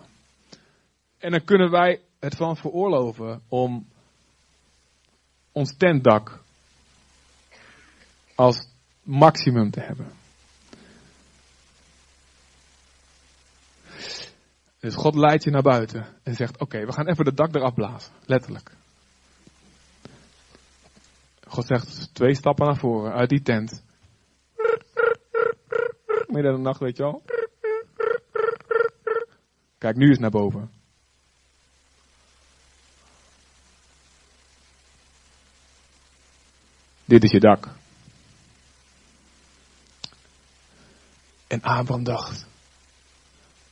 En 1.19 1.31
dan 1.31 1.45
kunnen 1.45 1.71
wij 1.71 2.01
het 2.21 2.37
van 2.37 2.57
veroorloven 2.57 3.43
om 3.49 3.89
ons 5.53 5.77
tentdak 5.77 6.43
als 8.35 8.69
maximum 9.03 9.71
te 9.71 9.81
hebben. 9.81 10.13
Dus 14.81 14.95
God 14.95 15.15
leidt 15.15 15.45
je 15.45 15.51
naar 15.51 15.63
buiten 15.63 16.07
en 16.23 16.35
zegt: 16.35 16.61
Oké, 16.61 16.87
we 16.87 16.93
gaan 16.93 17.09
even 17.09 17.25
de 17.25 17.35
dak 17.35 17.55
eraf 17.55 17.75
blazen. 17.75 18.13
Letterlijk. 18.25 18.71
God 21.47 21.67
zegt 21.67 22.15
twee 22.15 22.35
stappen 22.35 22.67
naar 22.67 22.79
voren 22.79 23.13
uit 23.13 23.29
die 23.29 23.43
tent. 23.43 23.85
Midden 26.27 26.51
in 26.51 26.57
de 26.57 26.63
nacht, 26.63 26.81
weet 26.81 26.97
je 26.97 27.03
wel. 27.03 27.23
Kijk, 29.79 29.97
nu 29.97 30.11
is 30.11 30.19
naar 30.19 30.31
boven. 30.31 30.78
Dit 37.09 37.25
is 37.25 37.31
je 37.31 37.41
dak. 37.41 37.69
En 41.47 41.63
Abraham 41.63 42.05
dacht, 42.05 42.47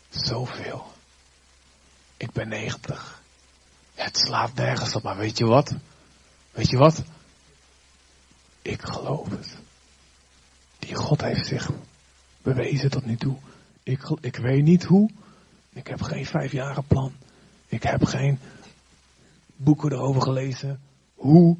zoveel. 0.09 0.93
Ik 2.17 2.33
ben 2.33 2.49
90. 2.49 3.23
Het 3.95 4.17
slaat 4.17 4.55
nergens 4.55 4.95
op, 4.95 5.03
maar 5.03 5.17
weet 5.17 5.39
je 5.39 5.45
wat? 5.45 5.75
Weet 6.51 6.69
je 6.69 6.77
wat? 6.77 7.03
Ik 8.63 8.83
geloof 8.83 9.29
het. 9.29 9.57
Die 10.79 10.95
God 10.95 11.21
heeft 11.21 11.47
zich 11.47 11.71
bewezen 12.43 12.91
tot 12.91 13.05
nu 13.05 13.17
toe. 13.17 13.37
Ik, 13.83 14.17
ik 14.21 14.37
weet 14.37 14.63
niet 14.63 14.85
hoe. 14.85 15.11
Ik 15.73 15.87
heb 15.87 16.03
geen 16.03 16.27
vijfjaren 16.27 16.87
plan. 16.87 17.13
Ik 17.67 17.83
heb 17.83 18.05
geen 18.05 18.39
boeken 19.57 19.93
erover 19.93 20.23
gelezen. 20.23 20.81
Hoe 21.15 21.57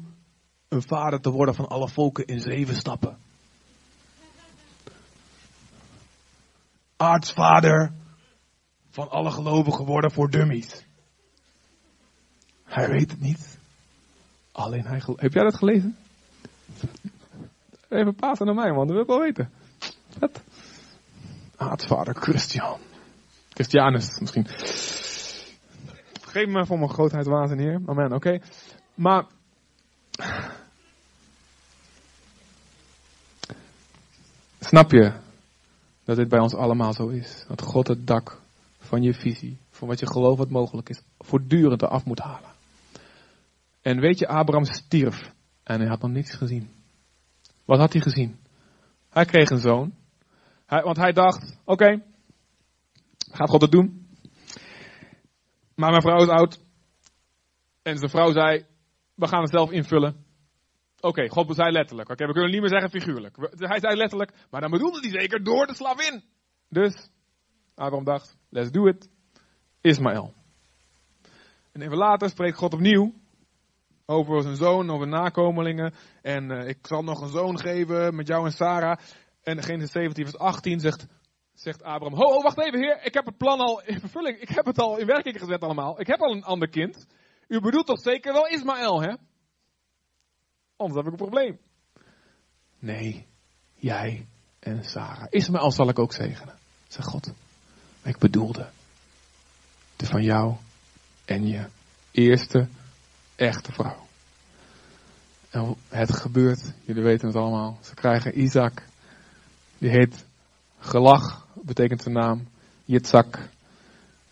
een 0.67 0.81
vader 0.81 1.21
te 1.21 1.29
worden 1.29 1.55
van 1.55 1.67
alle 1.67 1.89
volken 1.89 2.25
in 2.25 2.39
zeven 2.39 2.75
stappen. 2.75 3.17
Aartsvader 6.97 7.93
van 8.89 9.09
alle 9.09 9.31
gelovigen 9.31 9.85
worden 9.85 10.11
voor 10.11 10.29
dummies. 10.29 10.85
Hij 12.63 12.89
weet 12.89 13.11
het 13.11 13.19
niet. 13.19 13.59
Alleen 14.51 14.85
hij 14.85 14.99
gelooft. 14.99 15.21
Heb 15.21 15.33
jij 15.33 15.43
dat 15.43 15.55
gelezen? 15.55 15.97
Even 17.89 18.15
pasen 18.15 18.45
naar 18.45 18.55
mij, 18.55 18.71
man. 18.71 18.87
Dat 18.87 18.95
wil 18.95 19.01
ik 19.01 19.07
wel 19.07 19.19
weten. 19.19 19.51
Aartsvader 21.57 22.15
Christian. 22.15 22.79
Christianus 23.49 24.19
misschien. 24.19 24.47
Geef 26.21 26.47
me 26.47 26.65
voor 26.65 26.77
mijn 26.77 26.89
grootheid 26.89 27.25
wazen, 27.25 27.59
Heer. 27.59 27.81
Amen, 27.85 28.13
oké. 28.13 28.39
Maar. 28.93 29.25
Snap 34.67 34.91
je 34.91 35.11
dat 36.03 36.15
dit 36.15 36.29
bij 36.29 36.39
ons 36.39 36.53
allemaal 36.53 36.93
zo 36.93 37.07
is? 37.07 37.45
Dat 37.47 37.61
God 37.61 37.87
het 37.87 38.07
dak 38.07 38.41
van 38.79 39.01
je 39.01 39.13
visie, 39.13 39.57
van 39.69 39.87
wat 39.87 39.99
je 39.99 40.07
gelooft 40.07 40.37
wat 40.37 40.49
mogelijk 40.49 40.89
is, 40.89 41.01
voortdurend 41.19 41.81
eraf 41.81 42.05
moet 42.05 42.19
halen. 42.19 42.49
En 43.81 43.99
weet 43.99 44.19
je, 44.19 44.27
Abraham 44.27 44.65
stierf 44.65 45.31
en 45.63 45.79
hij 45.79 45.89
had 45.89 46.01
nog 46.01 46.11
niets 46.11 46.35
gezien. 46.35 46.69
Wat 47.65 47.79
had 47.79 47.93
hij 47.93 48.01
gezien? 48.01 48.39
Hij 49.09 49.25
kreeg 49.25 49.49
een 49.49 49.59
zoon. 49.59 49.93
Hij, 50.65 50.81
want 50.81 50.97
hij 50.97 51.11
dacht, 51.11 51.57
oké, 51.63 52.03
gaat 53.31 53.49
God 53.49 53.61
het 53.61 53.71
doen? 53.71 54.07
Maar 55.75 55.89
mijn 55.89 56.01
vrouw 56.01 56.23
is 56.23 56.29
oud. 56.29 56.59
En 57.81 57.97
zijn 57.97 58.11
vrouw 58.11 58.31
zei, 58.31 58.65
we 59.15 59.27
gaan 59.27 59.41
het 59.41 59.51
zelf 59.51 59.71
invullen. 59.71 60.25
Oké, 60.99 61.29
God 61.29 61.55
zei 61.55 61.71
letterlijk. 61.71 62.09
Oké, 62.09 62.25
we 62.25 62.33
kunnen 62.33 62.51
niet 62.51 62.59
meer 62.59 62.69
zeggen 62.69 62.89
figuurlijk. 62.89 63.35
Hij 63.57 63.79
zei 63.79 63.95
letterlijk, 63.95 64.31
maar 64.49 64.61
dan 64.61 64.71
bedoelde 64.71 64.99
hij 64.99 65.19
zeker 65.19 65.43
door 65.43 65.67
de 65.67 65.75
slavin. 65.75 66.23
Dus, 66.69 67.09
Abraham 67.75 68.03
dacht, 68.03 68.37
let's 68.49 68.71
do 68.71 68.87
it. 68.87 69.09
Ismaël. 69.81 70.33
En 71.71 71.81
even 71.81 71.97
later 71.97 72.29
spreekt 72.29 72.57
God 72.57 72.73
opnieuw 72.73 73.13
over 74.05 74.41
zijn 74.41 74.55
zoon, 74.55 74.89
over 74.89 75.07
nakomelingen. 75.07 75.93
En 76.21 76.51
uh, 76.51 76.67
ik 76.67 76.77
zal 76.81 77.03
nog 77.03 77.21
een 77.21 77.29
zoon 77.29 77.59
geven 77.59 78.15
met 78.15 78.27
jou 78.27 78.45
en 78.45 78.51
Sarah. 78.51 78.97
En 79.43 79.63
Genesis 79.63 79.91
17 79.91 80.23
vers 80.23 80.37
18 80.37 80.79
zegt, 80.79 81.05
zegt 81.53 81.83
Abraham, 81.83 82.19
ho, 82.19 82.33
ho, 82.33 82.41
wacht 82.41 82.59
even 82.59 82.79
heer, 82.79 82.99
ik 83.03 83.13
heb 83.13 83.25
het 83.25 83.37
plan 83.37 83.59
al 83.59 83.81
in 83.81 83.99
vervulling, 83.99 84.37
ik 84.37 84.49
heb 84.49 84.65
het 84.65 84.79
al 84.79 84.97
in 84.97 85.05
werking 85.05 85.39
gezet 85.39 85.61
allemaal. 85.61 85.99
Ik 85.99 86.07
heb 86.07 86.19
al 86.19 86.31
een 86.31 86.43
ander 86.43 86.69
kind. 86.69 87.07
U 87.47 87.59
bedoelt 87.59 87.85
toch 87.85 87.99
zeker 87.99 88.33
wel 88.33 88.47
Ismaël, 88.47 89.01
hè? 89.01 89.13
Anders 90.77 91.03
heb 91.03 91.13
ik 91.13 91.19
een 91.19 91.27
probleem. 91.29 91.59
Nee, 92.79 93.25
jij 93.75 94.27
en 94.59 94.83
Sarah. 94.83 95.27
Ismaël 95.29 95.71
zal 95.71 95.89
ik 95.89 95.99
ook 95.99 96.13
zegenen, 96.13 96.55
zegt 96.87 97.07
God. 97.07 97.33
ik 98.03 98.17
bedoelde 98.17 98.69
de 99.95 100.05
van 100.05 100.23
jou 100.23 100.55
en 101.25 101.47
je 101.47 101.65
eerste 102.11 102.67
echte 103.35 103.71
vrouw. 103.71 104.05
En 105.49 105.75
het 105.89 106.15
gebeurt, 106.15 106.73
jullie 106.85 107.03
weten 107.03 107.27
het 107.27 107.35
allemaal. 107.35 107.77
Ze 107.81 107.93
krijgen 107.93 108.39
Isaac, 108.41 108.83
die 109.77 109.89
heet 109.89 110.25
gelach, 110.79 111.47
betekent 111.53 112.01
zijn 112.01 112.15
naam, 112.15 112.47
Yitzhak. 112.85 113.49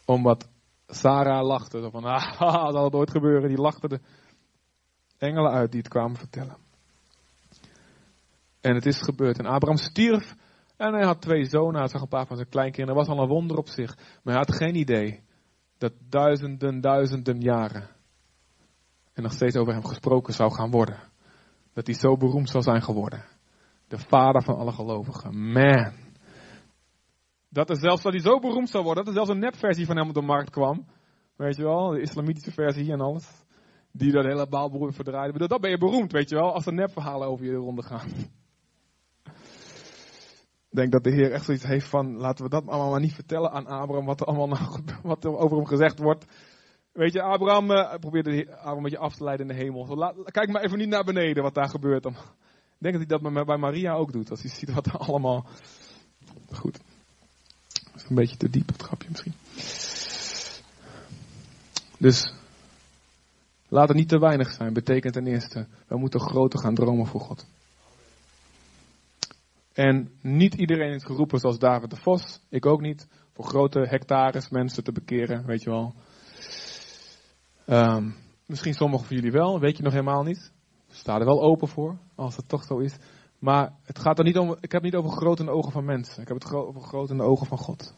Omdat 0.06 0.48
Sarah 0.88 1.46
lachte, 1.46 1.90
van, 1.92 2.04
ah, 2.38 2.72
zal 2.72 2.84
het 2.84 2.94
ooit 2.94 3.12
gebeuren. 3.12 3.50
Die 3.50 3.62
lachte 3.62 3.88
de 3.88 4.00
engelen 5.18 5.52
uit 5.52 5.72
die 5.72 5.80
het 5.80 5.90
kwamen 5.90 6.18
vertellen. 6.18 6.58
En 8.62 8.76
het 8.76 8.86
is 8.86 9.02
gebeurd. 9.02 9.40
En 9.40 9.46
Abraham 9.46 9.78
stierf 9.78 10.36
en 10.78 10.94
hij 10.94 11.06
had 11.06 11.22
twee 11.22 11.46
zonen. 11.46 11.80
Hij 11.80 11.88
zag 11.88 12.02
een 12.02 12.08
paar 12.08 12.28
van 12.28 12.36
zijn 12.36 12.50
kleinkinderen. 12.50 12.96
Dat 12.96 13.08
was 13.08 13.18
al 13.18 13.24
een 13.24 13.30
wonder 13.30 13.58
op 13.58 13.68
zich. 13.68 13.96
Maar 13.96 14.34
hij 14.34 14.44
had 14.48 14.56
geen 14.56 14.76
idee 14.76 15.24
dat 15.78 15.94
duizenden, 16.10 16.82
duizenden 16.82 17.42
jaren 17.42 17.90
en 19.14 19.24
nog 19.24 19.32
steeds 19.32 19.56
over 19.56 19.74
hem 19.74 19.86
gesproken 19.86 20.34
zou 20.34 20.54
gaan 20.54 20.72
worden. 20.72 21.00
Dat 21.74 21.88
hij 21.88 21.96
zo 21.96 22.18
beroemd 22.18 22.50
zou 22.50 22.64
zijn 22.64 22.82
geworden. 22.82 23.26
De 23.88 23.98
vader 23.98 24.44
van 24.44 24.56
alle 24.56 24.72
gelovigen. 24.72 25.52
Man. 25.52 25.94
Dat 27.50 27.70
er 27.70 27.78
zelfs 27.78 28.02
dat 28.02 28.14
hij 28.14 28.22
zo 28.22 28.40
beroemd 28.40 28.70
zou 28.70 28.84
worden, 28.84 29.06
dat 29.06 29.14
er 29.14 29.20
zelfs 29.20 29.36
een 29.36 29.46
nepversie 29.46 29.86
van 29.86 29.98
hem 29.98 30.08
op 30.08 30.14
de 30.14 30.22
markt 30.22 30.50
kwam. 30.50 30.86
Weet 31.36 31.56
je 31.56 31.64
wel, 31.64 31.90
de 31.90 32.02
islamitische 32.02 32.52
versie 32.52 32.92
en 32.92 33.02
alles. 33.02 33.45
Die 33.98 34.12
dat 34.12 34.26
hele 34.26 34.48
baalbroer 34.48 34.94
verdraaide. 34.94 35.48
Dat 35.48 35.62
ben 35.62 35.70
je 35.70 35.78
beroemd, 35.78 36.12
weet 36.12 36.30
je 36.30 36.36
wel, 36.36 36.54
als 36.54 36.66
er 36.66 36.74
nepverhalen 36.74 37.28
over 37.28 37.46
je 37.46 37.52
de 37.52 37.58
ronde 37.58 37.84
gaan. 37.84 38.08
Ik 40.70 40.82
denk 40.82 40.92
dat 40.92 41.04
de 41.04 41.12
Heer 41.12 41.32
echt 41.32 41.46
zoiets 41.46 41.64
heeft 41.64 41.88
van, 41.88 42.16
laten 42.18 42.44
we 42.44 42.50
dat 42.50 42.68
allemaal 42.68 42.90
maar 42.90 43.00
niet 43.00 43.14
vertellen 43.14 43.52
aan 43.52 43.68
Abraham, 43.68 44.06
wat 44.06 44.20
er 44.20 44.26
allemaal 44.26 44.48
nou, 44.48 44.82
wat 45.04 45.24
er 45.24 45.38
over 45.38 45.58
hem 45.58 45.66
gezegd 45.66 46.00
wordt. 46.00 46.26
Weet 46.92 47.14
je, 47.14 47.22
Abraham 47.22 47.72
uh, 47.72 47.94
probeerde 48.00 48.52
Abraham 48.52 48.78
een 48.78 48.84
beetje 48.84 48.98
af 48.98 49.16
te 49.16 49.24
leiden 49.24 49.50
in 49.50 49.56
de 49.56 49.64
hemel. 49.64 49.86
Zo, 49.86 50.24
kijk 50.24 50.50
maar 50.52 50.64
even 50.64 50.78
niet 50.78 50.90
naar 50.90 51.04
beneden 51.04 51.44
wat 51.44 51.54
daar 51.54 51.70
gebeurt. 51.70 52.04
Dan. 52.04 52.14
Ik 52.14 52.18
denk 52.78 52.94
dat 52.94 53.22
hij 53.22 53.34
dat 53.34 53.46
bij 53.46 53.58
Maria 53.58 53.94
ook 53.94 54.12
doet. 54.12 54.30
Als 54.30 54.42
hij 54.42 54.52
ziet 54.52 54.74
wat 54.74 54.86
er 54.86 54.98
allemaal... 54.98 55.46
Goed. 56.52 56.80
Een 58.10 58.16
beetje 58.16 58.38
te 58.38 58.50
diep, 58.50 58.68
het 58.68 58.82
grapje 58.82 59.10
misschien. 59.10 59.34
Dus, 61.98 62.34
laat 63.76 63.88
het 63.88 63.98
niet 63.98 64.10
te 64.10 64.20
weinig 64.20 64.52
zijn. 64.52 64.74
Betekent 64.74 65.14
ten 65.14 65.28
eerste, 65.28 65.68
we 65.88 65.98
moeten 65.98 66.20
groter 66.20 66.60
gaan 66.60 66.76
dromen 66.76 67.06
voor 67.06 67.22
God. 67.22 67.46
En 69.74 70.12
niet 70.22 70.54
iedereen 70.54 70.94
is 70.94 71.04
geroepen 71.04 71.40
zoals 71.40 71.60
David 71.60 71.90
de 71.90 71.96
Vos. 71.96 72.40
Ik 72.50 72.66
ook 72.66 72.82
niet. 72.82 73.08
Voor 73.34 73.46
grote 73.46 73.80
hectares 73.80 74.50
mensen 74.50 74.84
te 74.84 74.92
bekeren, 74.92 75.46
weet 75.46 75.64
je 75.64 75.70
wel. 75.70 75.94
Um, 77.68 78.16
misschien 78.46 78.74
sommigen 78.74 79.08
van 79.08 79.16
jullie 79.16 79.32
wel, 79.32 79.60
weet 79.60 79.78
je 79.78 79.84
nog 79.84 79.92
helemaal 79.92 80.24
niet. 80.24 80.52
Sta 80.88 81.20
er 81.20 81.26
wel 81.26 81.42
open 81.42 81.68
voor, 81.68 81.98
als 82.16 82.36
het 82.36 82.50
toch 82.50 82.64
zo 82.64 82.78
is. 82.78 82.96
Maar 83.40 83.74
het 83.84 84.00
gaat 84.00 84.18
er 84.18 84.26
niet 84.26 84.38
om, 84.38 84.52
ik 84.52 84.72
heb 84.72 84.84
het 84.84 84.84
niet 84.84 84.96
over 84.96 85.12
groot 85.12 85.40
in 85.40 85.46
de 85.46 85.52
ogen 85.52 85.72
van 85.72 85.86
mensen. 85.86 86.22
Ik 86.22 86.28
heb 86.28 86.42
het 86.42 86.54
over 86.54 86.82
groot 86.82 87.10
in 87.10 87.18
de 87.18 87.24
ogen 87.24 87.48
van 87.48 87.58
God. 87.58 87.96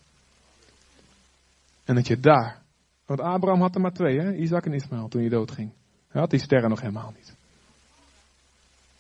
En 1.84 1.96
dat 1.96 2.08
je 2.08 2.20
daar, 2.20 2.66
want 3.08 3.20
Abraham 3.20 3.62
had 3.62 3.76
er 3.76 3.82
maar 3.82 3.94
twee, 3.94 4.20
hè? 4.20 4.34
Isaac 4.34 4.66
en 4.66 4.74
Ismaël, 4.74 5.08
toen 5.08 5.22
hij 5.22 5.30
doodging. 5.30 5.72
Hij 6.08 6.22
had 6.22 6.30
die 6.30 6.40
sterren 6.40 6.70
nog 6.70 6.82
helemaal 6.82 7.14
niet. 7.16 7.36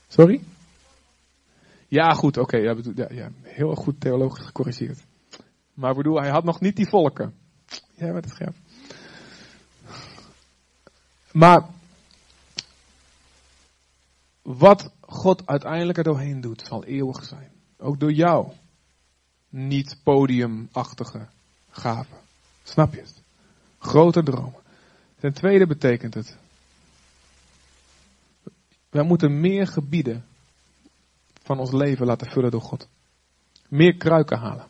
Sorry? 0.07 0.43
Ja, 1.87 2.13
goed, 2.13 2.37
oké. 2.37 2.57
Ja, 2.57 2.75
ja, 3.09 3.29
heel 3.41 3.75
goed 3.75 3.99
theologisch 3.99 4.45
gecorrigeerd. 4.45 5.05
Maar 5.73 5.91
ik 5.91 5.97
bedoel, 5.97 6.21
hij 6.21 6.29
had 6.29 6.43
nog 6.43 6.59
niet 6.59 6.75
die 6.75 6.87
volken. 6.87 7.33
Ja, 7.93 8.11
wat 8.11 8.23
het 8.23 8.33
scherp. 8.33 8.55
Maar 11.31 11.69
wat 14.41 14.91
God 15.01 15.47
uiteindelijk 15.47 15.97
er 15.97 16.03
doorheen 16.03 16.41
doet, 16.41 16.61
zal 16.67 16.83
eeuwig 16.83 17.23
zijn. 17.23 17.51
Ook 17.77 17.99
door 17.99 18.11
jou. 18.11 18.51
Niet 19.49 19.99
podiumachtige 20.03 21.27
gaven. 21.69 22.17
Snap 22.63 22.93
je 22.93 22.99
het? 22.99 23.21
Grote 23.87 24.23
dromen. 24.23 24.61
Ten 25.19 25.33
tweede 25.33 25.67
betekent 25.67 26.13
het. 26.13 26.37
Wij 28.89 29.03
moeten 29.03 29.39
meer 29.39 29.67
gebieden 29.67 30.25
van 31.43 31.59
ons 31.59 31.71
leven 31.71 32.05
laten 32.05 32.31
vullen 32.31 32.51
door 32.51 32.61
God. 32.61 32.87
Meer 33.67 33.97
kruiken 33.97 34.37
halen. 34.37 34.67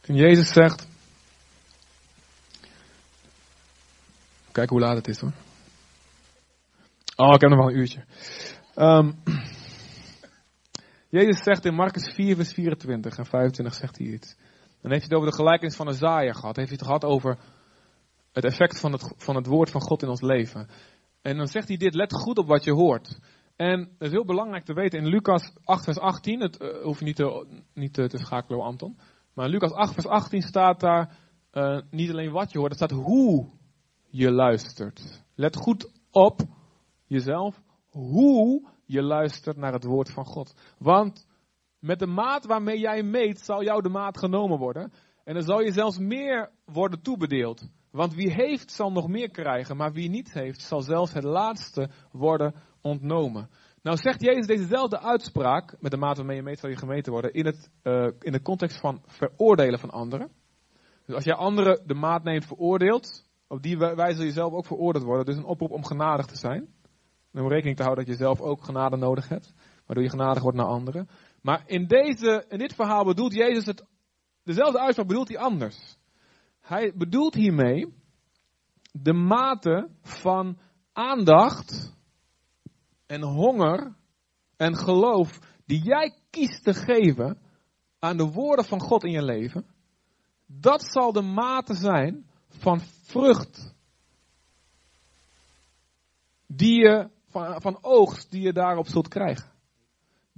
En 0.00 0.14
Jezus 0.14 0.52
zegt. 0.52 0.86
Kijk 4.52 4.70
hoe 4.70 4.80
laat 4.80 4.96
het 4.96 5.08
is 5.08 5.18
hoor. 5.18 5.32
Oh, 7.16 7.34
ik 7.34 7.40
heb 7.40 7.50
nog 7.50 7.58
wel 7.58 7.70
een 7.70 7.78
uurtje. 7.78 8.04
Um, 8.76 9.22
Jezus 11.08 11.42
zegt 11.42 11.64
in 11.64 11.74
Marcus 11.74 12.12
4, 12.14 12.36
vers 12.36 12.52
24 12.52 13.18
en 13.18 13.26
25 13.26 13.74
zegt 13.74 13.98
hij 13.98 14.06
iets. 14.06 14.36
Dan 14.86 14.94
heeft 14.94 15.06
hij 15.06 15.16
het 15.16 15.24
over 15.26 15.36
de 15.36 15.42
gelijkenis 15.44 15.76
van 15.76 15.94
zaaier 15.94 16.34
gehad. 16.34 16.56
Heeft 16.56 16.68
hij 16.68 16.78
het 16.78 16.86
gehad 16.86 17.04
over 17.04 17.38
het 18.32 18.44
effect 18.44 18.80
van 18.80 18.92
het, 18.92 19.14
van 19.16 19.36
het 19.36 19.46
woord 19.46 19.70
van 19.70 19.80
God 19.80 20.02
in 20.02 20.08
ons 20.08 20.20
leven. 20.20 20.68
En 21.22 21.36
dan 21.36 21.46
zegt 21.46 21.68
hij 21.68 21.76
dit, 21.76 21.94
let 21.94 22.12
goed 22.12 22.38
op 22.38 22.46
wat 22.46 22.64
je 22.64 22.72
hoort. 22.72 23.20
En 23.56 23.80
het 23.80 23.88
is 23.98 24.10
heel 24.10 24.24
belangrijk 24.24 24.64
te 24.64 24.74
weten, 24.74 24.98
in 24.98 25.06
Lucas 25.06 25.52
8 25.64 25.84
vers 25.84 25.98
18, 25.98 26.40
het 26.40 26.60
uh, 26.60 26.82
hoef 26.82 26.98
je 26.98 27.04
niet 27.04 27.16
te, 27.16 27.46
niet 27.74 27.92
te, 27.92 28.08
schakelen 28.12 28.64
Anton. 28.64 28.98
Maar 29.34 29.44
in 29.44 29.50
Lucas 29.50 29.72
8 29.72 29.92
vers 29.92 30.06
18 30.06 30.42
staat 30.42 30.80
daar 30.80 31.18
uh, 31.52 31.80
niet 31.90 32.10
alleen 32.10 32.32
wat 32.32 32.52
je 32.52 32.58
hoort, 32.58 32.70
er 32.70 32.76
staat 32.76 32.90
hoe 32.90 33.48
je 34.08 34.30
luistert. 34.30 35.24
Let 35.34 35.56
goed 35.56 35.90
op 36.10 36.40
jezelf, 37.06 37.62
hoe 37.90 38.68
je 38.84 39.02
luistert 39.02 39.56
naar 39.56 39.72
het 39.72 39.84
woord 39.84 40.10
van 40.10 40.24
God. 40.24 40.54
Want 40.78 41.25
met 41.86 41.98
de 41.98 42.06
maat 42.06 42.46
waarmee 42.46 42.78
jij 42.78 43.02
meet, 43.02 43.40
zal 43.40 43.62
jou 43.62 43.82
de 43.82 43.88
maat 43.88 44.18
genomen 44.18 44.58
worden. 44.58 44.92
En 45.24 45.34
dan 45.34 45.42
zal 45.42 45.60
je 45.60 45.72
zelfs 45.72 45.98
meer 45.98 46.50
worden 46.64 47.02
toebedeeld. 47.02 47.68
Want 47.90 48.14
wie 48.14 48.32
heeft, 48.32 48.72
zal 48.72 48.92
nog 48.92 49.08
meer 49.08 49.30
krijgen. 49.30 49.76
Maar 49.76 49.92
wie 49.92 50.08
niet 50.08 50.32
heeft, 50.32 50.62
zal 50.62 50.80
zelfs 50.80 51.12
het 51.12 51.24
laatste 51.24 51.90
worden 52.12 52.54
ontnomen. 52.80 53.48
Nou 53.82 53.96
zegt 53.96 54.22
Jezus 54.22 54.46
dezezelfde 54.46 55.00
uitspraak, 55.00 55.76
met 55.80 55.90
de 55.90 55.96
maat 55.96 56.16
waarmee 56.16 56.36
je 56.36 56.42
meet, 56.42 56.58
zal 56.58 56.70
je 56.70 56.76
gemeten 56.76 57.12
worden, 57.12 57.32
in, 57.32 57.46
het, 57.46 57.70
uh, 57.82 58.08
in 58.20 58.32
de 58.32 58.42
context 58.42 58.80
van 58.80 59.02
veroordelen 59.06 59.78
van 59.78 59.90
anderen. 59.90 60.30
Dus 61.06 61.14
als 61.14 61.24
jij 61.24 61.34
anderen 61.34 61.82
de 61.86 61.94
maat 61.94 62.22
neemt, 62.22 62.46
veroordeelt, 62.46 63.24
op 63.48 63.62
die 63.62 63.78
wijze 63.78 64.16
zul 64.16 64.24
je 64.24 64.32
zelf 64.32 64.52
ook 64.52 64.66
veroordeeld 64.66 65.04
worden. 65.04 65.24
Dus 65.24 65.36
een 65.36 65.44
oproep 65.44 65.70
om 65.70 65.84
genadig 65.84 66.26
te 66.26 66.36
zijn. 66.36 66.68
En 67.32 67.42
om 67.42 67.48
rekening 67.48 67.76
te 67.76 67.82
houden 67.82 68.04
dat 68.04 68.14
je 68.14 68.22
zelf 68.22 68.40
ook 68.40 68.64
genade 68.64 68.96
nodig 68.96 69.28
hebt. 69.28 69.54
Waardoor 69.86 70.04
je 70.04 70.10
genadig 70.10 70.42
wordt 70.42 70.58
naar 70.58 70.66
anderen. 70.66 71.08
Maar 71.46 71.62
in, 71.66 71.86
deze, 71.86 72.44
in 72.48 72.58
dit 72.58 72.74
verhaal 72.74 73.04
bedoelt 73.04 73.34
Jezus 73.34 73.66
het. 73.66 73.84
Dezelfde 74.42 74.80
uitspraak 74.80 75.06
bedoelt 75.06 75.28
hij 75.28 75.38
anders. 75.38 75.96
Hij 76.60 76.92
bedoelt 76.96 77.34
hiermee 77.34 77.94
de 78.92 79.12
mate 79.12 79.88
van 80.02 80.58
aandacht 80.92 81.94
en 83.06 83.22
honger 83.22 83.96
en 84.56 84.76
geloof 84.76 85.38
die 85.66 85.82
jij 85.82 86.14
kiest 86.30 86.64
te 86.64 86.74
geven 86.74 87.38
aan 87.98 88.16
de 88.16 88.30
woorden 88.32 88.64
van 88.64 88.80
God 88.80 89.04
in 89.04 89.12
je 89.12 89.24
leven. 89.24 89.66
Dat 90.46 90.82
zal 90.82 91.12
de 91.12 91.22
mate 91.22 91.74
zijn 91.74 92.26
van 92.48 92.80
vrucht 92.80 93.74
die 96.46 96.80
je 96.80 97.10
van, 97.28 97.60
van 97.60 97.78
oogst 97.80 98.30
die 98.30 98.42
je 98.42 98.52
daarop 98.52 98.86
zult 98.86 99.08
krijgen. 99.08 99.55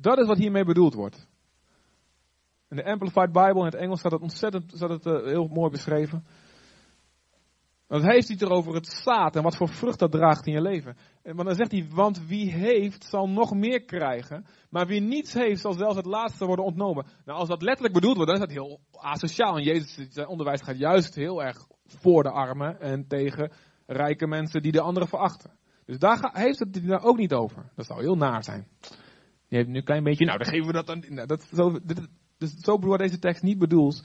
Dat 0.01 0.18
is 0.18 0.26
wat 0.26 0.38
hiermee 0.38 0.64
bedoeld 0.64 0.94
wordt. 0.94 1.28
In 2.68 2.76
de 2.76 2.84
Amplified 2.84 3.32
Bible 3.32 3.59
in 3.59 3.64
het 3.64 3.74
Engels 3.74 3.99
staat 3.99 4.12
het 4.12 4.20
ontzettend 4.20 4.72
staat 4.74 4.90
het, 4.90 5.07
uh, 5.07 5.24
heel 5.24 5.46
mooi 5.46 5.70
beschreven. 5.70 6.26
Dan 7.86 8.03
heeft 8.03 8.28
hij 8.28 8.36
het 8.38 8.49
erover 8.49 8.74
het 8.74 8.86
zaad 8.86 9.36
en 9.36 9.42
wat 9.42 9.57
voor 9.57 9.68
vrucht 9.68 9.99
dat 9.99 10.11
draagt 10.11 10.46
in 10.46 10.53
je 10.53 10.61
leven. 10.61 10.96
Maar 11.22 11.44
dan 11.44 11.55
zegt 11.55 11.72
hij, 11.72 11.88
want 11.90 12.26
wie 12.26 12.53
heeft 12.53 13.05
zal 13.05 13.28
nog 13.28 13.55
meer 13.55 13.84
krijgen. 13.84 14.46
Maar 14.70 14.86
wie 14.86 15.01
niets 15.01 15.32
heeft 15.32 15.61
zal 15.61 15.72
zelfs 15.72 15.96
het 15.96 16.07
laatste 16.07 16.46
worden 16.46 16.64
ontnomen. 16.64 17.07
Nou, 17.24 17.38
als 17.38 17.49
dat 17.49 17.62
letterlijk 17.62 17.94
bedoeld 17.94 18.16
wordt, 18.16 18.30
dan 18.30 18.40
is 18.40 18.46
dat 18.46 18.57
heel 18.57 18.80
asociaal. 18.92 19.57
En 19.57 19.62
Jezus, 19.62 20.07
zijn 20.09 20.28
onderwijs 20.28 20.62
gaat 20.62 20.78
juist 20.78 21.14
heel 21.14 21.42
erg 21.42 21.66
voor 21.84 22.22
de 22.22 22.30
armen 22.30 22.80
en 22.80 23.07
tegen 23.07 23.53
rijke 23.86 24.26
mensen 24.26 24.62
die 24.62 24.72
de 24.72 24.80
anderen 24.80 25.09
verachten. 25.09 25.51
Dus 25.84 25.99
daar 25.99 26.30
heeft 26.32 26.59
het 26.59 26.86
daar 26.86 27.05
ook 27.05 27.16
niet 27.16 27.32
over. 27.32 27.70
Dat 27.74 27.86
zou 27.86 28.01
heel 28.01 28.16
naar 28.16 28.44
zijn. 28.44 28.66
Je 29.49 29.57
hebt 29.57 29.68
nu 29.68 29.76
een 29.76 29.84
klein 29.84 30.03
beetje, 30.03 30.24
nou 30.24 30.38
dan 30.38 30.46
geven 30.46 30.66
we 30.66 30.72
dat 30.72 30.86
dan. 30.86 31.05
Nou, 31.09 31.26
dat, 31.26 31.46
zo, 31.55 31.78
dit, 31.82 32.09
dus 32.38 32.55
zo 32.55 32.78
wordt 32.78 33.03
deze 33.03 33.18
tekst 33.18 33.42
niet 33.42 33.59
bedoeld. 33.59 34.05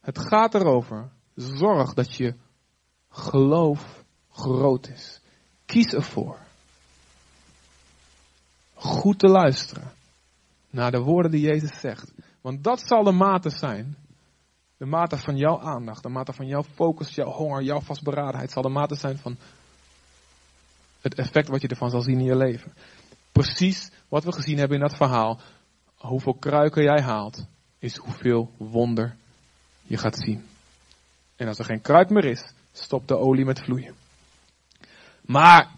Het 0.00 0.18
gaat 0.18 0.54
erover. 0.54 1.10
Zorg 1.34 1.94
dat 1.94 2.16
je 2.16 2.34
geloof 3.08 4.04
groot 4.30 4.88
is. 4.88 5.20
Kies 5.64 5.92
ervoor. 5.92 6.38
Goed 8.74 9.18
te 9.18 9.28
luisteren 9.28 9.92
naar 10.70 10.90
de 10.90 11.00
woorden 11.00 11.30
die 11.30 11.40
Jezus 11.40 11.80
zegt. 11.80 12.12
Want 12.40 12.64
dat 12.64 12.80
zal 12.80 13.04
de 13.04 13.12
mate 13.12 13.50
zijn. 13.50 13.96
De 14.76 14.86
mate 14.86 15.16
van 15.16 15.36
jouw 15.36 15.60
aandacht, 15.60 16.02
de 16.02 16.08
mate 16.08 16.32
van 16.32 16.46
jouw 16.46 16.62
focus, 16.62 17.14
jouw 17.14 17.30
honger, 17.30 17.62
jouw 17.62 17.80
vastberadenheid 17.80 18.50
zal 18.50 18.62
de 18.62 18.68
mate 18.68 18.94
zijn 18.94 19.18
van 19.18 19.36
het 21.00 21.14
effect 21.14 21.48
wat 21.48 21.62
je 21.62 21.68
ervan 21.68 21.90
zal 21.90 22.00
zien 22.00 22.18
in 22.18 22.24
je 22.24 22.36
leven. 22.36 22.72
Precies 23.36 23.90
wat 24.08 24.24
we 24.24 24.32
gezien 24.32 24.58
hebben 24.58 24.76
in 24.76 24.82
dat 24.82 24.96
verhaal. 24.96 25.40
Hoeveel 25.96 26.34
kruiken 26.34 26.82
jij 26.82 27.02
haalt, 27.02 27.46
is 27.78 27.96
hoeveel 27.96 28.50
wonder 28.56 29.16
je 29.82 29.96
gaat 29.96 30.18
zien. 30.18 30.44
En 31.36 31.48
als 31.48 31.58
er 31.58 31.64
geen 31.64 31.80
kruik 31.80 32.10
meer 32.10 32.24
is, 32.24 32.52
stopt 32.72 33.08
de 33.08 33.16
olie 33.16 33.44
met 33.44 33.60
vloeien. 33.60 33.94
Maar, 35.22 35.70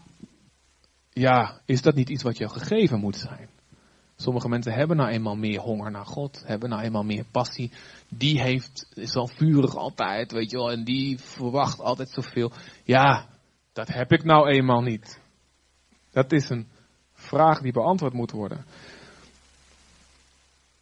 ja, 1.12 1.60
is 1.64 1.82
dat 1.82 1.94
niet 1.94 2.08
iets 2.08 2.22
wat 2.22 2.38
je 2.38 2.48
gegeven 2.48 3.00
moet 3.00 3.16
zijn? 3.16 3.48
Sommige 4.16 4.48
mensen 4.48 4.72
hebben 4.72 4.96
nou 4.96 5.10
eenmaal 5.10 5.36
meer 5.36 5.60
honger 5.60 5.90
naar 5.90 6.06
God, 6.06 6.42
hebben 6.46 6.68
nou 6.68 6.82
eenmaal 6.82 7.04
meer 7.04 7.24
passie. 7.30 7.72
Die 8.08 8.40
heeft, 8.40 8.86
is 8.94 9.14
al 9.14 9.28
vurig 9.28 9.76
altijd, 9.76 10.32
weet 10.32 10.50
je 10.50 10.56
wel, 10.56 10.70
en 10.70 10.84
die 10.84 11.18
verwacht 11.18 11.80
altijd 11.80 12.10
zoveel. 12.10 12.52
Ja, 12.84 13.28
dat 13.72 13.88
heb 13.88 14.12
ik 14.12 14.24
nou 14.24 14.48
eenmaal 14.48 14.80
niet. 14.80 15.20
Dat 16.10 16.32
is 16.32 16.48
een 16.48 16.68
vraag 17.28 17.60
die 17.60 17.72
beantwoord 17.72 18.12
moet 18.12 18.30
worden. 18.30 18.64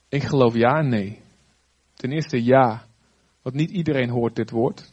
Ik 0.09 0.23
geloof 0.23 0.55
ja 0.55 0.79
en 0.79 0.89
nee. 0.89 1.21
Ten 1.95 2.13
eerste 2.13 2.45
ja, 2.45 2.87
want 3.43 3.55
niet 3.55 3.71
iedereen 3.71 4.11
hoort 4.11 4.37
dit 4.37 4.51
woord. 4.51 4.93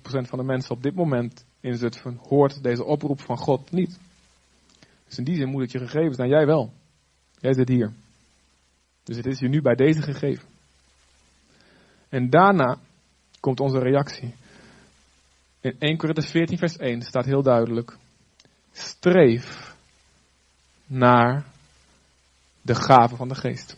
van 0.00 0.38
de 0.38 0.44
mensen 0.44 0.74
op 0.74 0.82
dit 0.82 0.94
moment 0.94 1.44
in 1.60 1.76
Zutphen 1.76 2.20
hoort 2.28 2.62
deze 2.62 2.84
oproep 2.84 3.20
van 3.20 3.36
God 3.36 3.70
niet. 3.70 3.98
Dus 5.06 5.18
in 5.18 5.24
die 5.24 5.36
zin 5.36 5.48
moet 5.48 5.62
het 5.62 5.72
je 5.72 5.78
gegeven 5.78 6.14
zijn, 6.14 6.28
jij 6.28 6.46
wel. 6.46 6.72
Jij 7.40 7.54
zit 7.54 7.68
hier. 7.68 7.92
Dus 9.04 9.16
het 9.16 9.26
is 9.26 9.38
je 9.38 9.48
nu 9.48 9.62
bij 9.62 9.74
deze 9.74 10.02
gegeven. 10.02 10.48
En 12.08 12.30
daarna 12.30 12.78
komt 13.40 13.60
onze 13.60 13.78
reactie. 13.78 14.34
In 15.60 15.76
1 15.78 15.96
Corinthians 15.96 16.30
14 16.30 16.58
vers 16.58 16.76
1 16.76 17.02
staat 17.02 17.24
heel 17.24 17.42
duidelijk. 17.42 17.96
Streef 18.72 19.76
naar 20.88 21.44
de 22.62 22.74
gave 22.74 23.16
van 23.16 23.28
de 23.28 23.34
geest. 23.34 23.76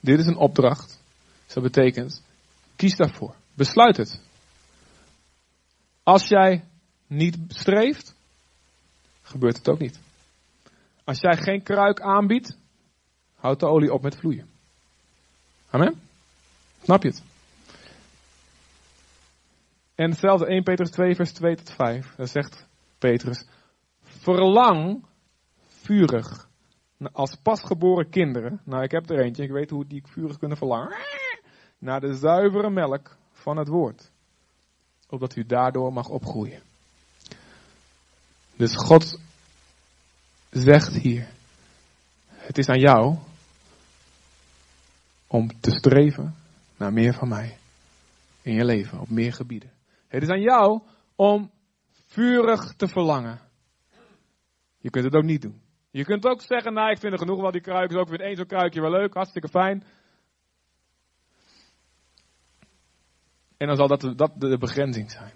Dit 0.00 0.18
is 0.18 0.26
een 0.26 0.36
opdracht. 0.36 1.02
Dus 1.44 1.54
dat 1.54 1.62
betekent, 1.62 2.22
kies 2.76 2.96
daarvoor. 2.96 3.34
Besluit 3.54 3.96
het. 3.96 4.20
Als 6.02 6.28
jij 6.28 6.64
niet 7.06 7.38
streeft, 7.48 8.14
gebeurt 9.22 9.56
het 9.56 9.68
ook 9.68 9.78
niet. 9.78 9.98
Als 11.04 11.20
jij 11.20 11.36
geen 11.36 11.62
kruik 11.62 12.00
aanbiedt, 12.00 12.56
houdt 13.34 13.60
de 13.60 13.66
olie 13.66 13.92
op 13.92 14.02
met 14.02 14.16
vloeien. 14.16 14.48
Amen? 15.70 16.00
Snap 16.82 17.02
je 17.02 17.08
het? 17.08 17.22
En 19.94 20.10
hetzelfde 20.10 20.46
1 20.46 20.62
Petrus 20.62 20.90
2 20.90 21.14
vers 21.14 21.32
2 21.32 21.56
tot 21.56 21.72
5. 21.72 22.14
Daar 22.14 22.28
zegt 22.28 22.66
Petrus, 22.98 23.46
verlang 24.02 25.04
vurig 25.84 26.48
als 27.12 27.36
pasgeboren 27.42 28.08
kinderen. 28.10 28.60
Nou, 28.64 28.82
ik 28.82 28.90
heb 28.90 29.10
er 29.10 29.18
eentje, 29.18 29.42
ik 29.42 29.50
weet 29.50 29.70
hoe 29.70 29.86
die 29.86 30.02
vurig 30.06 30.38
kunnen 30.38 30.56
verlangen. 30.56 30.96
Naar 31.78 32.00
de 32.00 32.14
zuivere 32.14 32.70
melk 32.70 33.16
van 33.32 33.56
het 33.56 33.68
woord. 33.68 34.10
Opdat 35.08 35.36
u 35.36 35.46
daardoor 35.46 35.92
mag 35.92 36.08
opgroeien. 36.08 36.62
Dus 38.56 38.76
God 38.76 39.18
zegt 40.50 40.94
hier, 40.94 41.28
het 42.28 42.58
is 42.58 42.68
aan 42.68 42.78
jou 42.78 43.16
om 45.26 45.60
te 45.60 45.70
streven 45.70 46.34
naar 46.76 46.92
meer 46.92 47.14
van 47.14 47.28
mij 47.28 47.58
in 48.42 48.54
je 48.54 48.64
leven, 48.64 49.00
op 49.00 49.08
meer 49.08 49.32
gebieden. 49.32 49.70
Het 50.08 50.22
is 50.22 50.28
aan 50.28 50.40
jou 50.40 50.80
om 51.16 51.50
vurig 52.06 52.74
te 52.76 52.88
verlangen. 52.88 53.40
Je 54.78 54.90
kunt 54.90 55.04
het 55.04 55.14
ook 55.14 55.24
niet 55.24 55.42
doen. 55.42 55.63
Je 55.94 56.04
kunt 56.04 56.26
ook 56.26 56.42
zeggen, 56.42 56.72
nou 56.72 56.90
ik 56.90 56.98
vind 56.98 57.12
er 57.12 57.18
genoeg 57.18 57.40
wel 57.40 57.50
die 57.50 57.60
kruikjes, 57.60 58.00
ook 58.00 58.08
vind 58.08 58.20
één 58.20 58.36
zo'n 58.36 58.46
kruikje 58.46 58.80
wel 58.80 58.90
leuk, 58.90 59.14
hartstikke 59.14 59.48
fijn. 59.48 59.84
En 63.56 63.66
dan 63.66 63.76
zal 63.76 63.88
dat, 63.88 64.12
dat 64.16 64.40
de 64.40 64.58
begrenzing 64.58 65.10
zijn. 65.10 65.32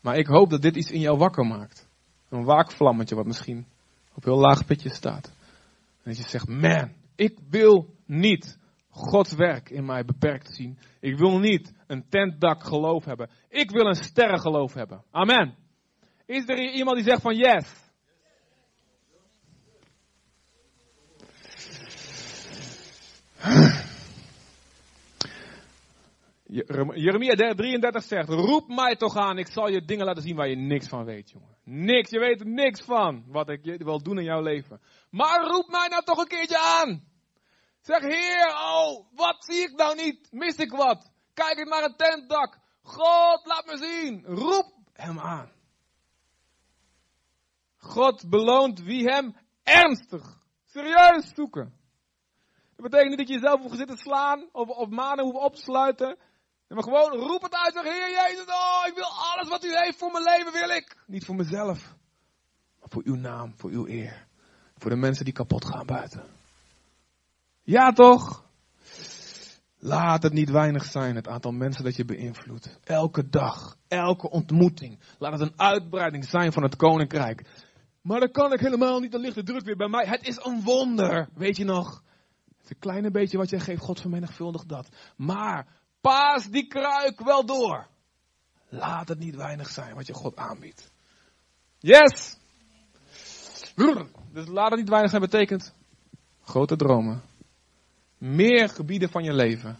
Maar 0.00 0.16
ik 0.16 0.26
hoop 0.26 0.50
dat 0.50 0.62
dit 0.62 0.76
iets 0.76 0.90
in 0.90 1.00
jou 1.00 1.18
wakker 1.18 1.46
maakt. 1.46 1.88
Een 2.28 2.44
waakvlammetje 2.44 3.14
wat 3.14 3.26
misschien 3.26 3.66
op 4.14 4.24
heel 4.24 4.38
laag 4.38 4.66
pitje 4.66 4.90
staat. 4.90 5.26
En 5.26 6.02
dat 6.02 6.16
je 6.16 6.28
zegt, 6.28 6.48
man, 6.48 6.92
ik 7.14 7.38
wil 7.50 7.94
niet 8.04 8.58
Gods 8.90 9.34
werk 9.34 9.70
in 9.70 9.84
mij 9.84 10.04
beperkt 10.04 10.54
zien. 10.54 10.78
Ik 11.00 11.18
wil 11.18 11.38
niet 11.38 11.74
een 11.86 12.08
tentdak 12.08 12.64
geloof 12.64 13.04
hebben. 13.04 13.30
Ik 13.48 13.70
wil 13.70 13.86
een 13.86 13.94
sterrengeloof 13.94 14.74
hebben. 14.74 15.02
Amen. 15.10 15.64
Is 16.26 16.48
er 16.48 16.56
hier 16.56 16.70
iemand 16.70 16.96
die 16.96 17.04
zegt 17.04 17.22
van 17.22 17.36
yes? 17.36 17.84
Jeremia 26.94 27.34
33 27.34 28.02
zegt, 28.02 28.28
roep 28.28 28.68
mij 28.68 28.96
toch 28.96 29.16
aan, 29.16 29.38
ik 29.38 29.46
zal 29.46 29.68
je 29.68 29.84
dingen 29.84 30.04
laten 30.04 30.22
zien 30.22 30.36
waar 30.36 30.48
je 30.48 30.56
niks 30.56 30.88
van 30.88 31.04
weet, 31.04 31.30
jongen. 31.30 31.56
Niks, 31.64 32.10
je 32.10 32.18
weet 32.18 32.44
niks 32.44 32.80
van 32.80 33.24
wat 33.26 33.48
ik 33.48 33.82
wil 33.82 34.02
doen 34.02 34.18
in 34.18 34.24
jouw 34.24 34.42
leven. 34.42 34.80
Maar 35.10 35.46
roep 35.46 35.68
mij 35.68 35.88
nou 35.88 36.02
toch 36.04 36.18
een 36.18 36.28
keertje 36.28 36.58
aan. 36.58 37.04
Zeg, 37.80 38.00
Heer, 38.00 38.46
oh, 38.46 39.06
wat 39.14 39.44
zie 39.44 39.62
ik 39.62 39.76
nou 39.76 39.94
niet? 39.94 40.32
Mis 40.32 40.56
ik 40.56 40.70
wat? 40.70 41.10
Kijk 41.34 41.58
ik 41.58 41.68
naar 41.68 41.84
een 41.84 41.96
tentdak. 41.96 42.58
God, 42.82 43.46
laat 43.46 43.66
me 43.66 43.76
zien. 43.76 44.22
Roep 44.24 44.72
hem 44.92 45.18
aan. 45.18 45.55
God 47.86 48.28
beloont 48.28 48.82
wie 48.82 49.04
hem 49.04 49.36
ernstig, 49.62 50.38
serieus 50.64 51.34
zoeken. 51.34 51.74
Dat 52.76 52.90
betekent 52.90 53.08
niet 53.08 53.18
dat 53.18 53.28
je 53.28 53.34
jezelf 53.34 53.60
hoeft 53.60 53.76
zitten 53.76 53.96
slaan 53.96 54.48
of 54.52 54.68
op 54.68 54.90
maanden 54.90 55.24
hoeft 55.24 55.44
opsluiten. 55.44 56.16
Maar 56.68 56.82
gewoon 56.82 57.12
roep 57.12 57.42
het 57.42 57.54
uit, 57.54 57.74
zeg 57.74 57.82
Heer 57.82 58.10
Jezus, 58.10 58.46
oh, 58.46 58.82
ik 58.86 58.94
wil 58.94 59.04
alles 59.04 59.48
wat 59.48 59.64
u 59.64 59.76
heeft 59.76 59.98
voor 59.98 60.12
mijn 60.12 60.24
leven, 60.24 60.52
wil 60.52 60.68
ik. 60.76 60.96
Niet 61.06 61.24
voor 61.24 61.34
mezelf, 61.34 61.94
maar 62.80 62.88
voor 62.88 63.02
uw 63.04 63.14
naam, 63.14 63.52
voor 63.56 63.70
uw 63.70 63.86
eer. 63.86 64.26
Voor 64.76 64.90
de 64.90 64.96
mensen 64.96 65.24
die 65.24 65.34
kapot 65.34 65.64
gaan 65.64 65.86
buiten. 65.86 66.22
Ja 67.62 67.92
toch? 67.92 68.44
Laat 69.78 70.22
het 70.22 70.32
niet 70.32 70.50
weinig 70.50 70.84
zijn, 70.84 71.14
het 71.14 71.28
aantal 71.28 71.52
mensen 71.52 71.84
dat 71.84 71.96
je 71.96 72.04
beïnvloedt. 72.04 72.78
Elke 72.84 73.28
dag, 73.28 73.76
elke 73.88 74.30
ontmoeting. 74.30 74.98
Laat 75.18 75.32
het 75.32 75.40
een 75.40 75.60
uitbreiding 75.60 76.24
zijn 76.24 76.52
van 76.52 76.62
het 76.62 76.76
koninkrijk. 76.76 77.65
Maar 78.06 78.20
dat 78.20 78.30
kan 78.30 78.52
ik 78.52 78.60
helemaal 78.60 79.00
niet, 79.00 79.12
dan 79.12 79.20
ligt 79.20 79.34
de 79.34 79.42
druk 79.42 79.64
weer 79.64 79.76
bij 79.76 79.88
mij. 79.88 80.04
Het 80.06 80.26
is 80.26 80.38
een 80.44 80.62
wonder, 80.62 81.28
weet 81.34 81.56
je 81.56 81.64
nog? 81.64 82.02
Het 82.66 82.78
kleine 82.78 83.10
beetje 83.10 83.38
wat 83.38 83.50
jij 83.50 83.60
geeft, 83.60 83.82
God 83.82 84.00
vermenigvuldigt 84.00 84.68
dat. 84.68 84.88
Maar 85.16 85.66
paas 86.00 86.46
die 86.46 86.66
kruik 86.66 87.20
wel 87.20 87.46
door. 87.46 87.86
Laat 88.68 89.08
het 89.08 89.18
niet 89.18 89.36
weinig 89.36 89.68
zijn 89.68 89.94
wat 89.94 90.06
je 90.06 90.14
God 90.14 90.36
aanbiedt. 90.36 90.90
Yes! 91.78 92.36
Dus 94.32 94.46
laat 94.46 94.70
het 94.70 94.78
niet 94.78 94.88
weinig 94.88 95.10
zijn 95.10 95.22
betekent 95.22 95.74
grote 96.44 96.76
dromen. 96.76 97.22
Meer 98.18 98.68
gebieden 98.68 99.10
van 99.10 99.24
je 99.24 99.32
leven 99.32 99.78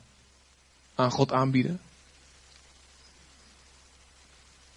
aan 0.94 1.10
God 1.10 1.32
aanbieden. 1.32 1.80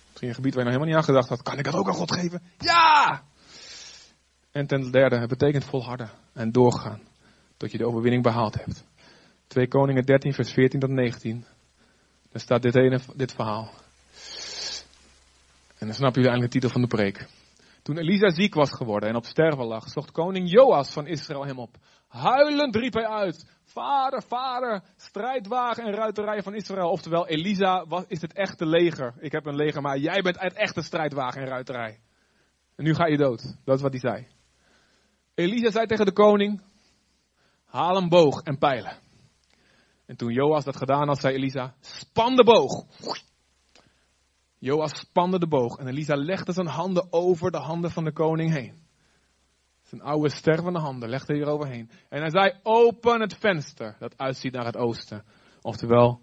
Misschien 0.08 0.28
een 0.30 0.36
gebied 0.36 0.54
waar 0.54 0.64
je 0.64 0.70
nog 0.70 0.80
helemaal 0.80 0.86
niet 0.86 0.96
aan 0.96 1.14
gedacht 1.14 1.30
had. 1.30 1.42
Kan 1.42 1.58
ik 1.58 1.64
dat 1.64 1.76
ook 1.76 1.88
aan 1.88 1.94
God 1.94 2.12
geven? 2.12 2.42
Ja! 2.58 3.28
En 4.52 4.68
ten 4.68 4.92
derde, 4.92 5.18
het 5.18 5.30
betekent 5.30 5.66
volharden 5.66 6.10
en 6.34 6.52
doorgaan 6.52 7.02
tot 7.58 7.72
je 7.72 7.78
de 7.78 7.88
overwinning 7.88 8.24
behaald 8.24 8.56
hebt. 8.56 8.86
2 9.48 9.68
Koningen 9.68 10.06
13, 10.06 10.34
vers 10.34 10.52
14 10.52 10.80
tot 10.80 10.90
19. 10.90 11.46
Daar 12.32 12.42
staat 12.42 12.62
dit, 12.62 12.76
ene, 12.76 13.00
dit 13.16 13.34
verhaal. 13.34 13.72
En 15.78 15.88
dan 15.88 15.96
snap 15.96 16.16
je 16.16 16.22
eigenlijk 16.22 16.52
de 16.52 16.60
titel 16.60 16.70
van 16.70 16.82
de 16.82 16.88
preek. 16.88 17.28
Toen 17.82 17.98
Elisa 17.98 18.30
ziek 18.30 18.54
was 18.54 18.72
geworden 18.72 19.10
en 19.10 19.16
op 19.16 19.26
sterven 19.26 19.66
lag, 19.66 19.90
zocht 19.90 20.12
koning 20.12 20.52
Joas 20.52 20.94
van 20.94 21.08
Israël 21.08 21.46
hem 21.46 21.60
op. 21.60 21.76
Huilend 22.08 22.76
riep 22.76 22.94
hij 22.94 23.08
uit, 23.08 23.46
vader, 23.64 24.24
vader, 24.24 24.84
strijdwagen 24.96 25.84
en 25.84 25.94
ruiterij 25.94 26.42
van 26.42 26.54
Israël. 26.54 26.90
Oftewel, 26.90 27.28
Elisa 27.28 27.86
wat 27.88 28.06
is 28.08 28.22
het 28.22 28.34
echte 28.34 28.66
leger. 28.66 29.14
Ik 29.20 29.32
heb 29.32 29.46
een 29.46 29.56
leger, 29.56 29.82
maar 29.82 29.98
jij 29.98 30.22
bent 30.22 30.40
het 30.40 30.54
echte 30.54 30.82
strijdwagen 30.82 31.42
en 31.42 31.48
ruiterij. 31.48 32.00
En 32.76 32.84
nu 32.84 32.94
ga 32.94 33.06
je 33.06 33.18
dood. 33.18 33.56
Dat 33.64 33.76
is 33.76 33.82
wat 33.82 33.92
hij 33.92 34.00
zei. 34.00 34.28
Elisa 35.40 35.72
zei 35.72 35.86
tegen 35.86 36.06
de 36.06 36.12
koning, 36.12 36.62
haal 37.66 37.98
een 37.98 38.10
boog 38.10 38.42
en 38.42 38.58
pijlen. 38.58 38.98
En 40.06 40.16
toen 40.16 40.34
Joas 40.34 40.64
dat 40.64 40.76
gedaan 40.76 41.08
had, 41.08 41.20
zei 41.20 41.36
Elisa, 41.36 41.76
span 41.80 42.36
de 42.36 42.44
boog. 42.44 42.86
Joas 44.58 45.00
spande 45.00 45.40
de 45.40 45.48
boog 45.48 45.78
en 45.78 45.88
Elisa 45.88 46.16
legde 46.16 46.52
zijn 46.52 46.68
handen 46.68 47.14
over 47.14 47.52
de 47.52 47.58
handen 47.58 47.92
van 47.92 48.04
de 48.04 48.12
koning 48.12 48.54
heen. 48.54 48.88
Zijn 49.84 50.02
oude 50.02 50.30
stervende 50.30 50.80
handen 50.80 51.10
legde 51.10 51.34
hij 51.34 51.42
eroverheen. 51.42 51.90
En 52.10 52.20
hij 52.20 52.30
zei, 52.30 52.60
open 52.64 53.22
het 53.22 53.38
venster 53.38 53.96
dat 54.00 54.18
uitziet 54.18 54.54
naar 54.54 54.66
het 54.66 54.78
oosten. 54.78 55.26
Oftewel, 55.62 56.22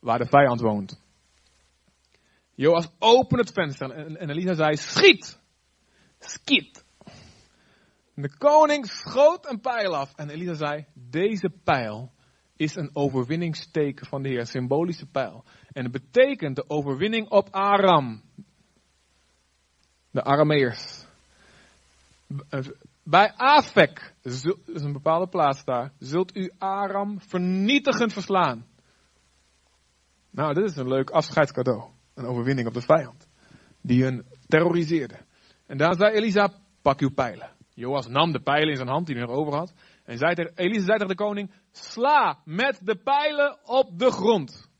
waar 0.00 0.18
de 0.18 0.26
vijand 0.26 0.60
woont. 0.60 1.02
Joas, 2.54 2.88
open 2.98 3.38
het 3.38 3.52
venster. 3.52 3.90
En, 3.90 4.30
Elisa 4.30 4.54
zei, 4.54 4.76
schiet! 4.76 5.40
Schiet! 6.18 6.81
De 8.22 8.36
koning 8.38 8.86
schoot 8.86 9.50
een 9.50 9.60
pijl 9.60 9.96
af. 9.96 10.12
En 10.14 10.30
Elisa 10.30 10.54
zei, 10.54 10.86
deze 10.94 11.50
pijl 11.64 12.12
is 12.56 12.74
een 12.74 12.90
overwinningsteken 12.92 14.06
van 14.06 14.22
de 14.22 14.28
Heer, 14.28 14.38
een 14.38 14.46
symbolische 14.46 15.06
pijl. 15.06 15.44
En 15.72 15.82
het 15.82 15.92
betekent 15.92 16.56
de 16.56 16.64
overwinning 16.68 17.28
op 17.28 17.48
Aram. 17.50 18.22
De 20.10 20.24
Arameërs. 20.24 21.06
Bij 23.02 23.32
Afek, 23.36 24.14
is 24.22 24.44
een 24.64 24.92
bepaalde 24.92 25.28
plaats 25.28 25.64
daar, 25.64 25.92
zult 25.98 26.36
u 26.36 26.50
Aram 26.58 27.20
vernietigend 27.20 28.12
verslaan. 28.12 28.66
Nou, 30.30 30.54
dit 30.54 30.70
is 30.70 30.76
een 30.76 30.88
leuk 30.88 31.10
afscheidscadeau. 31.10 31.90
Een 32.14 32.26
overwinning 32.26 32.68
op 32.68 32.74
de 32.74 32.80
vijand. 32.80 33.28
Die 33.80 34.02
hun 34.02 34.26
terroriseerde. 34.46 35.18
En 35.66 35.78
daar 35.78 35.94
zei 35.94 36.14
Elisa, 36.14 36.52
pak 36.82 37.00
uw 37.00 37.10
pijlen. 37.10 37.50
Joas 37.82 38.06
nam 38.06 38.32
de 38.32 38.40
pijlen 38.40 38.68
in 38.68 38.76
zijn 38.76 38.88
hand 38.88 39.06
die 39.06 39.16
hij 39.16 39.24
nog 39.24 39.34
over 39.36 39.54
had. 39.54 39.74
En 40.04 40.18
zei 40.18 40.34
tegen, 40.34 40.52
Elisa 40.54 40.84
zei 40.84 40.98
tegen 40.98 41.16
de 41.16 41.24
koning, 41.24 41.50
sla 41.70 42.38
met 42.44 42.80
de 42.82 42.96
pijlen 42.96 43.58
op 43.64 43.98
de 43.98 44.10
grond. 44.10 44.70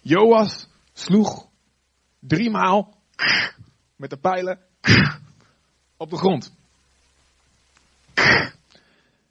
Joas 0.00 0.68
sloeg 0.92 1.48
driemaal 2.18 2.96
met 3.96 4.10
de 4.10 4.18
pijlen 4.18 4.60
op 5.96 6.10
de 6.10 6.16
grond. 6.16 6.56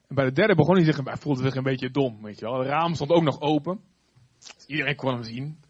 En 0.08 0.14
bij 0.14 0.24
de 0.24 0.32
derde 0.32 0.54
begon 0.54 0.74
hij 0.74 0.84
zich, 0.84 1.04
hij 1.04 1.16
voelde 1.16 1.42
zich 1.42 1.54
een 1.54 1.62
beetje 1.62 1.90
dom, 1.90 2.22
weet 2.22 2.38
je 2.38 2.44
wel. 2.44 2.58
Het 2.58 2.68
raam 2.68 2.94
stond 2.94 3.10
ook 3.10 3.22
nog 3.22 3.40
open. 3.40 3.80
Iedereen 4.66 4.96
kon 4.96 5.12
hem 5.12 5.22
zien. 5.22 5.61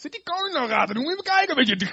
Zit 0.00 0.12
die 0.12 0.22
koning 0.22 0.54
nou 0.54 0.68
raad 0.68 0.86
te 0.86 0.94
doen? 0.94 1.02
Moet 1.02 1.16
je 1.16 1.22
kijken, 1.22 1.58
een 1.58 1.64
beetje. 1.64 1.86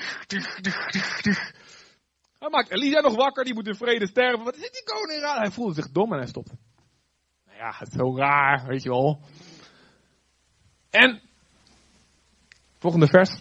Hij 2.39 2.49
maakt 2.49 2.71
Elisa 2.71 2.99
nog 2.99 3.15
wakker, 3.15 3.43
die 3.43 3.53
moet 3.53 3.67
in 3.67 3.75
vrede 3.75 4.07
sterven. 4.07 4.43
Wat 4.43 4.55
zit 4.55 4.73
die 4.73 4.83
koning 4.83 5.21
raad? 5.21 5.37
Hij 5.37 5.51
voelde 5.51 5.73
zich 5.73 5.91
dom 5.91 6.11
en 6.11 6.17
hij 6.17 6.27
stopte. 6.27 6.57
Nou 7.45 7.57
ja, 7.57 7.75
het 7.77 7.87
is 7.87 7.93
zo 7.93 8.17
raar, 8.17 8.67
weet 8.67 8.83
je 8.83 8.89
wel. 8.89 9.21
En, 10.89 11.21
volgende 12.77 13.07
vers. 13.07 13.39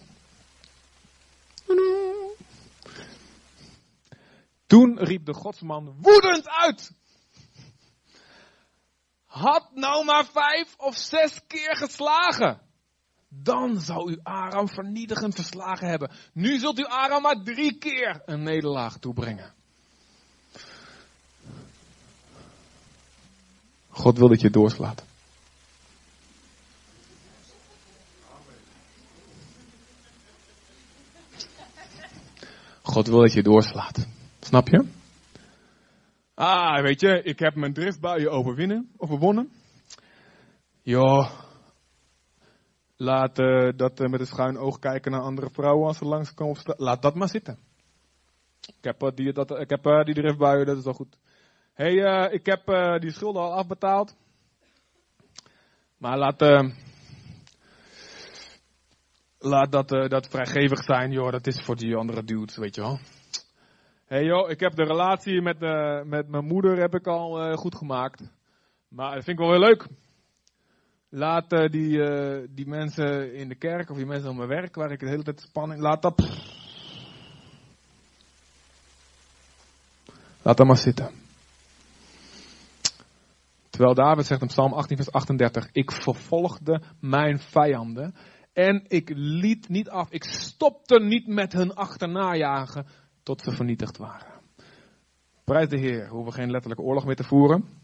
Toen 4.66 4.98
riep 4.98 5.24
de 5.24 5.34
godsman 5.34 5.96
woedend 6.00 6.48
uit. 6.48 6.92
Had 9.24 9.70
nou 9.74 10.04
maar 10.04 10.26
vijf 10.26 10.74
of 10.76 10.96
zes 10.96 11.46
keer 11.46 11.76
geslagen. 11.76 12.63
Dan 13.42 13.80
zou 13.80 14.10
u 14.10 14.18
Aram 14.22 14.68
vernietigend 14.68 15.34
verslagen 15.34 15.88
hebben. 15.88 16.10
Nu 16.32 16.58
zult 16.58 16.78
u 16.78 16.84
Aram 16.84 17.22
maar 17.22 17.42
drie 17.42 17.78
keer 17.78 18.22
een 18.24 18.42
nederlaag 18.42 18.98
toebrengen. 18.98 19.52
God 23.88 24.18
wil 24.18 24.28
dat 24.28 24.40
je 24.40 24.50
doorslaat. 24.50 25.04
God 32.82 33.06
wil 33.06 33.20
dat 33.20 33.32
je 33.32 33.42
doorslaat. 33.42 34.06
Snap 34.40 34.68
je? 34.68 34.84
Ah, 36.34 36.82
weet 36.82 37.00
je, 37.00 37.22
ik 37.22 37.38
heb 37.38 37.54
mijn 37.54 37.72
driftbuien 37.72 38.30
overwinnen, 38.30 38.90
overwonnen. 38.96 39.50
Ja, 40.82 41.30
laat 43.04 43.36
dat 43.76 44.00
uh, 44.00 44.08
met 44.08 44.20
een 44.20 44.26
schuin 44.26 44.58
oog 44.58 44.78
kijken 44.78 45.10
naar 45.10 45.20
andere 45.20 45.50
vrouwen 45.50 45.86
als 45.86 45.98
ze 45.98 46.04
langskomen. 46.04 46.56
Laat 46.64 47.02
dat 47.02 47.14
maar 47.14 47.28
zitten. 47.28 47.58
Ik 48.66 48.84
heb, 48.84 49.02
uh, 49.02 49.08
die, 49.14 49.32
dat, 49.32 49.50
ik 49.50 49.70
heb 49.70 50.04
die 50.04 50.14
driftbuien, 50.14 50.66
dat 50.66 50.76
is 50.76 50.86
al 50.86 50.92
goed. 50.92 51.16
hey, 51.72 52.30
ik 52.30 52.46
heb 52.46 52.62
die 53.00 53.10
schulden 53.10 53.42
al 53.42 53.52
afbetaald. 53.52 54.16
Maar 55.98 56.18
laat, 56.18 56.40
laat 59.38 59.72
dat, 59.72 59.88
dat 59.88 60.28
vrijgevig 60.28 60.82
zijn, 60.82 61.10
joh. 61.10 61.30
Dat 61.30 61.46
is 61.46 61.62
voor 61.62 61.76
die 61.76 61.96
andere 61.96 62.24
dudes, 62.24 62.56
weet 62.56 62.74
je 62.74 62.80
wel. 62.80 62.98
Hé 64.06 64.16
hey, 64.16 64.24
joh, 64.24 64.50
ik 64.50 64.60
heb 64.60 64.74
de 64.74 64.84
relatie 64.84 65.42
met, 65.42 65.60
met 66.06 66.28
mijn 66.28 66.44
moeder 66.44 66.78
heb 66.78 66.94
ik 66.94 67.06
al 67.06 67.56
goed 67.56 67.74
gemaakt. 67.74 68.22
Maar 68.88 69.14
dat 69.14 69.24
vind 69.24 69.38
ik 69.38 69.44
wel 69.44 69.52
heel 69.52 69.68
leuk. 69.68 69.86
Laat 71.16 71.50
die, 71.50 71.98
die 72.54 72.66
mensen 72.66 73.34
in 73.34 73.48
de 73.48 73.54
kerk 73.54 73.90
of 73.90 73.96
die 73.96 74.06
mensen 74.06 74.30
op 74.30 74.36
mijn 74.36 74.48
werk, 74.48 74.74
waar 74.74 74.90
ik 74.90 75.00
de 75.00 75.08
hele 75.08 75.22
tijd 75.22 75.40
spanning, 75.40 75.80
laat 75.80 76.02
dat... 76.02 76.20
Laat 80.42 80.56
dat 80.56 80.66
maar 80.66 80.76
zitten. 80.76 81.10
Terwijl 83.70 83.94
David 83.94 84.26
zegt 84.26 84.40
in 84.40 84.46
Psalm 84.46 84.72
18, 84.72 84.96
vers 84.96 85.12
38: 85.12 85.68
Ik 85.72 85.92
vervolgde 85.92 86.82
mijn 87.00 87.38
vijanden 87.38 88.14
en 88.52 88.84
ik 88.88 89.10
liet 89.14 89.68
niet 89.68 89.88
af. 89.88 90.10
Ik 90.10 90.24
stopte 90.24 91.00
niet 91.00 91.26
met 91.26 91.52
hun 91.52 91.74
achterna 91.74 92.34
jagen 92.34 92.86
tot 93.22 93.40
ze 93.40 93.50
vernietigd 93.50 93.96
waren. 93.96 94.40
Prijs 95.44 95.68
de 95.68 95.78
Heer, 95.78 96.04
we 96.04 96.14
hoeven 96.14 96.32
geen 96.32 96.50
letterlijke 96.50 96.84
oorlog 96.84 97.04
meer 97.04 97.16
te 97.16 97.24
voeren. 97.24 97.83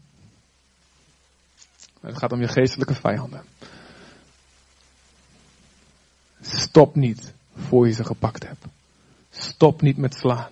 Het 2.01 2.17
gaat 2.17 2.31
om 2.31 2.41
je 2.41 2.47
geestelijke 2.47 2.95
vijanden. 2.95 3.43
Stop 6.41 6.95
niet 6.95 7.33
voor 7.55 7.87
je 7.87 7.93
ze 7.93 8.03
gepakt 8.03 8.47
hebt. 8.47 8.65
Stop 9.29 9.81
niet 9.81 9.97
met 9.97 10.15
slaan. 10.15 10.51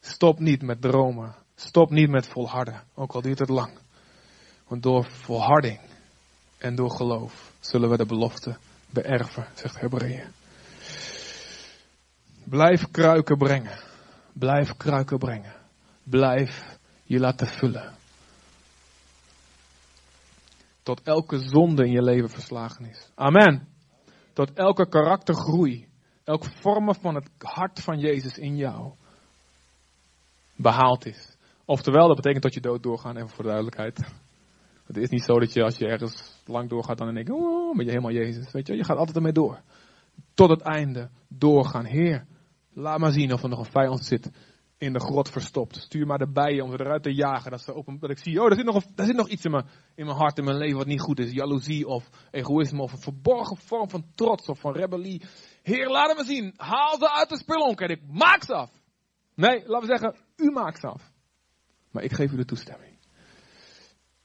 Stop 0.00 0.38
niet 0.38 0.62
met 0.62 0.80
dromen. 0.80 1.34
Stop 1.54 1.90
niet 1.90 2.10
met 2.10 2.26
volharden, 2.26 2.82
ook 2.94 3.12
al 3.12 3.20
duurt 3.20 3.38
het 3.38 3.48
lang. 3.48 3.72
Want 4.66 4.82
door 4.82 5.04
volharding 5.04 5.80
en 6.58 6.74
door 6.74 6.90
geloof 6.90 7.52
zullen 7.60 7.90
we 7.90 7.96
de 7.96 8.06
belofte 8.06 8.56
beërven, 8.90 9.46
zegt 9.54 9.80
Hebreeën. 9.80 10.32
Blijf 12.44 12.90
kruiken 12.90 13.38
brengen. 13.38 13.78
Blijf 14.32 14.76
kruiken 14.76 15.18
brengen. 15.18 15.52
Blijf 16.02 16.78
je 17.04 17.18
laten 17.18 17.46
vullen. 17.46 17.94
Tot 20.82 21.02
elke 21.02 21.38
zonde 21.38 21.84
in 21.84 21.92
je 21.92 22.02
leven 22.02 22.30
verslagen 22.30 22.84
is. 22.84 23.10
Amen. 23.14 23.68
Tot 24.32 24.52
elke 24.52 24.88
karaktergroei. 24.88 25.88
Elk 26.24 26.44
vormen 26.44 26.94
van 26.94 27.14
het 27.14 27.30
hart 27.38 27.80
van 27.80 27.98
Jezus 27.98 28.38
in 28.38 28.56
jou 28.56 28.92
behaald 30.56 31.06
is. 31.06 31.36
Oftewel, 31.64 32.06
dat 32.06 32.16
betekent 32.16 32.42
dat 32.42 32.54
je 32.54 32.60
dood 32.60 32.82
doorgaan, 32.82 33.16
even 33.16 33.28
voor 33.28 33.44
de 33.44 33.50
duidelijkheid. 33.50 34.12
Het 34.86 34.96
is 34.96 35.08
niet 35.08 35.22
zo 35.22 35.38
dat 35.38 35.52
je 35.52 35.62
als 35.62 35.76
je 35.76 35.86
ergens 35.86 36.40
lang 36.46 36.68
doorgaat, 36.68 36.98
dan 36.98 37.14
denk 37.14 37.26
je, 37.26 37.34
oh, 37.34 37.76
ben 37.76 37.84
je 37.84 37.90
helemaal 37.90 38.12
Jezus. 38.12 38.52
Weet 38.52 38.66
je, 38.66 38.76
je 38.76 38.84
gaat 38.84 38.96
altijd 38.96 39.16
ermee 39.16 39.32
door. 39.32 39.60
Tot 40.34 40.50
het 40.50 40.60
einde 40.60 41.10
doorgaan. 41.28 41.84
Heer, 41.84 42.26
laat 42.72 42.98
maar 42.98 43.12
zien 43.12 43.32
of 43.32 43.42
er 43.42 43.48
nog 43.48 43.58
een 43.58 43.72
vijand 43.72 44.04
zit 44.04 44.30
in 44.82 44.92
de 44.92 45.00
grot 45.00 45.30
verstopt. 45.30 45.76
Stuur 45.76 46.06
maar 46.06 46.18
de 46.18 46.32
bijen 46.32 46.64
om 46.64 46.70
ze 46.70 46.80
eruit 46.80 47.02
te 47.02 47.14
jagen. 47.14 47.50
Dat, 47.50 47.60
ze 47.60 47.74
open, 47.74 47.98
dat 47.98 48.10
ik 48.10 48.18
zie, 48.18 48.40
oh, 48.40 48.50
er 48.50 48.56
zit 48.56 48.64
nog, 48.64 48.82
er 48.96 49.04
zit 49.04 49.16
nog 49.16 49.28
iets 49.28 49.44
in 49.44 49.50
mijn, 49.50 49.64
in 49.94 50.04
mijn 50.04 50.16
hart, 50.16 50.38
in 50.38 50.44
mijn 50.44 50.56
leven 50.56 50.76
wat 50.76 50.86
niet 50.86 51.00
goed 51.00 51.18
is. 51.18 51.32
Jaloezie 51.32 51.86
of 51.86 52.10
egoïsme 52.30 52.82
of 52.82 52.92
een 52.92 52.98
verborgen 52.98 53.56
vorm 53.56 53.90
van 53.90 54.04
trots 54.14 54.48
of 54.48 54.58
van 54.58 54.72
rebellie. 54.72 55.22
Heer, 55.62 55.88
laat 55.88 56.16
me 56.16 56.24
zien. 56.24 56.54
Haal 56.56 56.98
ze 56.98 57.10
uit 57.10 57.28
de 57.28 57.38
spelonk 57.38 57.80
en 57.80 57.88
ik 57.88 58.00
maak 58.08 58.44
ze 58.44 58.54
af. 58.54 58.70
Nee, 59.34 59.62
laten 59.66 59.88
we 59.88 59.98
zeggen, 59.98 60.16
u 60.36 60.50
maakt 60.50 60.80
ze 60.80 60.86
af. 60.86 61.12
Maar 61.90 62.02
ik 62.02 62.12
geef 62.12 62.32
u 62.32 62.36
de 62.36 62.44
toestemming. 62.44 62.98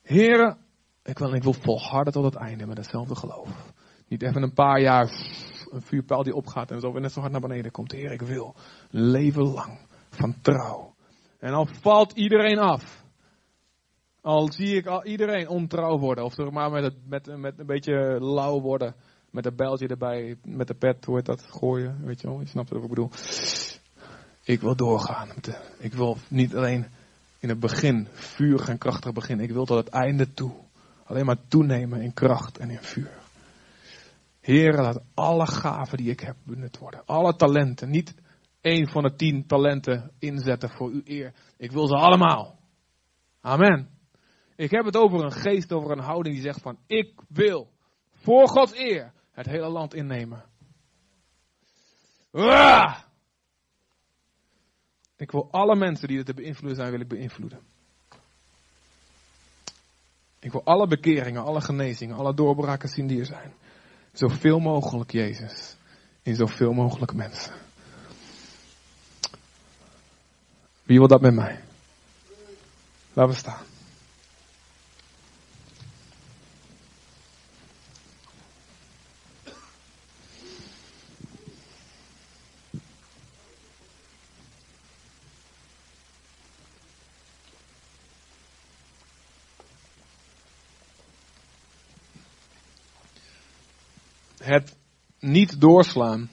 Heren, 0.01 0.57
ik 1.03 1.17
wil, 1.17 1.33
ik 1.33 1.43
wil 1.43 1.53
volharden 1.53 2.13
tot 2.13 2.23
het 2.23 2.35
einde 2.35 2.65
met 2.65 2.77
hetzelfde 2.77 3.15
geloof. 3.15 3.73
Niet 4.07 4.23
even 4.23 4.43
een 4.43 4.53
paar 4.53 4.81
jaar 4.81 5.09
een 5.71 5.81
vuurpijl 5.81 6.23
die 6.23 6.35
opgaat 6.35 6.71
en 6.71 6.79
zo 6.79 6.91
weer 6.91 7.01
net 7.01 7.11
zo 7.11 7.19
hard 7.19 7.31
naar 7.31 7.41
beneden 7.41 7.71
komt. 7.71 7.91
Heer, 7.91 8.11
ik 8.11 8.21
wil 8.21 8.55
leven 8.89 9.43
lang 9.43 9.86
van 10.09 10.35
trouw. 10.41 10.95
En 11.39 11.53
al 11.53 11.65
valt 11.81 12.11
iedereen 12.11 12.59
af. 12.59 13.05
Al 14.21 14.51
zie 14.51 14.75
ik 14.75 14.85
al 14.85 15.05
iedereen 15.05 15.47
ontrouw 15.47 15.97
worden. 15.97 16.23
Of 16.23 16.37
er 16.37 16.53
maar 16.53 16.71
met, 16.71 16.93
met, 17.07 17.37
met 17.37 17.59
een 17.59 17.65
beetje 17.65 18.17
lauw 18.19 18.61
worden. 18.61 18.95
Met 19.29 19.45
een 19.45 19.55
bijltje 19.55 19.87
erbij. 19.87 20.37
Met 20.43 20.67
de 20.67 20.73
pet, 20.73 21.05
hoe 21.05 21.15
heet 21.15 21.25
dat? 21.25 21.41
Gooien. 21.41 22.05
Weet 22.05 22.21
je 22.21 22.27
wel, 22.27 22.39
je 22.39 22.47
snapt 22.47 22.69
wat 22.69 22.83
ik 22.83 22.89
bedoel. 22.89 23.09
Ik 24.43 24.61
wil 24.61 24.75
doorgaan. 24.75 25.29
Ik 25.79 25.93
wil 25.93 26.17
niet 26.27 26.55
alleen 26.55 26.85
in 27.39 27.49
het 27.49 27.59
begin 27.59 28.07
vurig 28.11 28.69
en 28.69 28.77
krachtig 28.77 29.13
beginnen. 29.13 29.45
Ik 29.45 29.51
wil 29.51 29.65
tot 29.65 29.77
het 29.77 29.89
einde 29.89 30.33
toe 30.33 30.51
alleen 31.07 31.25
maar 31.25 31.47
toenemen 31.47 32.01
in 32.01 32.13
kracht 32.13 32.57
en 32.57 32.69
in 32.69 32.81
vuur. 32.81 33.11
Heer, 34.39 34.73
laat 34.73 35.01
alle 35.13 35.47
gaven 35.47 35.97
die 35.97 36.09
ik 36.09 36.19
heb 36.19 36.35
benut 36.43 36.77
worden. 36.77 37.01
Alle 37.05 37.35
talenten. 37.35 37.89
Niet 37.89 38.13
één 38.67 38.87
van 38.87 39.03
de 39.03 39.15
tien 39.15 39.45
talenten 39.45 40.11
inzetten 40.19 40.69
voor 40.69 40.89
uw 40.89 41.01
eer. 41.03 41.33
Ik 41.57 41.71
wil 41.71 41.87
ze 41.87 41.95
allemaal. 41.95 42.59
Amen. 43.41 43.89
Ik 44.55 44.71
heb 44.71 44.85
het 44.85 44.97
over 44.97 45.23
een 45.23 45.31
geest, 45.31 45.73
over 45.73 45.91
een 45.91 46.03
houding 46.03 46.35
die 46.35 46.43
zegt 46.43 46.61
van 46.61 46.77
ik 46.87 47.21
wil 47.27 47.71
voor 48.11 48.47
Gods 48.47 48.75
eer 48.75 49.13
het 49.31 49.45
hele 49.45 49.69
land 49.69 49.93
innemen. 49.93 50.43
Ik 55.17 55.31
wil 55.31 55.47
alle 55.51 55.75
mensen 55.75 56.07
die 56.07 56.17
het 56.17 56.25
te 56.25 56.33
beïnvloeden 56.33 56.75
zijn, 56.75 56.91
wil 56.91 56.99
ik 56.99 57.07
beïnvloeden. 57.07 57.59
Ik 60.39 60.51
wil 60.51 60.63
alle 60.63 60.87
bekeringen, 60.87 61.43
alle 61.43 61.61
genezingen, 61.61 62.15
alle 62.15 62.33
doorbraken 62.33 62.89
zien 62.89 63.07
die 63.07 63.19
er 63.19 63.25
zijn. 63.25 63.53
Zoveel 64.11 64.59
mogelijk, 64.59 65.11
Jezus. 65.11 65.77
In 66.21 66.35
zoveel 66.35 66.73
mogelijk 66.73 67.13
mensen. 67.13 67.66
Wie 70.87 70.97
wil 70.97 71.07
dat 71.07 71.21
met 71.21 71.33
mij? 71.33 71.59
Laten 73.13 73.33
we 73.33 73.39
staan. 73.39 73.65
het 94.47 94.75
niet 95.19 95.61
doorslaan 95.61 96.29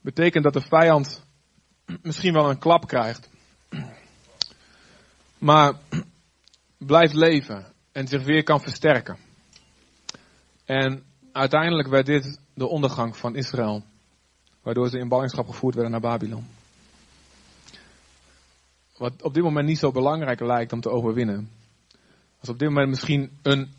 betekent 0.00 0.44
dat 0.44 0.52
de 0.52 0.60
vijand 0.60 1.26
misschien 2.02 2.32
wel 2.32 2.50
een 2.50 2.58
klap 2.58 2.86
krijgt, 2.86 3.30
maar 5.38 5.74
blijft 6.76 7.14
leven 7.14 7.72
en 7.92 8.08
zich 8.08 8.24
weer 8.24 8.42
kan 8.42 8.60
versterken. 8.60 9.16
En 10.64 11.04
uiteindelijk 11.32 11.88
werd 11.88 12.06
dit 12.06 12.40
de 12.54 12.66
ondergang 12.66 13.16
van 13.16 13.36
Israël, 13.36 13.82
waardoor 14.62 14.88
ze 14.88 14.98
in 14.98 15.08
ballingschap 15.08 15.46
gevoerd 15.46 15.74
werden 15.74 15.92
naar 15.92 16.00
Babylon. 16.00 16.46
Wat 18.96 19.22
op 19.22 19.34
dit 19.34 19.42
moment 19.42 19.66
niet 19.66 19.78
zo 19.78 19.90
belangrijk 19.90 20.40
lijkt 20.40 20.72
om 20.72 20.80
te 20.80 20.90
overwinnen, 20.90 21.50
was 22.40 22.48
op 22.48 22.58
dit 22.58 22.68
moment 22.68 22.88
misschien 22.88 23.30
een 23.42 23.72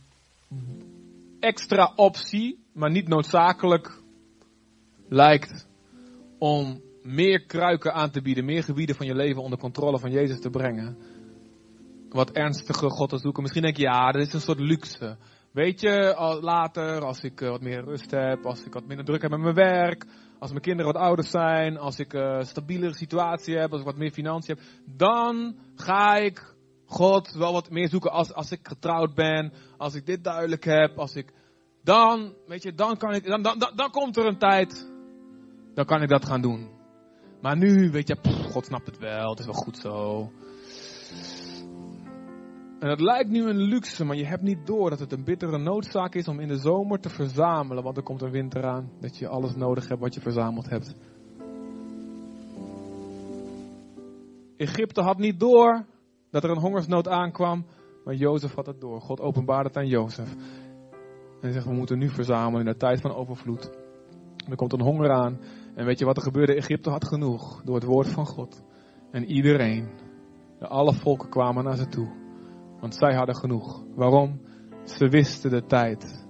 extra 1.39 1.93
optie, 1.95 2.63
maar 2.73 2.91
niet 2.91 3.07
noodzakelijk 3.07 4.01
lijkt 5.07 5.67
om 6.37 6.81
meer 7.13 7.45
kruiken 7.45 7.93
aan 7.93 8.11
te 8.11 8.21
bieden, 8.21 8.45
meer 8.45 8.63
gebieden 8.63 8.95
van 8.95 9.05
je 9.05 9.15
leven 9.15 9.41
onder 9.41 9.59
controle 9.59 9.99
van 9.99 10.11
Jezus 10.11 10.39
te 10.39 10.49
brengen. 10.49 10.97
Wat 12.09 12.31
ernstige 12.31 12.89
God 12.89 13.09
te 13.09 13.17
zoeken. 13.17 13.41
Misschien 13.41 13.63
denk 13.63 13.77
je, 13.77 13.83
ja, 13.83 14.11
dat 14.11 14.21
is 14.21 14.33
een 14.33 14.41
soort 14.41 14.59
luxe. 14.59 15.17
Weet 15.51 15.81
je, 15.81 16.15
later, 16.41 17.01
als 17.01 17.21
ik 17.21 17.41
eh, 17.41 17.49
wat 17.49 17.61
meer 17.61 17.83
rust 17.83 18.11
heb, 18.11 18.45
als 18.45 18.63
ik 18.63 18.73
wat 18.73 18.87
minder 18.87 19.05
druk 19.05 19.21
heb 19.21 19.31
met 19.31 19.39
mijn 19.39 19.55
werk, 19.55 20.05
als 20.39 20.49
mijn 20.49 20.61
kinderen 20.61 20.93
wat 20.93 21.01
ouder 21.01 21.25
zijn, 21.25 21.77
als 21.77 21.99
ik 21.99 22.13
een 22.13 22.45
stabielere 22.45 22.93
situatie 22.93 23.57
heb, 23.57 23.71
als 23.71 23.79
ik 23.79 23.85
wat 23.85 23.97
meer 23.97 24.11
financiën 24.11 24.55
heb, 24.55 24.65
dan 24.97 25.55
ga 25.75 26.15
ik 26.15 26.55
God 26.85 27.31
wel 27.31 27.53
wat 27.53 27.69
meer 27.69 27.89
zoeken 27.89 28.11
als, 28.11 28.33
als 28.33 28.51
ik 28.51 28.59
getrouwd 28.67 29.13
ben, 29.15 29.53
als 29.77 29.93
ik 29.93 30.05
dit 30.05 30.23
duidelijk 30.23 30.63
heb, 30.63 30.97
als 30.97 31.15
ik. 31.15 31.33
Dan, 31.83 32.33
weet 32.47 32.63
je, 32.63 32.73
dan 32.73 32.97
kan 32.97 33.13
ik. 33.13 33.25
Dan, 33.25 33.41
dan, 33.41 33.59
dan, 33.59 33.71
dan 33.75 33.91
komt 33.91 34.17
er 34.17 34.25
een 34.25 34.37
tijd. 34.37 34.91
Dan 35.73 35.85
kan 35.85 36.01
ik 36.01 36.09
dat 36.09 36.25
gaan 36.25 36.41
doen. 36.41 36.78
Maar 37.41 37.57
nu, 37.57 37.91
weet 37.91 38.07
je, 38.07 38.17
God 38.51 38.65
snapt 38.65 38.85
het 38.85 38.97
wel, 38.97 39.29
het 39.29 39.39
is 39.39 39.45
wel 39.45 39.53
goed 39.53 39.77
zo. 39.77 40.29
En 42.79 42.89
het 42.89 42.99
lijkt 42.99 43.29
nu 43.29 43.49
een 43.49 43.61
luxe, 43.61 44.05
maar 44.05 44.15
je 44.15 44.25
hebt 44.25 44.41
niet 44.41 44.65
door 44.65 44.89
dat 44.89 44.99
het 44.99 45.11
een 45.11 45.23
bittere 45.23 45.57
noodzaak 45.57 46.15
is 46.15 46.27
om 46.27 46.39
in 46.39 46.47
de 46.47 46.57
zomer 46.57 46.99
te 46.99 47.09
verzamelen. 47.09 47.83
Want 47.83 47.97
er 47.97 48.03
komt 48.03 48.21
een 48.21 48.31
winter 48.31 48.65
aan, 48.65 48.91
dat 48.99 49.17
je 49.17 49.27
alles 49.27 49.55
nodig 49.55 49.87
hebt 49.87 49.99
wat 49.99 50.13
je 50.13 50.21
verzameld 50.21 50.69
hebt. 50.69 50.95
Egypte 54.57 55.01
had 55.01 55.17
niet 55.17 55.39
door 55.39 55.85
dat 56.31 56.43
er 56.43 56.49
een 56.49 56.61
hongersnood 56.61 57.07
aankwam. 57.07 57.65
Maar 58.03 58.15
Jozef 58.15 58.55
had 58.55 58.65
het 58.65 58.81
door. 58.81 59.01
God 59.01 59.19
openbaarde 59.19 59.67
het 59.67 59.77
aan 59.77 59.87
Jozef. 59.87 60.33
En 60.33 61.45
hij 61.45 61.51
zegt, 61.51 61.65
we 61.65 61.73
moeten 61.73 61.97
nu 61.97 62.09
verzamelen 62.09 62.65
in 62.65 62.71
de 62.71 62.77
tijd 62.77 63.01
van 63.01 63.15
overvloed. 63.15 63.71
Er 64.49 64.55
komt 64.55 64.73
een 64.73 64.81
honger 64.81 65.11
aan. 65.11 65.39
En 65.75 65.85
weet 65.85 65.99
je 65.99 66.05
wat 66.05 66.17
er 66.17 66.23
gebeurde? 66.23 66.55
Egypte 66.55 66.89
had 66.89 67.07
genoeg 67.07 67.61
door 67.63 67.75
het 67.75 67.83
woord 67.83 68.07
van 68.07 68.25
God. 68.25 68.63
En 69.11 69.25
iedereen, 69.25 69.89
de 70.59 70.67
alle 70.67 70.93
volken 70.93 71.29
kwamen 71.29 71.63
naar 71.63 71.75
ze 71.75 71.87
toe. 71.87 72.11
Want 72.79 72.95
zij 72.95 73.15
hadden 73.15 73.35
genoeg. 73.35 73.83
Waarom? 73.95 74.41
Ze 74.83 75.07
wisten 75.07 75.49
de 75.49 75.65
tijd. 75.65 76.27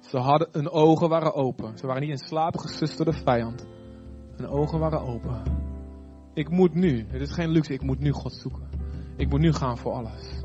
Ze 0.00 0.18
hadden, 0.18 0.48
hun 0.52 0.70
ogen 0.70 1.08
waren 1.08 1.34
open. 1.34 1.78
Ze 1.78 1.86
waren 1.86 2.02
niet 2.02 2.10
in 2.10 2.26
slaap 2.26 2.56
gesust 2.56 2.96
door 2.96 3.06
de 3.06 3.22
vijand. 3.24 3.66
Hun 4.36 4.48
ogen 4.48 4.78
waren 4.78 5.00
open. 5.00 5.42
Ik 6.34 6.50
moet 6.50 6.74
nu, 6.74 7.06
het 7.08 7.20
is 7.20 7.32
geen 7.32 7.50
luxe, 7.50 7.72
ik 7.72 7.82
moet 7.82 8.00
nu 8.00 8.10
God 8.12 8.32
zoeken. 8.32 8.68
Ik 9.16 9.28
moet 9.28 9.40
nu 9.40 9.52
gaan 9.52 9.78
voor 9.78 9.92
alles. 9.92 10.42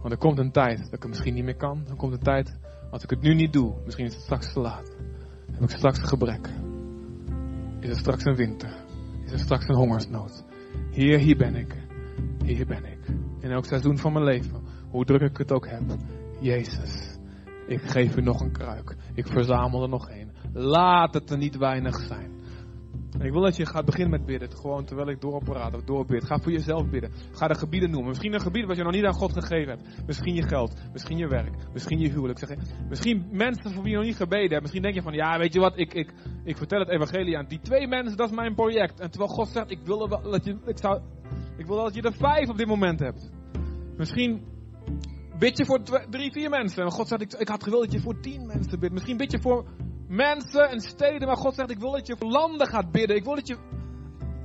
Want 0.00 0.12
er 0.12 0.18
komt 0.18 0.38
een 0.38 0.52
tijd 0.52 0.78
dat 0.78 0.92
ik 0.92 1.02
het 1.02 1.08
misschien 1.08 1.34
niet 1.34 1.44
meer 1.44 1.56
kan. 1.56 1.84
Er 1.88 1.96
komt 1.96 2.12
een 2.12 2.22
tijd, 2.22 2.58
als 2.90 3.02
ik 3.02 3.10
het 3.10 3.20
nu 3.20 3.34
niet 3.34 3.52
doe, 3.52 3.74
misschien 3.84 4.06
is 4.06 4.14
het 4.14 4.22
straks 4.22 4.52
te 4.52 4.60
laat. 4.60 4.96
Heb 5.52 5.62
ik 5.62 5.70
straks 5.70 5.98
gebrek. 5.98 6.48
Is 7.80 7.90
er 7.90 7.96
straks 7.96 8.24
een 8.24 8.36
winter. 8.36 8.84
Is 9.24 9.32
er 9.32 9.38
straks 9.38 9.68
een 9.68 9.76
hongersnood. 9.76 10.44
Heer, 10.90 11.18
hier 11.18 11.36
ben 11.36 11.54
ik. 11.54 11.74
Hier 12.44 12.66
ben 12.66 12.84
ik. 12.84 12.98
In 13.40 13.50
elk 13.50 13.64
seizoen 13.64 13.98
van 13.98 14.12
mijn 14.12 14.24
leven. 14.24 14.62
Hoe 14.90 15.04
druk 15.04 15.20
ik 15.20 15.36
het 15.36 15.52
ook 15.52 15.68
heb. 15.68 15.82
Jezus, 16.40 17.18
ik 17.66 17.82
geef 17.82 18.16
u 18.16 18.22
nog 18.22 18.40
een 18.40 18.52
kruik. 18.52 18.96
Ik 19.14 19.26
verzamel 19.26 19.82
er 19.82 19.88
nog 19.88 20.08
één. 20.08 20.32
Laat 20.52 21.14
het 21.14 21.30
er 21.30 21.38
niet 21.38 21.56
weinig 21.56 21.96
zijn. 21.96 22.30
Ik 23.18 23.32
wil 23.32 23.42
dat 23.42 23.56
je 23.56 23.66
gaat 23.66 23.84
beginnen 23.84 24.10
met 24.10 24.26
bidden. 24.26 24.52
Gewoon 24.52 24.84
terwijl 24.84 25.08
ik 25.08 25.20
doorpraat 25.20 25.74
of 25.74 25.82
doorbid. 25.82 26.24
Ga 26.24 26.38
voor 26.38 26.52
jezelf 26.52 26.90
bidden. 26.90 27.12
Ga 27.32 27.48
de 27.48 27.54
gebieden 27.54 27.90
noemen. 27.90 28.08
Misschien 28.08 28.34
een 28.34 28.40
gebied 28.40 28.66
wat 28.66 28.76
je 28.76 28.82
nog 28.82 28.92
niet 28.92 29.04
aan 29.04 29.12
God 29.12 29.32
gegeven 29.32 29.68
hebt. 29.68 30.06
Misschien 30.06 30.34
je 30.34 30.42
geld. 30.42 30.74
Misschien 30.92 31.16
je 31.16 31.28
werk. 31.28 31.54
Misschien 31.72 31.98
je 31.98 32.10
huwelijk. 32.10 32.38
Zeg, 32.38 32.56
misschien 32.88 33.28
mensen 33.30 33.72
voor 33.72 33.82
wie 33.82 33.90
je 33.90 33.96
nog 33.96 34.06
niet 34.06 34.16
gebeden 34.16 34.48
hebt. 34.48 34.60
Misschien 34.60 34.82
denk 34.82 34.94
je 34.94 35.02
van, 35.02 35.12
ja 35.12 35.38
weet 35.38 35.52
je 35.52 35.60
wat, 35.60 35.78
ik, 35.78 35.94
ik, 35.94 36.12
ik 36.44 36.56
vertel 36.56 36.78
het 36.78 36.88
evangelie 36.88 37.38
aan. 37.38 37.46
Die 37.48 37.60
twee 37.60 37.86
mensen, 37.86 38.16
dat 38.16 38.30
is 38.30 38.36
mijn 38.36 38.54
project. 38.54 39.00
En 39.00 39.10
terwijl 39.10 39.32
God 39.32 39.48
zegt, 39.48 39.70
ik 39.70 39.80
wil, 39.84 40.08
wel, 40.08 40.22
dat, 40.22 40.44
je, 40.44 40.56
ik 40.66 40.78
zou, 40.78 41.00
ik 41.56 41.66
wil 41.66 41.76
dat 41.76 41.94
je 41.94 42.02
er 42.02 42.12
vijf 42.12 42.48
op 42.48 42.56
dit 42.56 42.66
moment 42.66 43.00
hebt. 43.00 43.30
Misschien 43.96 44.42
bid 45.38 45.58
je 45.58 45.64
voor 45.64 45.80
drie, 46.10 46.32
vier 46.32 46.50
mensen. 46.50 46.84
En 46.84 46.90
God 46.90 47.08
zegt, 47.08 47.22
ik, 47.22 47.32
ik 47.32 47.48
had 47.48 47.62
gewild 47.62 47.82
dat 47.82 47.92
je 47.92 48.00
voor 48.00 48.20
tien 48.20 48.46
mensen 48.46 48.80
bidt. 48.80 48.92
Misschien 48.92 49.16
bid 49.16 49.30
je 49.30 49.40
voor 49.40 49.64
mensen 50.10 50.70
en 50.70 50.80
steden 50.80 51.26
waar 51.26 51.36
God 51.36 51.54
zegt, 51.54 51.70
ik 51.70 51.78
wil 51.78 51.90
dat 51.90 52.06
je 52.06 52.16
landen 52.18 52.66
gaat 52.66 52.90
bidden. 52.90 53.16
Ik 53.16 53.24
wil 53.24 53.34
dat 53.34 53.48
je, 53.48 53.56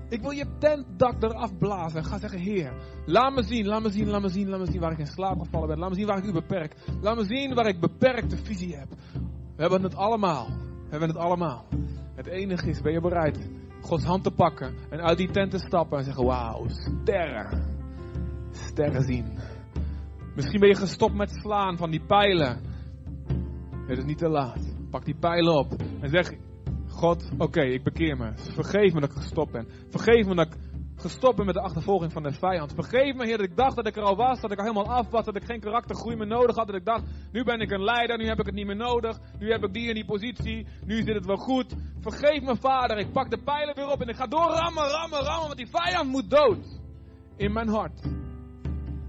ik 0.10 0.22
wil 0.22 0.32
je 0.32 0.46
tentdak 0.60 1.24
eraf 1.24 1.58
blazen. 1.58 2.00
En 2.00 2.06
ga 2.06 2.20
zeggen, 2.20 2.40
Heer, 2.40 2.74
laat 3.06 3.34
me 3.34 3.44
zien, 3.44 3.66
laat 3.66 3.82
me 3.82 3.90
zien, 3.90 4.08
laat 4.08 4.22
me 4.22 4.30
zien, 4.30 4.50
laat 4.50 4.60
me 4.60 4.72
zien 4.72 4.80
waar 4.80 4.92
ik 4.92 5.00
in 5.00 5.08
slaap 5.08 5.40
gevallen 5.40 5.68
ben. 5.68 5.78
Laat 5.78 5.90
me 5.90 5.96
zien 5.96 6.08
waar 6.08 6.18
ik 6.18 6.24
u 6.24 6.32
beperk. 6.32 6.76
Laat 7.02 7.16
me 7.16 7.24
zien 7.26 7.54
waar 7.54 7.68
ik 7.68 7.80
beperkte 7.80 8.38
visie 8.38 8.76
heb. 8.76 8.90
We 9.56 9.62
hebben 9.62 9.84
het 9.84 9.96
allemaal. 9.96 10.48
We 10.48 10.90
hebben 10.90 11.10
het 11.10 11.18
allemaal. 11.18 11.66
Het 12.16 12.28
enige 12.28 12.70
is, 12.70 12.82
ben 12.82 12.94
je 12.94 13.02
bereid 13.02 13.50
Gods 13.82 14.04
hand 14.04 14.24
te 14.24 14.32
pakken 14.32 14.76
en 14.90 15.02
uit 15.02 15.18
die 15.18 15.32
tent 15.32 15.52
te 15.52 15.60
stappen 15.60 15.98
en 15.98 16.04
zeggen, 16.04 16.26
wauw, 16.26 16.66
sterren. 16.68 17.74
Sterren 18.52 19.04
zien. 19.04 19.26
Misschien 20.36 20.60
ben 20.60 20.70
je 20.70 20.76
gestopt 20.76 21.14
met 21.14 21.32
slaan 21.42 21.78
van 21.78 21.92
die 21.92 22.06
pijlen. 22.06 22.60
Het 23.88 23.98
is 23.98 24.04
niet 24.04 24.18
te 24.18 24.30
laat. 24.30 24.75
Pak 24.96 25.06
die 25.06 25.16
pijlen 25.20 25.58
op 25.58 25.72
en 26.02 26.10
zeg: 26.10 26.34
God, 26.88 27.30
oké, 27.38 27.62
ik 27.62 27.84
bekeer 27.84 28.18
me. 28.18 28.32
Vergeef 28.36 28.94
me 28.94 29.00
dat 29.00 29.10
ik 29.10 29.18
gestopt 29.18 29.52
ben. 29.52 29.68
Vergeef 29.90 30.26
me 30.26 30.36
dat 30.36 30.48
ik 30.48 30.54
gestopt 30.96 31.36
ben 31.36 31.46
met 31.46 31.56
de 31.56 31.62
achtervolging 31.62 32.12
van 32.12 32.24
de 32.24 32.32
vijand. 32.32 32.74
Vergeef 32.74 33.16
me, 33.16 33.26
Heer, 33.26 33.38
dat 33.38 33.46
ik 33.46 33.56
dacht 33.56 33.76
dat 33.76 33.88
ik 33.88 33.96
er 33.96 34.04
al 34.04 34.16
was, 34.16 34.42
dat 34.42 34.52
ik 34.52 34.58
al 34.58 34.64
helemaal 34.64 34.96
af 34.96 35.10
was, 35.10 35.26
dat 35.26 35.36
ik 35.36 35.44
geen 35.44 35.60
karaktergroei 35.60 36.16
meer 36.16 36.28
nodig 36.28 36.56
had. 36.56 36.68
Dat 36.68 36.76
ik 36.76 36.86
dacht, 36.86 37.04
nu 37.32 37.44
ben 37.44 37.60
ik 37.60 37.72
een 37.72 37.84
leider, 37.84 38.18
nu 38.18 38.28
heb 38.28 38.40
ik 38.40 38.46
het 38.46 38.56
niet 38.56 38.66
meer 38.66 38.76
nodig. 38.76 39.20
Nu 39.40 39.52
heb 39.52 39.64
ik 39.64 39.74
die 39.74 39.88
in 39.88 39.94
die 39.94 40.06
positie, 40.06 40.68
nu 40.86 40.96
zit 40.96 41.16
het 41.16 41.26
wel 41.26 41.38
goed. 41.38 41.76
Vergeef 42.00 42.42
me, 42.42 42.56
Vader, 42.56 42.98
ik 42.98 43.12
pak 43.12 43.30
de 43.30 43.44
pijlen 43.44 43.76
weer 43.76 43.88
op 43.88 44.02
en 44.02 44.08
ik 44.08 44.16
ga 44.16 44.28
door 44.28 44.50
rammen, 44.52 44.90
rammen, 44.90 45.20
rammen, 45.20 45.48
want 45.48 45.58
die 45.58 45.70
vijand 45.70 46.10
moet 46.10 46.30
dood. 46.30 46.80
In 47.38 47.54
mijn 47.54 47.68
hart. 47.68 48.02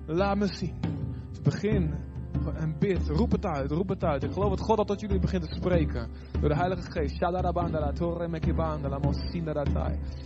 Laat 0.06 0.36
me 0.36 0.46
zien. 0.46 0.80
Het 1.32 1.42
begin 1.42 2.05
en 2.54 2.78
bid. 2.78 3.08
Roep 3.08 3.32
het 3.32 3.46
uit, 3.46 3.70
roep 3.70 3.88
het 3.88 4.04
uit. 4.04 4.22
Ik 4.22 4.32
geloof 4.32 4.50
dat 4.50 4.60
God 4.60 4.78
al 4.78 4.84
tot 4.84 5.00
jullie 5.00 5.18
begint 5.18 5.42
te 5.42 5.54
spreken. 5.54 6.08
Door 6.40 6.48
de 6.48 6.56
Heilige 6.56 6.90
Geest. 6.90 7.20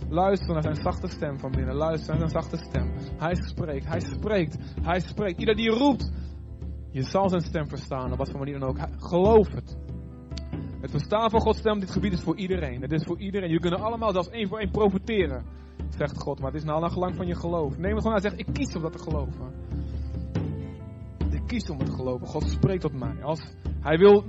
Luister 0.09 0.53
naar 0.53 0.63
zijn 0.63 0.75
zachte 0.75 1.07
stem 1.07 1.39
van 1.39 1.51
binnen. 1.51 1.75
Luister 1.75 2.09
naar 2.09 2.29
zijn 2.29 2.43
zachte 2.43 2.65
stem. 2.65 2.91
Hij 3.17 3.35
spreekt, 3.35 3.87
hij 3.87 3.99
spreekt, 3.99 4.57
hij 4.81 4.99
spreekt. 4.99 5.39
Ieder 5.39 5.55
die 5.55 5.69
roept, 5.69 6.11
je 6.91 7.03
zal 7.03 7.29
zijn 7.29 7.41
stem 7.41 7.67
verstaan. 7.67 8.11
Op 8.11 8.17
wat 8.17 8.29
voor 8.29 8.39
manier 8.39 8.59
dan 8.59 8.69
ook. 8.69 8.77
Geloof 8.97 9.53
het. 9.53 9.77
Het 10.81 10.91
verstaan 10.91 11.29
van 11.29 11.41
Gods 11.41 11.59
stem 11.59 11.79
dit 11.79 11.91
gebied 11.91 12.13
is 12.13 12.21
voor 12.21 12.37
iedereen. 12.37 12.81
Het 12.81 12.91
is 12.91 13.03
voor 13.03 13.19
iedereen. 13.19 13.49
Je 13.49 13.59
kunnen 13.59 13.79
allemaal 13.79 14.11
zelfs 14.11 14.29
één 14.29 14.47
voor 14.47 14.59
één 14.59 14.71
profiteren. 14.71 15.45
Zegt 15.89 16.21
God, 16.21 16.39
maar 16.39 16.51
het 16.51 16.61
is 16.61 16.67
nou 16.67 16.81
naar 16.81 16.91
gelang 16.91 17.15
van 17.15 17.27
je 17.27 17.35
geloof. 17.35 17.77
Neem 17.77 17.91
het 17.91 18.01
gewoon 18.01 18.15
aan 18.15 18.21
zeg, 18.21 18.35
ik 18.35 18.47
kies 18.53 18.75
om 18.75 18.81
dat 18.81 18.91
te 18.91 18.99
geloven 18.99 19.51
kiest 21.51 21.69
om 21.69 21.77
het 21.77 21.87
te 21.87 21.95
geloven. 21.95 22.27
God 22.27 22.49
spreekt 22.49 22.81
tot 22.81 22.93
mij. 22.93 23.23
Als 23.23 23.53
hij 23.81 23.97
wil 23.97 24.23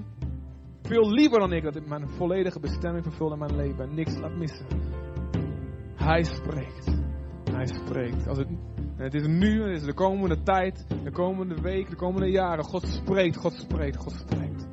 veel 0.83 1.11
liever 1.11 1.39
dan 1.39 1.53
ik 1.53 1.63
dat 1.63 1.77
ik 1.77 1.87
mijn 1.87 2.09
volledige 2.09 2.61
bestemming 2.61 3.05
vervul 3.05 3.33
in 3.33 3.39
mijn 3.39 3.57
leven 3.57 3.85
en 3.85 3.95
niks 3.95 4.19
laat 4.19 4.37
missen. 4.37 4.67
Hij 5.95 6.23
spreekt. 6.23 7.03
Hij 7.51 7.67
spreekt. 7.67 8.29
Als 8.29 8.39
het, 8.39 8.49
het 8.97 9.15
is 9.15 9.27
nu, 9.27 9.63
het 9.63 9.81
is 9.81 9.83
de 9.83 9.95
komende 9.95 10.43
tijd, 10.43 10.87
de 11.05 11.11
komende 11.11 11.61
week, 11.61 11.91
de 11.91 11.97
komende 11.97 12.31
jaren. 12.31 12.65
God 12.65 12.87
spreekt, 12.87 13.37
God 13.37 13.53
spreekt, 13.53 13.97
God 13.97 14.13
spreekt. 14.13 14.69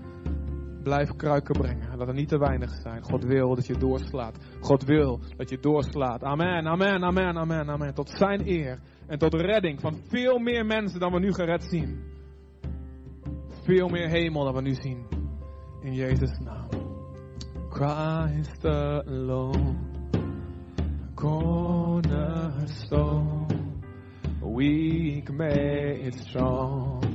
Blijf 0.83 1.15
kruiken 1.15 1.59
brengen. 1.59 1.97
Laat 1.97 2.07
er 2.07 2.13
niet 2.13 2.29
te 2.29 2.37
weinig 2.37 2.71
zijn. 2.71 3.03
God 3.03 3.23
wil 3.23 3.55
dat 3.55 3.67
je 3.67 3.77
doorslaat. 3.77 4.37
God 4.59 4.83
wil 4.83 5.19
dat 5.37 5.49
je 5.49 5.59
doorslaat. 5.59 6.23
Amen, 6.23 6.67
amen, 6.67 7.03
amen, 7.03 7.37
amen, 7.37 7.69
amen. 7.69 7.93
Tot 7.93 8.09
zijn 8.09 8.47
eer 8.47 8.79
en 9.07 9.17
tot 9.17 9.33
redding 9.33 9.81
van 9.81 10.01
veel 10.07 10.39
meer 10.39 10.65
mensen 10.65 10.99
dan 10.99 11.11
we 11.11 11.19
nu 11.19 11.33
gered 11.33 11.63
zien 11.63 12.17
veel 13.63 13.87
meer 13.87 14.09
hemel 14.09 14.43
dan 14.43 14.53
we 14.53 14.61
nu 14.61 14.73
zien. 14.73 15.05
In 15.81 15.93
Jezus' 15.93 16.39
naam. 16.39 16.67
Christ 17.69 18.65
alone, 18.65 19.75
cornerstone, 21.15 23.47
weak 24.41 25.31
made 25.31 26.17
strong. 26.17 27.08